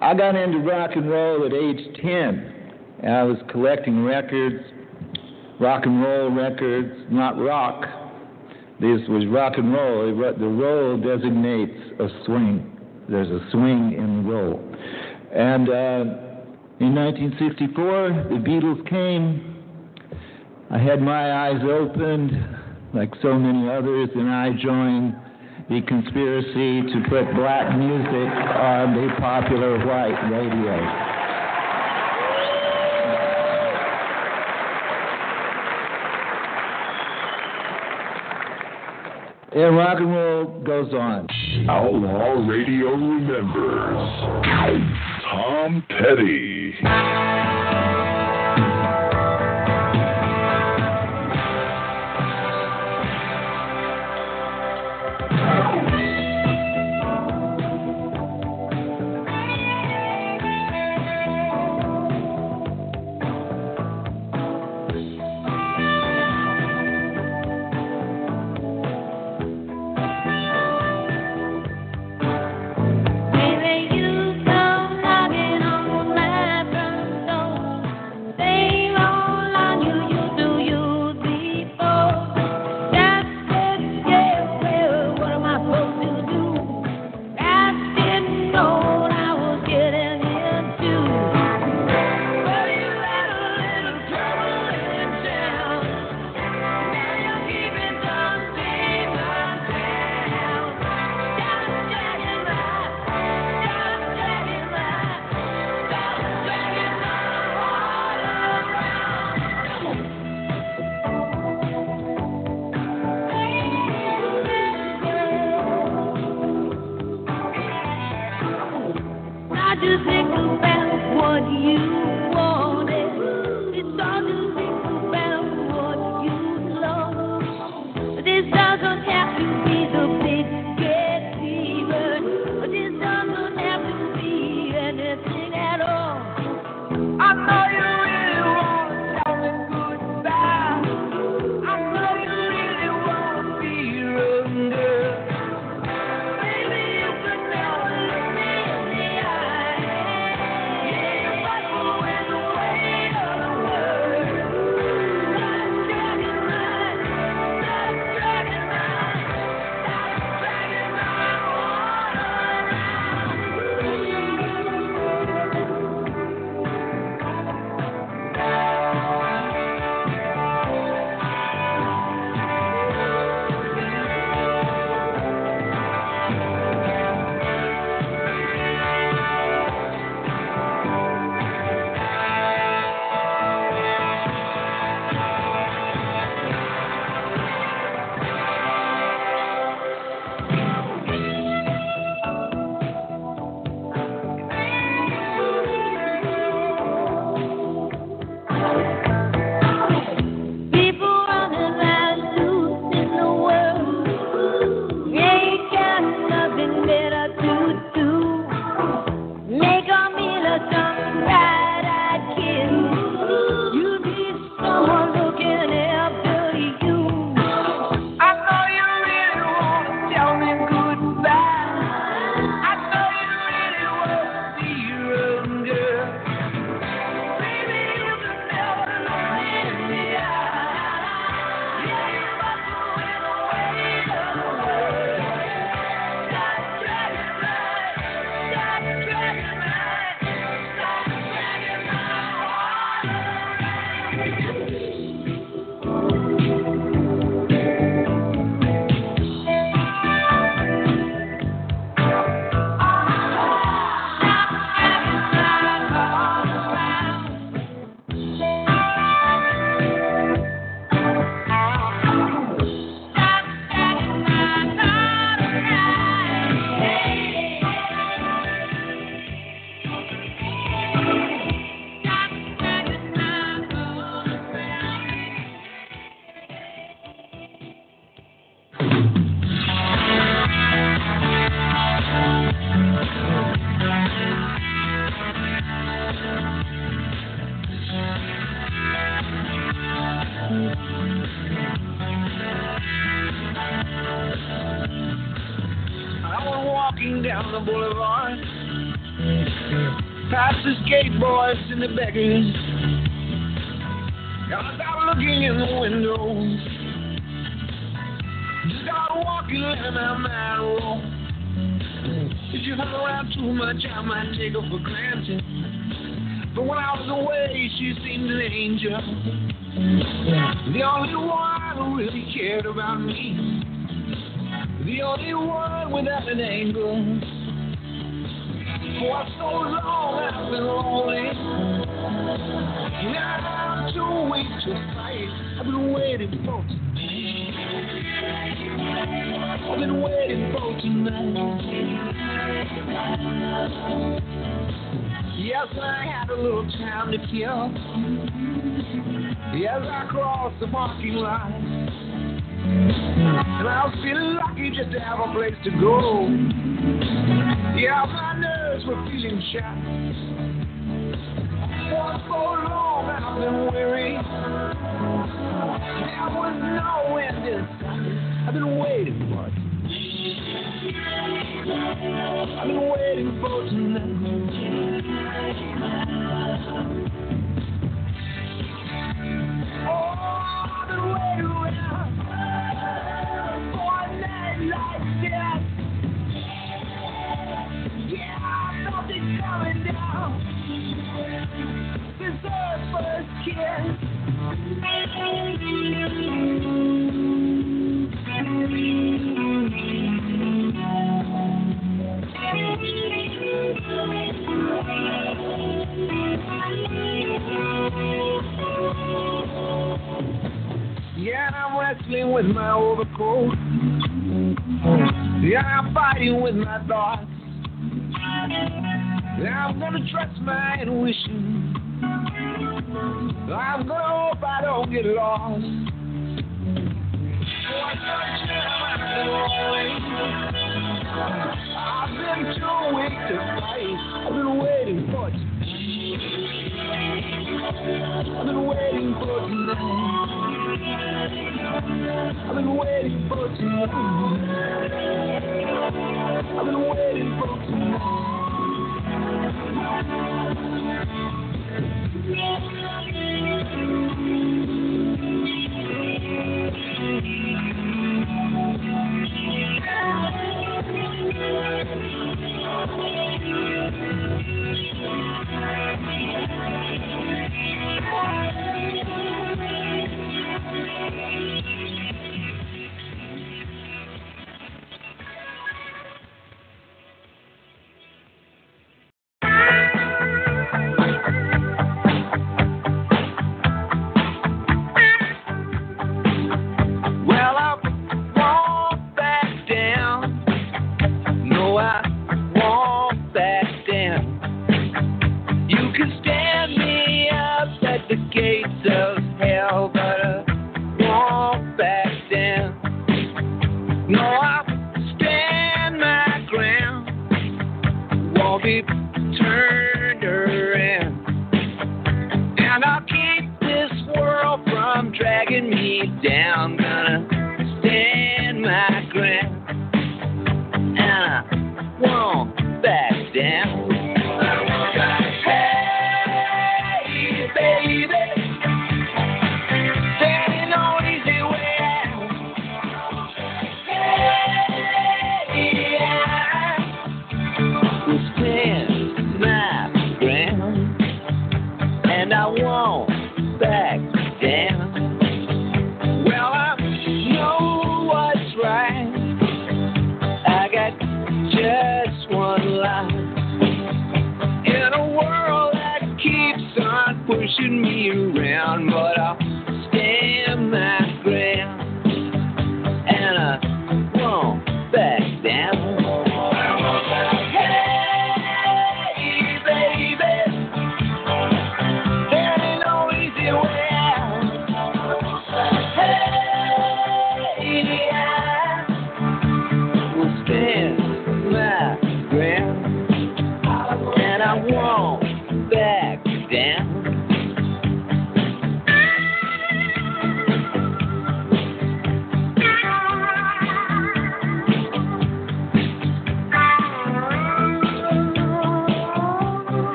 [0.00, 2.54] I got into rock and roll at age 10.
[3.02, 4.64] And I was collecting records,
[5.60, 7.84] rock and roll records, not rock.
[8.80, 10.06] This was rock and roll.
[10.06, 12.78] The roll designates a swing.
[13.08, 14.60] There's a swing in the roll.
[15.34, 16.28] And uh,
[16.80, 19.56] in 1964, the Beatles came.
[20.70, 22.32] I had my eyes opened,
[22.94, 25.16] like so many others, and I joined
[25.68, 31.18] the conspiracy to put black music on the popular white radio.
[39.50, 41.26] And rock and roll goes on.
[41.68, 43.98] Outlaw Radio remembers
[45.24, 47.47] Tom Petty.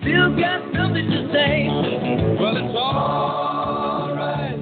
[0.00, 1.66] Still got something to say.
[2.40, 4.58] Well, it's alright.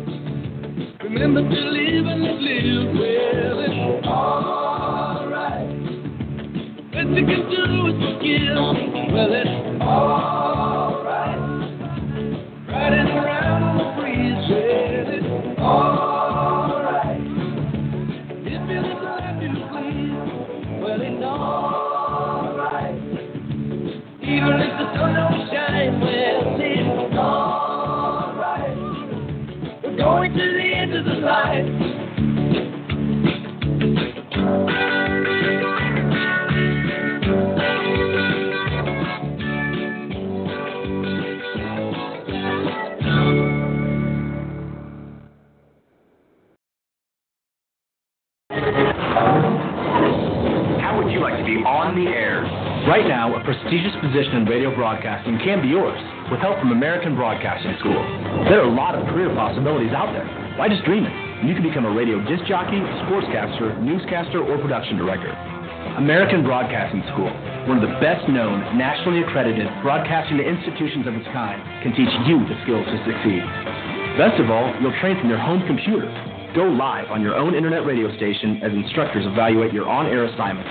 [1.05, 2.95] Remember to live and live.
[2.95, 5.69] Well, it's alright.
[6.93, 8.57] Best you can do is forgive.
[9.13, 10.58] Well, it's alright.
[24.99, 25.39] Even
[55.09, 55.97] broadcasting can be yours
[56.29, 57.97] with help from American Broadcasting School.
[58.45, 60.29] There are a lot of career possibilities out there.
[60.61, 61.15] Why just dream it?
[61.49, 62.77] You can become a radio disc jockey,
[63.09, 65.33] sportscaster, newscaster, or production director.
[65.97, 67.33] American Broadcasting School,
[67.65, 72.45] one of the best known, nationally accredited broadcasting institutions of its kind, can teach you
[72.45, 73.41] the skills to succeed.
[74.21, 76.05] Best of all, you'll train from your home computer.
[76.53, 80.69] Go live on your own internet radio station as instructors evaluate your on-air assignments.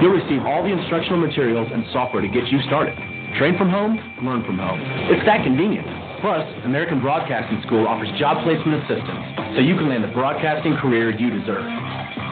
[0.00, 2.96] You'll receive all the instructional materials and software to get you started.
[3.38, 4.80] Train from home, learn from home.
[5.10, 5.86] It's that convenient.
[6.20, 9.24] Plus, American Broadcasting School offers job placement assistance,
[9.56, 11.64] so you can land the broadcasting career you deserve.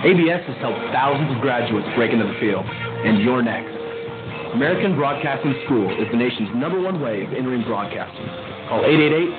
[0.05, 3.73] ABS has helped thousands of graduates break into the field, and you're next.
[4.53, 8.27] American Broadcasting School is the nation's number one way of entering broadcasting.
[8.69, 8.85] Call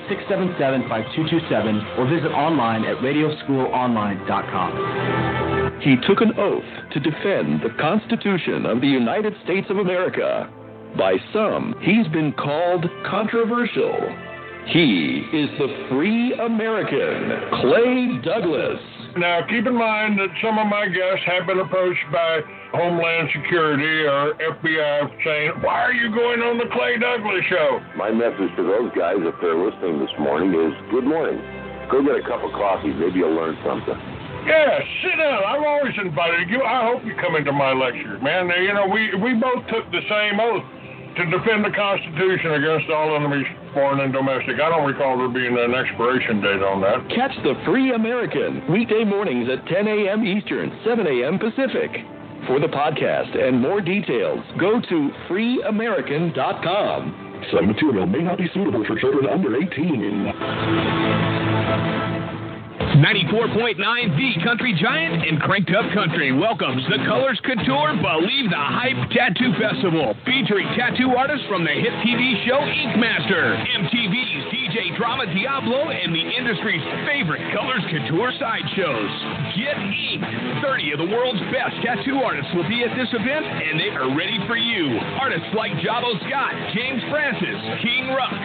[0.10, 5.82] 888-677-5227 or visit online at radioschoolonline.com.
[5.82, 6.64] He took an oath
[6.94, 10.50] to defend the Constitution of the United States of America.
[10.98, 13.94] By some, he's been called controversial.
[14.68, 18.82] He is the free American, Clay Douglas.
[19.18, 22.42] Now, keep in mind that some of my guests have been approached by
[22.74, 27.82] Homeland Security or FBI saying, Why are you going on the Clay Douglas show?
[27.98, 31.42] My message to those guys, if they're listening this morning, is good morning.
[31.90, 32.94] Go get a cup of coffee.
[32.94, 33.98] Maybe you'll learn something.
[34.46, 35.42] Yeah, sit down.
[35.50, 36.62] I've always invited you.
[36.62, 38.50] I hope you come into my lecture, man.
[38.62, 40.64] You know, we we both took the same oath
[41.20, 44.56] to defend the Constitution against all enemies, foreign and domestic.
[44.56, 47.04] I don't recall there being an expiration date on that.
[47.12, 50.24] Catch the free American weekday mornings at 10 a.m.
[50.24, 51.38] Eastern, 7 a.m.
[51.38, 51.92] Pacific.
[52.48, 57.44] For the podcast and more details, go to freeamerican.com.
[57.52, 62.09] Some material may not be suitable for children under 18.
[63.00, 69.00] 94.9 The Country Giant and Cranked Up Country welcomes the Colors Couture Believe the Hype
[69.16, 75.32] Tattoo Festival featuring tattoo artists from the hit TV show Ink Master, MTV's DJ Drama
[75.32, 79.12] Diablo, and the industry's favorite Colors Couture sideshows.
[79.56, 80.60] Get inked.
[80.60, 84.12] 30 of the world's best tattoo artists will be at this event and they are
[84.12, 85.00] ready for you.
[85.24, 88.36] Artists like Jabo Scott, James Francis, King Ruck,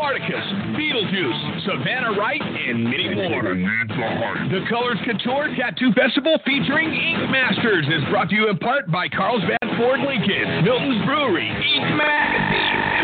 [0.00, 0.46] Spartacus,
[0.80, 3.52] Beetlejuice, Savannah Wright, and many more.
[3.98, 9.08] The Colors Couture Tattoo Festival featuring Ink Masters is brought to you in part by
[9.08, 12.97] Carlsbad Ford Lincoln, Milton's Brewery, Ink Magazine,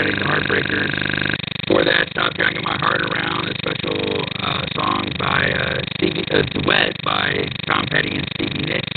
[0.00, 1.36] and the Heartbreakers.
[1.66, 6.42] Before that, Stop Dragging My Heart Around, a special uh, song by uh, Stevie, a
[6.42, 8.96] duet by Tom Petty and Stevie Nicks.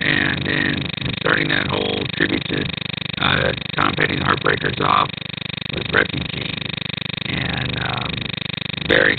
[0.00, 0.82] And then
[1.20, 2.64] starting that whole tribute to
[3.20, 5.10] uh, Tom and Heartbreakers off
[5.74, 6.54] was Refugee.
[7.26, 8.10] And um,
[8.88, 9.16] very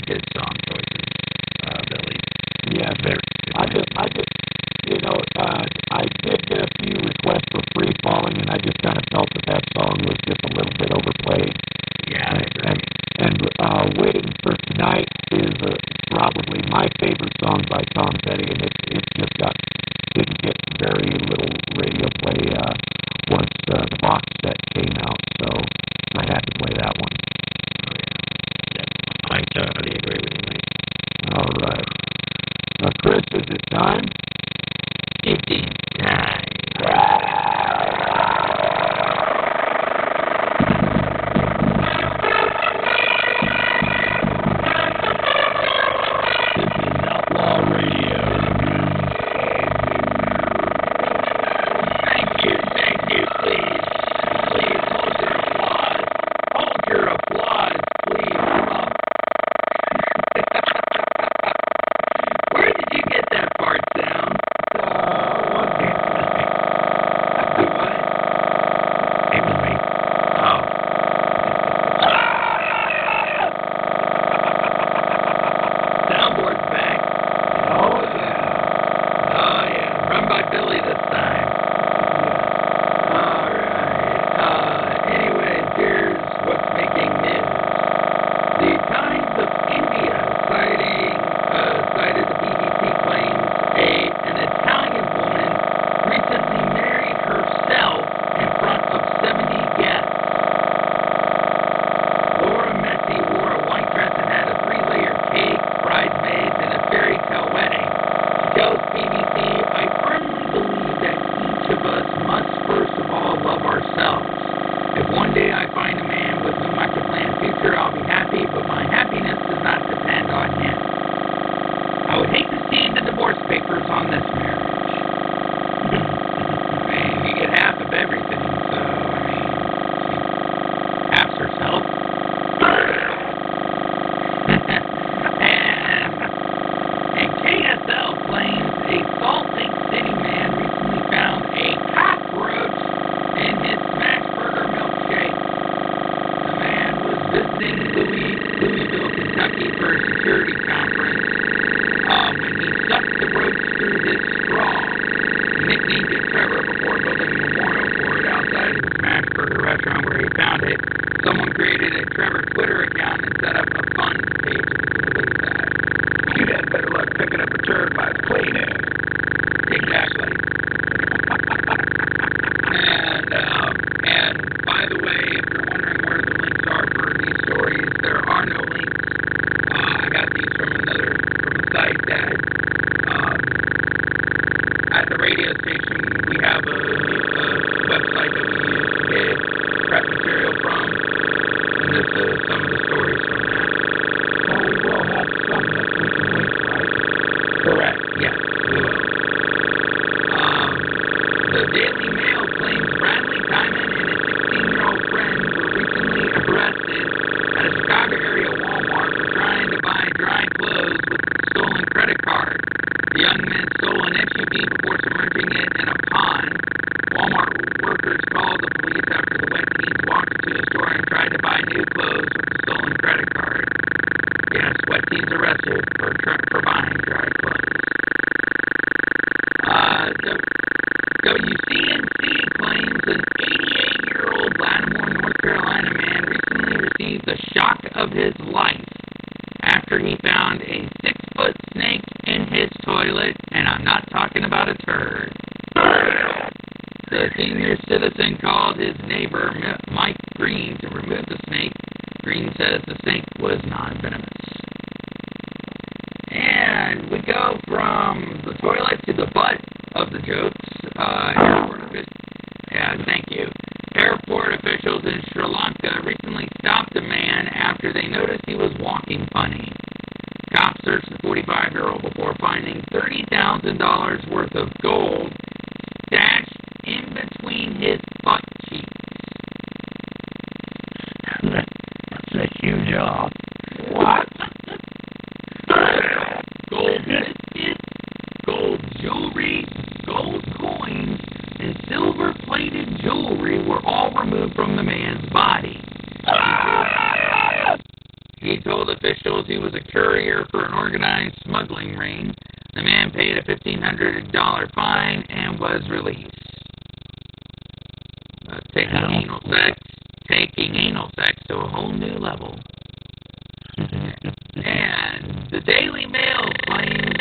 [315.52, 317.12] the Daily Mail claims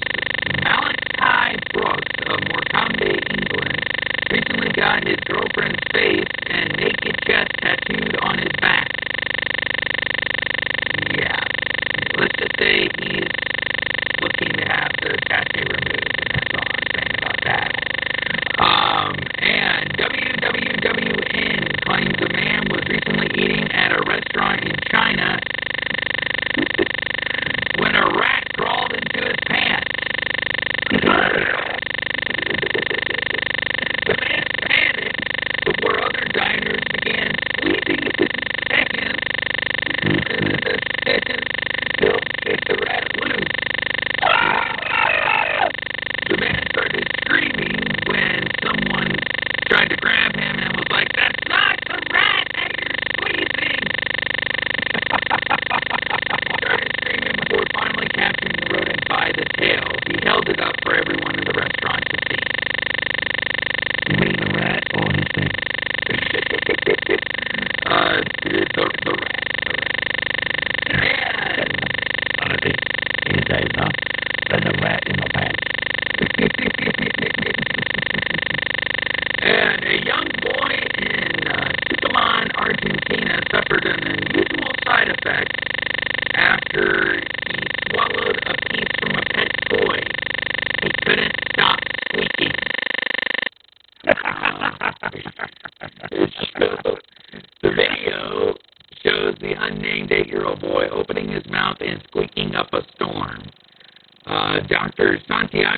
[0.63, 3.75] Malachi Brooks of Morecambe, England,
[4.31, 8.87] recently got his girlfriend's face and naked chest tattooed on his back.
[11.11, 11.43] Yeah,
[12.17, 13.27] let's just say he's
[14.21, 16.40] looking to have the tattoo removed.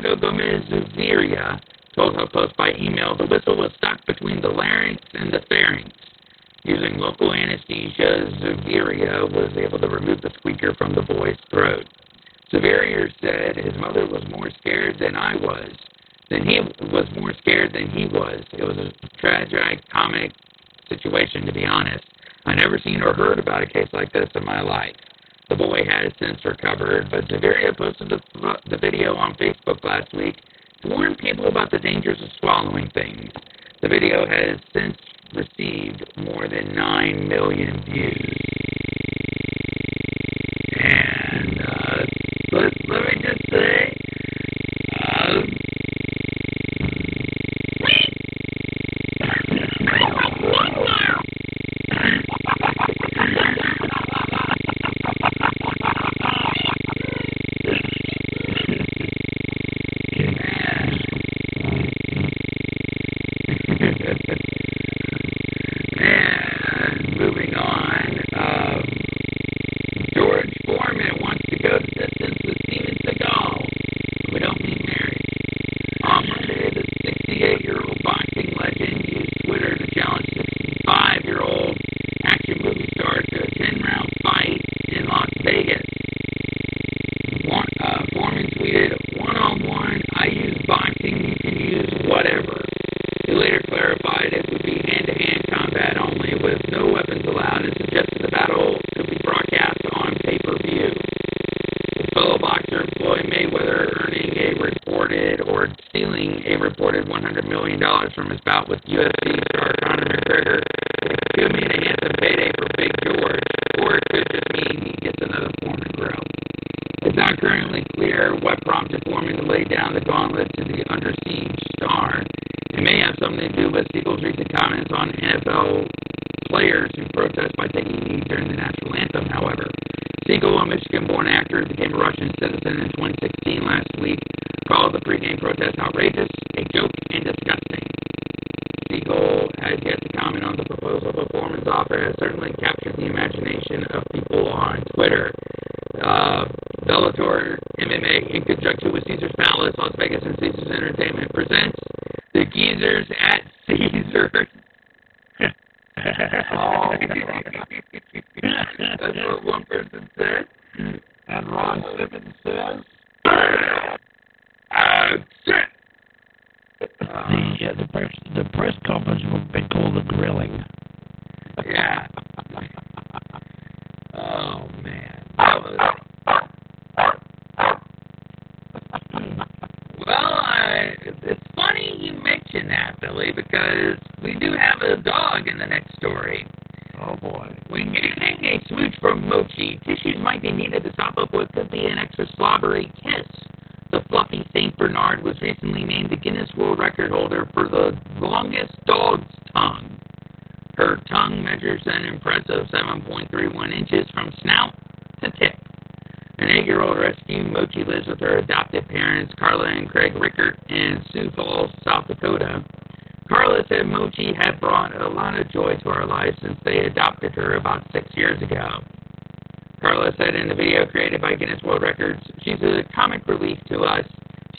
[0.03, 1.61] shadow the mesotheria
[1.95, 5.91] told HuffPost by email the whistle was stuck between the larynx and the pharynx.
[6.63, 9.51] Using local anesthesia, Zuviria was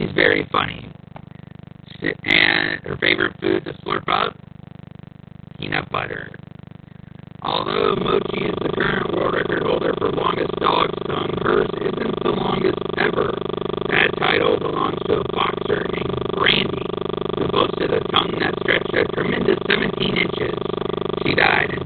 [0.05, 0.86] She's very funny.
[1.99, 4.36] She, and her favorite food is slurp up
[5.58, 6.31] peanut butter.
[7.41, 12.36] Although Mochi is the current world record holder for longest dog tongue, hers isn't the
[12.36, 13.33] longest ever.
[13.89, 16.84] That title belongs to a boxer named Brandy,
[17.39, 20.58] who boasted a tongue that stretched a tremendous 17 inches.
[21.24, 21.81] She died in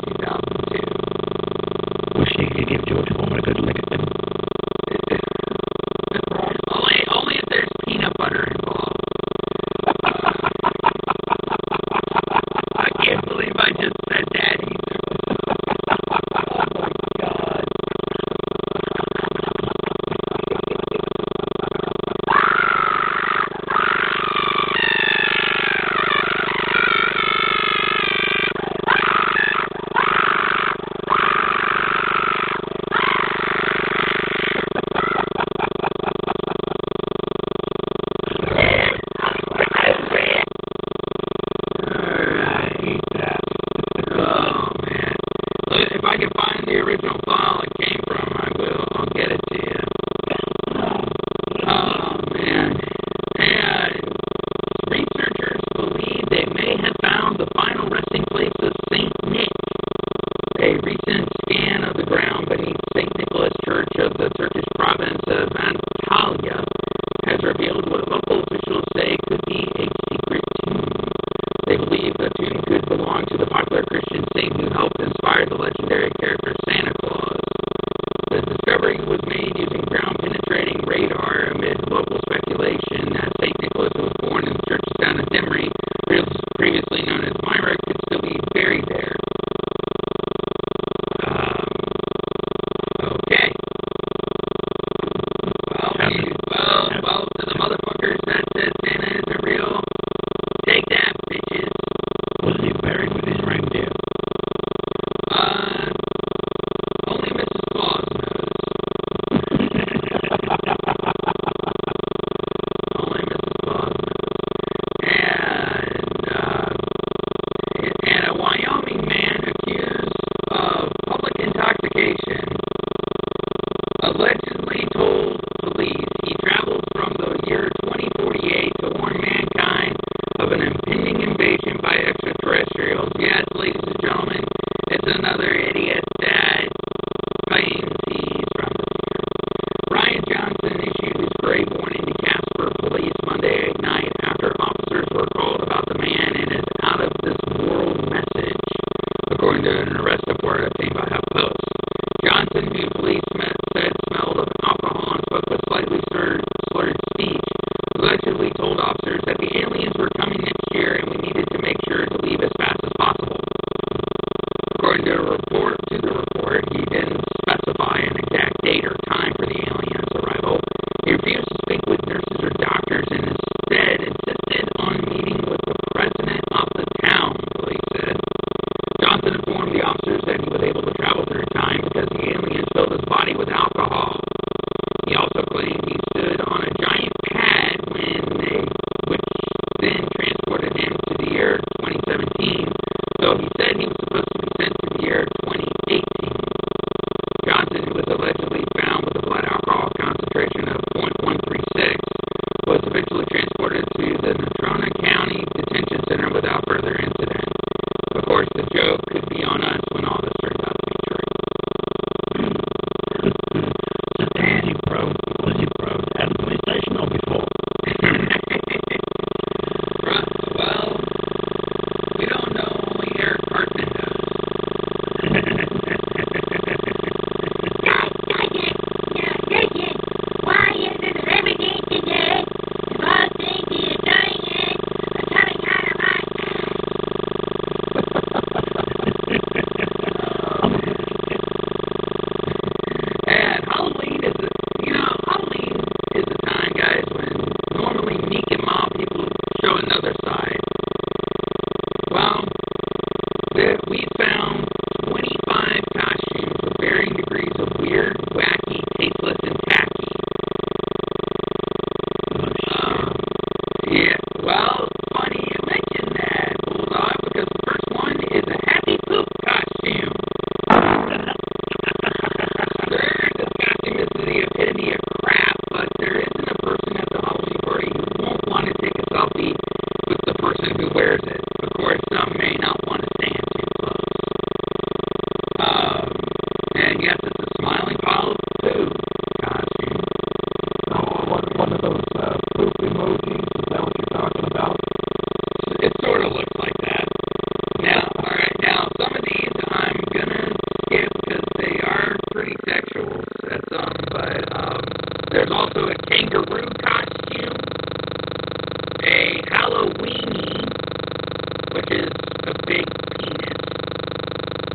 [311.78, 312.10] which is
[312.42, 312.86] the big
[313.20, 313.62] penis.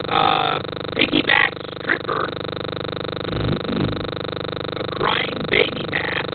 [0.07, 0.59] Uh,
[0.95, 2.29] piggyback stripper.
[4.77, 6.29] A crying baby mask.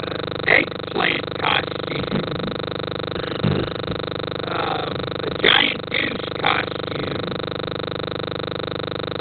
[0.00, 0.16] Uh,
[0.48, 2.18] eggplant costume.
[4.48, 4.90] Uh,
[5.22, 7.22] a giant douche costume.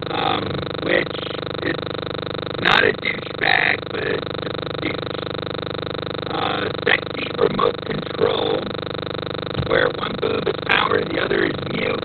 [0.09, 0.45] Um,
[0.81, 1.17] which
[1.61, 1.75] is
[2.61, 5.21] not a douchebag, but it's just a douche.
[6.31, 7.75] Uh, sexy remote
[9.71, 12.03] where one boob is power, the other is mute.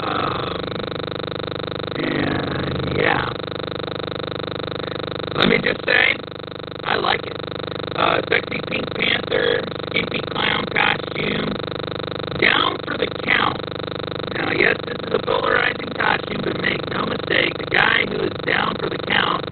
[0.00, 0.56] Um,
[2.00, 3.28] and yeah.
[5.36, 6.16] Let me just say,
[6.84, 7.36] I like it.
[7.94, 9.60] Uh, sexy Pink Panther,
[9.92, 11.52] skimpy clown costume,
[12.40, 13.60] down for the count.
[14.32, 18.32] Now, yes, this is a polarizing costume, but make no mistake, the guy who is
[18.48, 19.44] down for the count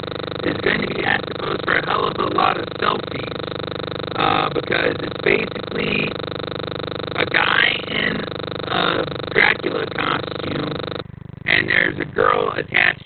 [0.48, 3.36] is going to be asked to pose for a hell of a lot of selfies
[4.16, 6.08] uh, because it's basically
[8.90, 10.72] a Dracula costume,
[11.46, 12.99] and there's a girl attached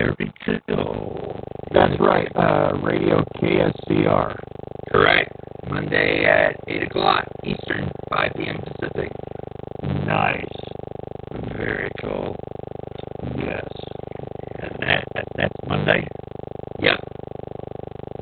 [0.00, 1.38] Oh.
[1.72, 2.28] That's right.
[2.34, 4.34] Uh, radio KSCR.
[4.90, 5.32] Correct.
[5.68, 8.60] Monday at 8 o'clock Eastern, 5 p.m.
[8.62, 9.12] Pacific.
[10.06, 10.44] Nice.
[11.56, 12.34] Very cool.
[13.36, 13.68] Yes.
[14.60, 16.06] And that, that that's Monday?
[16.80, 17.00] Yep.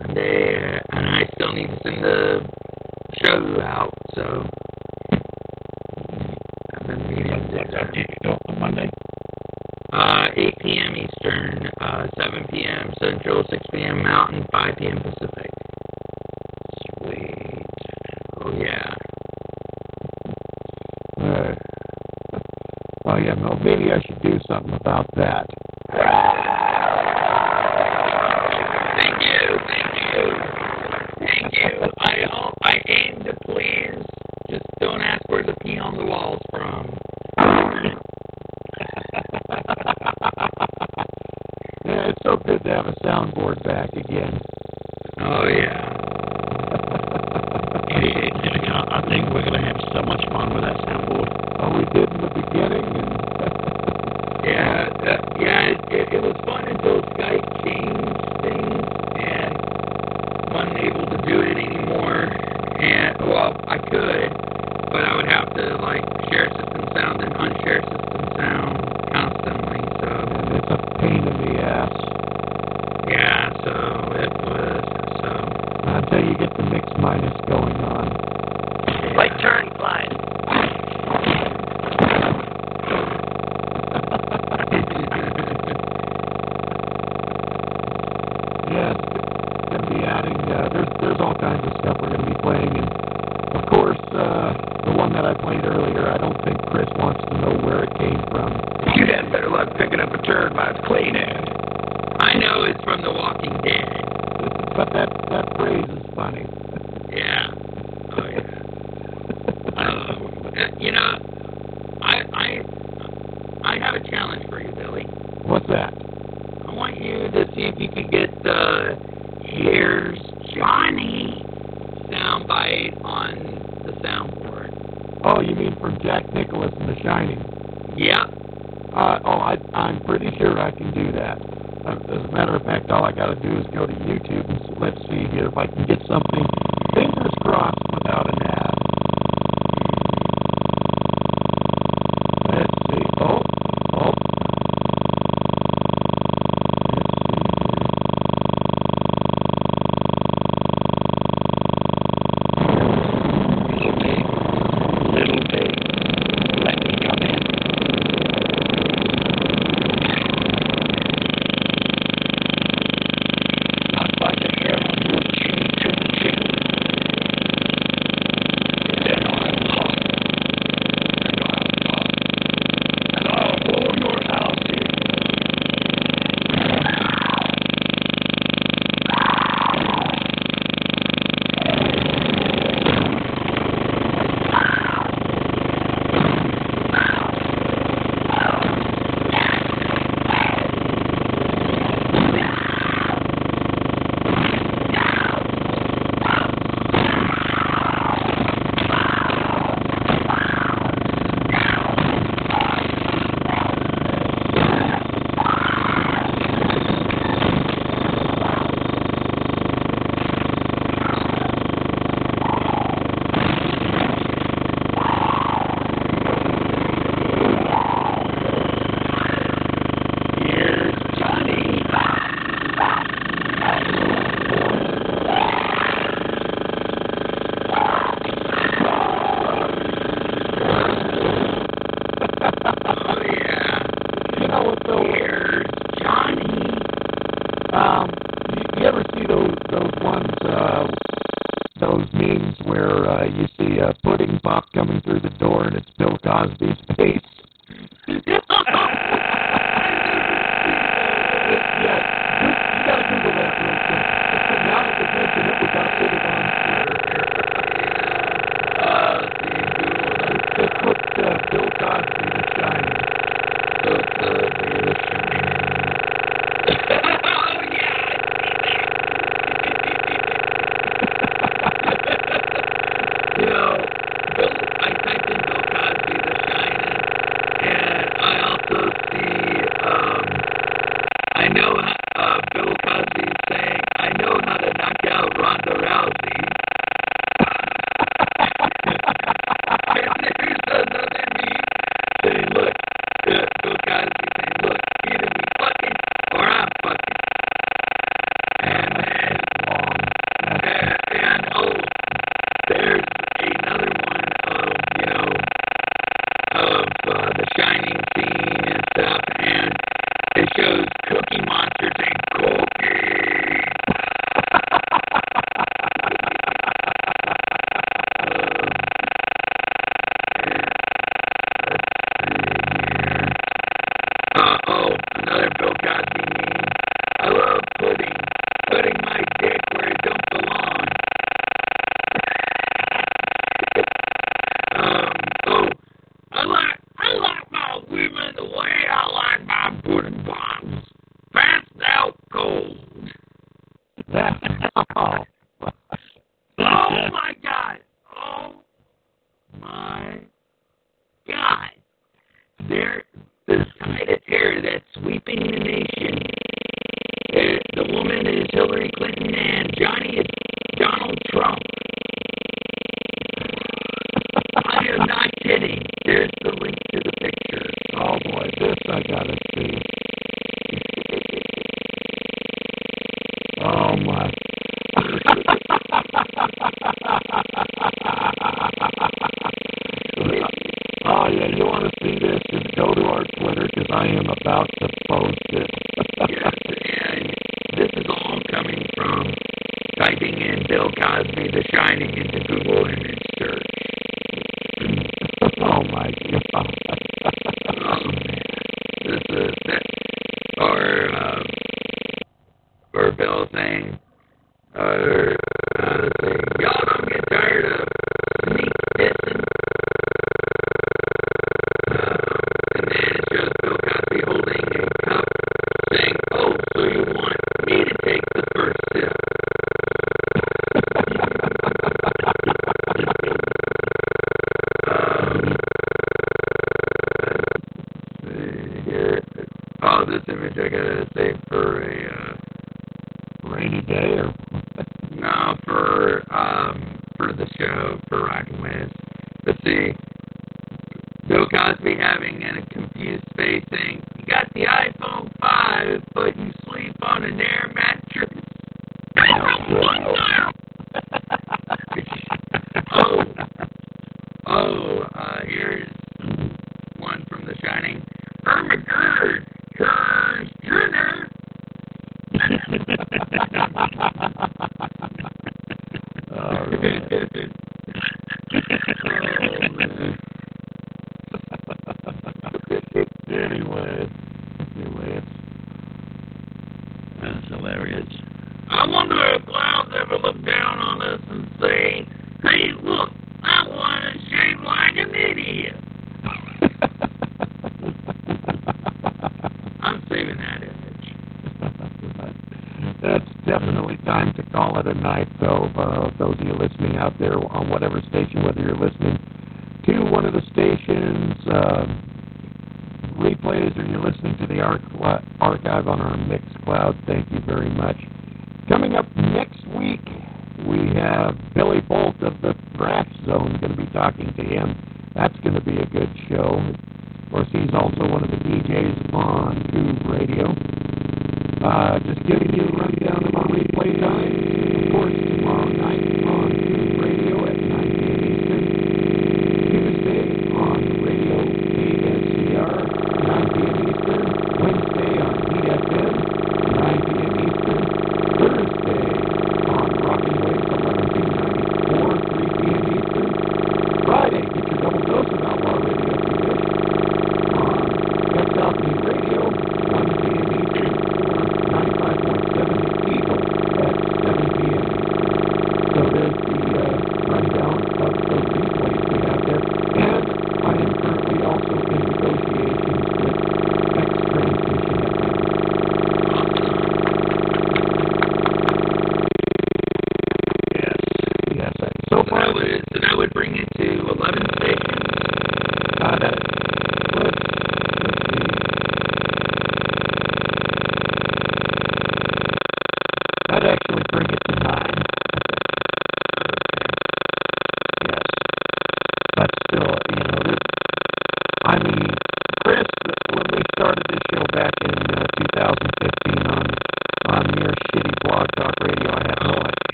[0.00, 2.50] Monday, uh, and I still need to send the
[3.22, 4.44] show out, so
[13.78, 14.02] Central, 6 p.m.
[14.02, 14.96] Mountain, 5 p.m.
[15.02, 15.17] Pacific.
[15.17, 15.17] Sweet.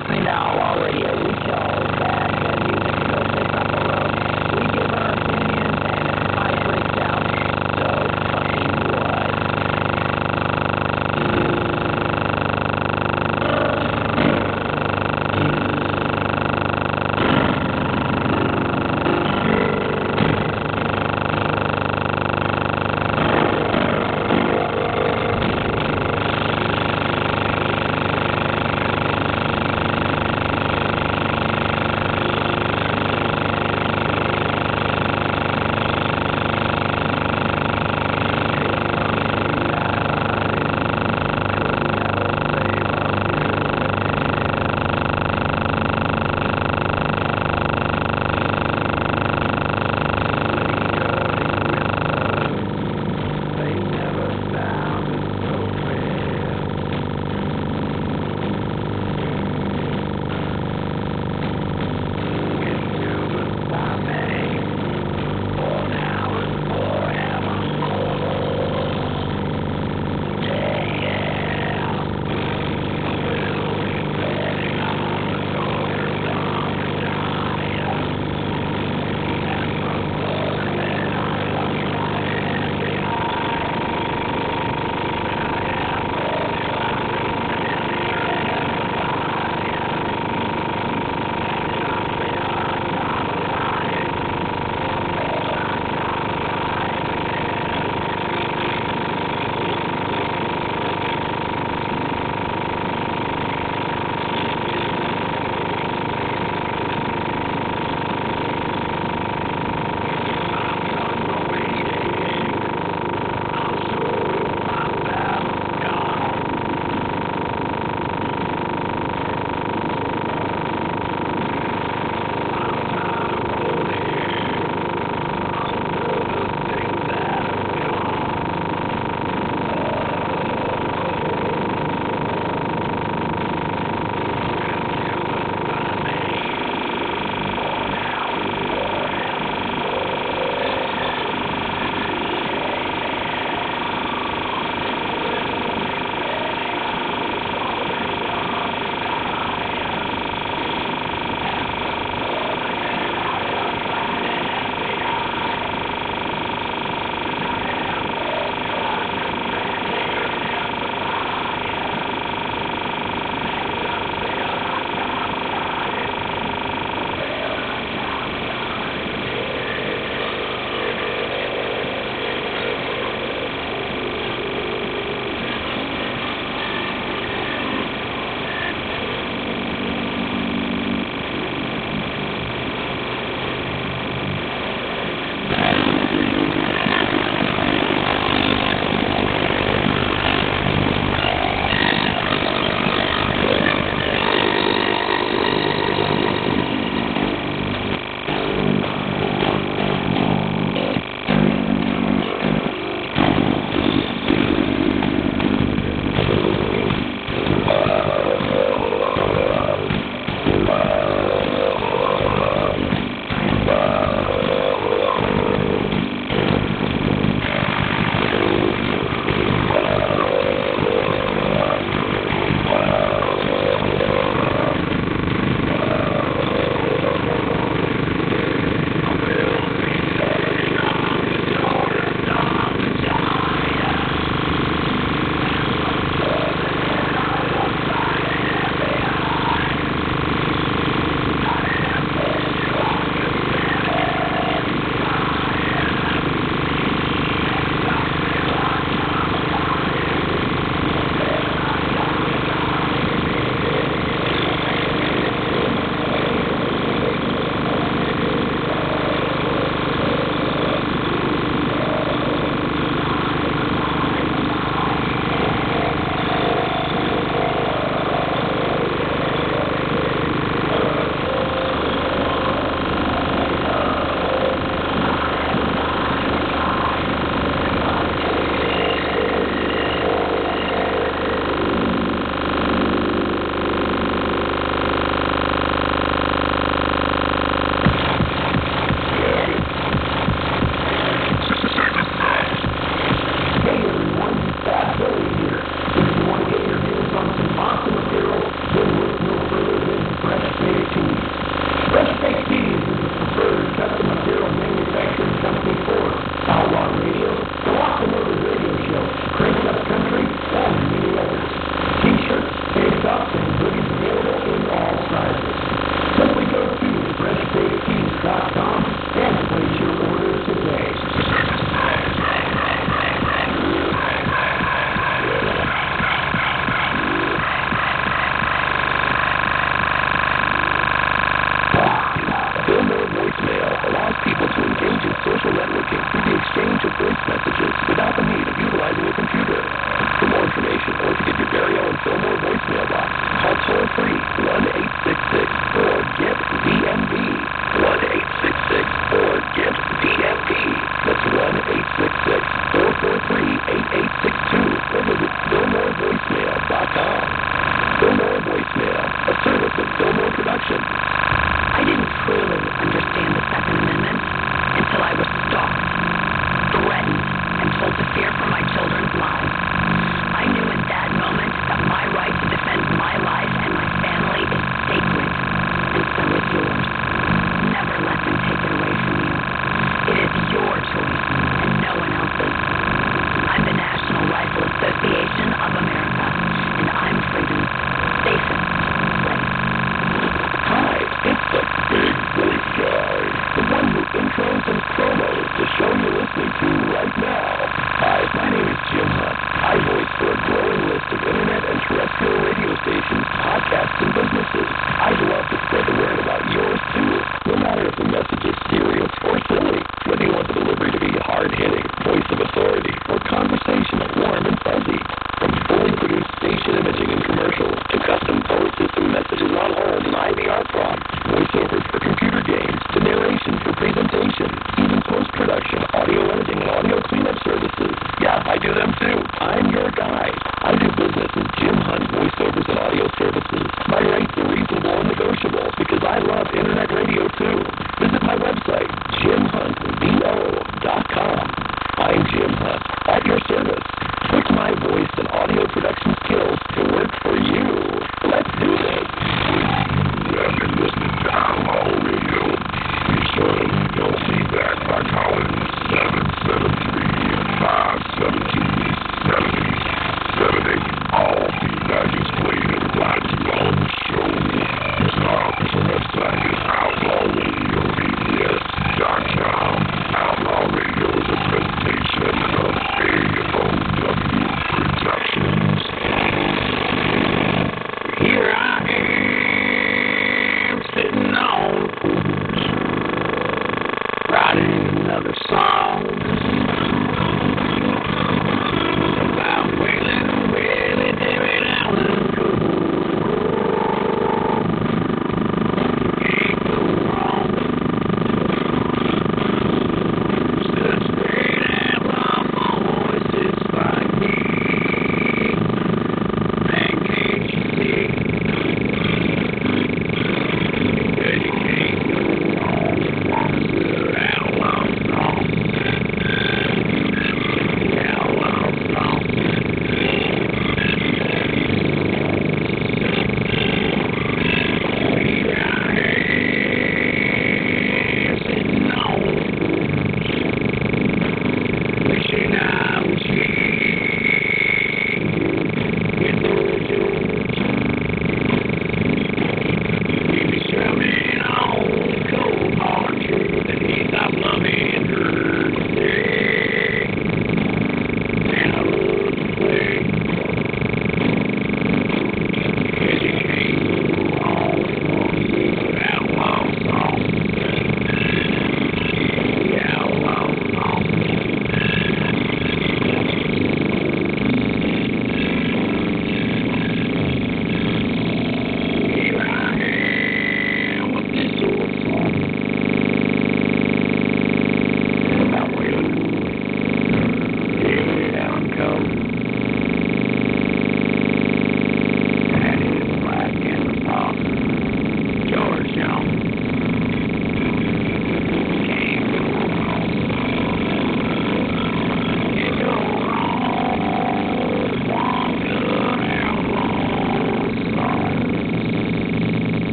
[0.00, 0.69] That's why you're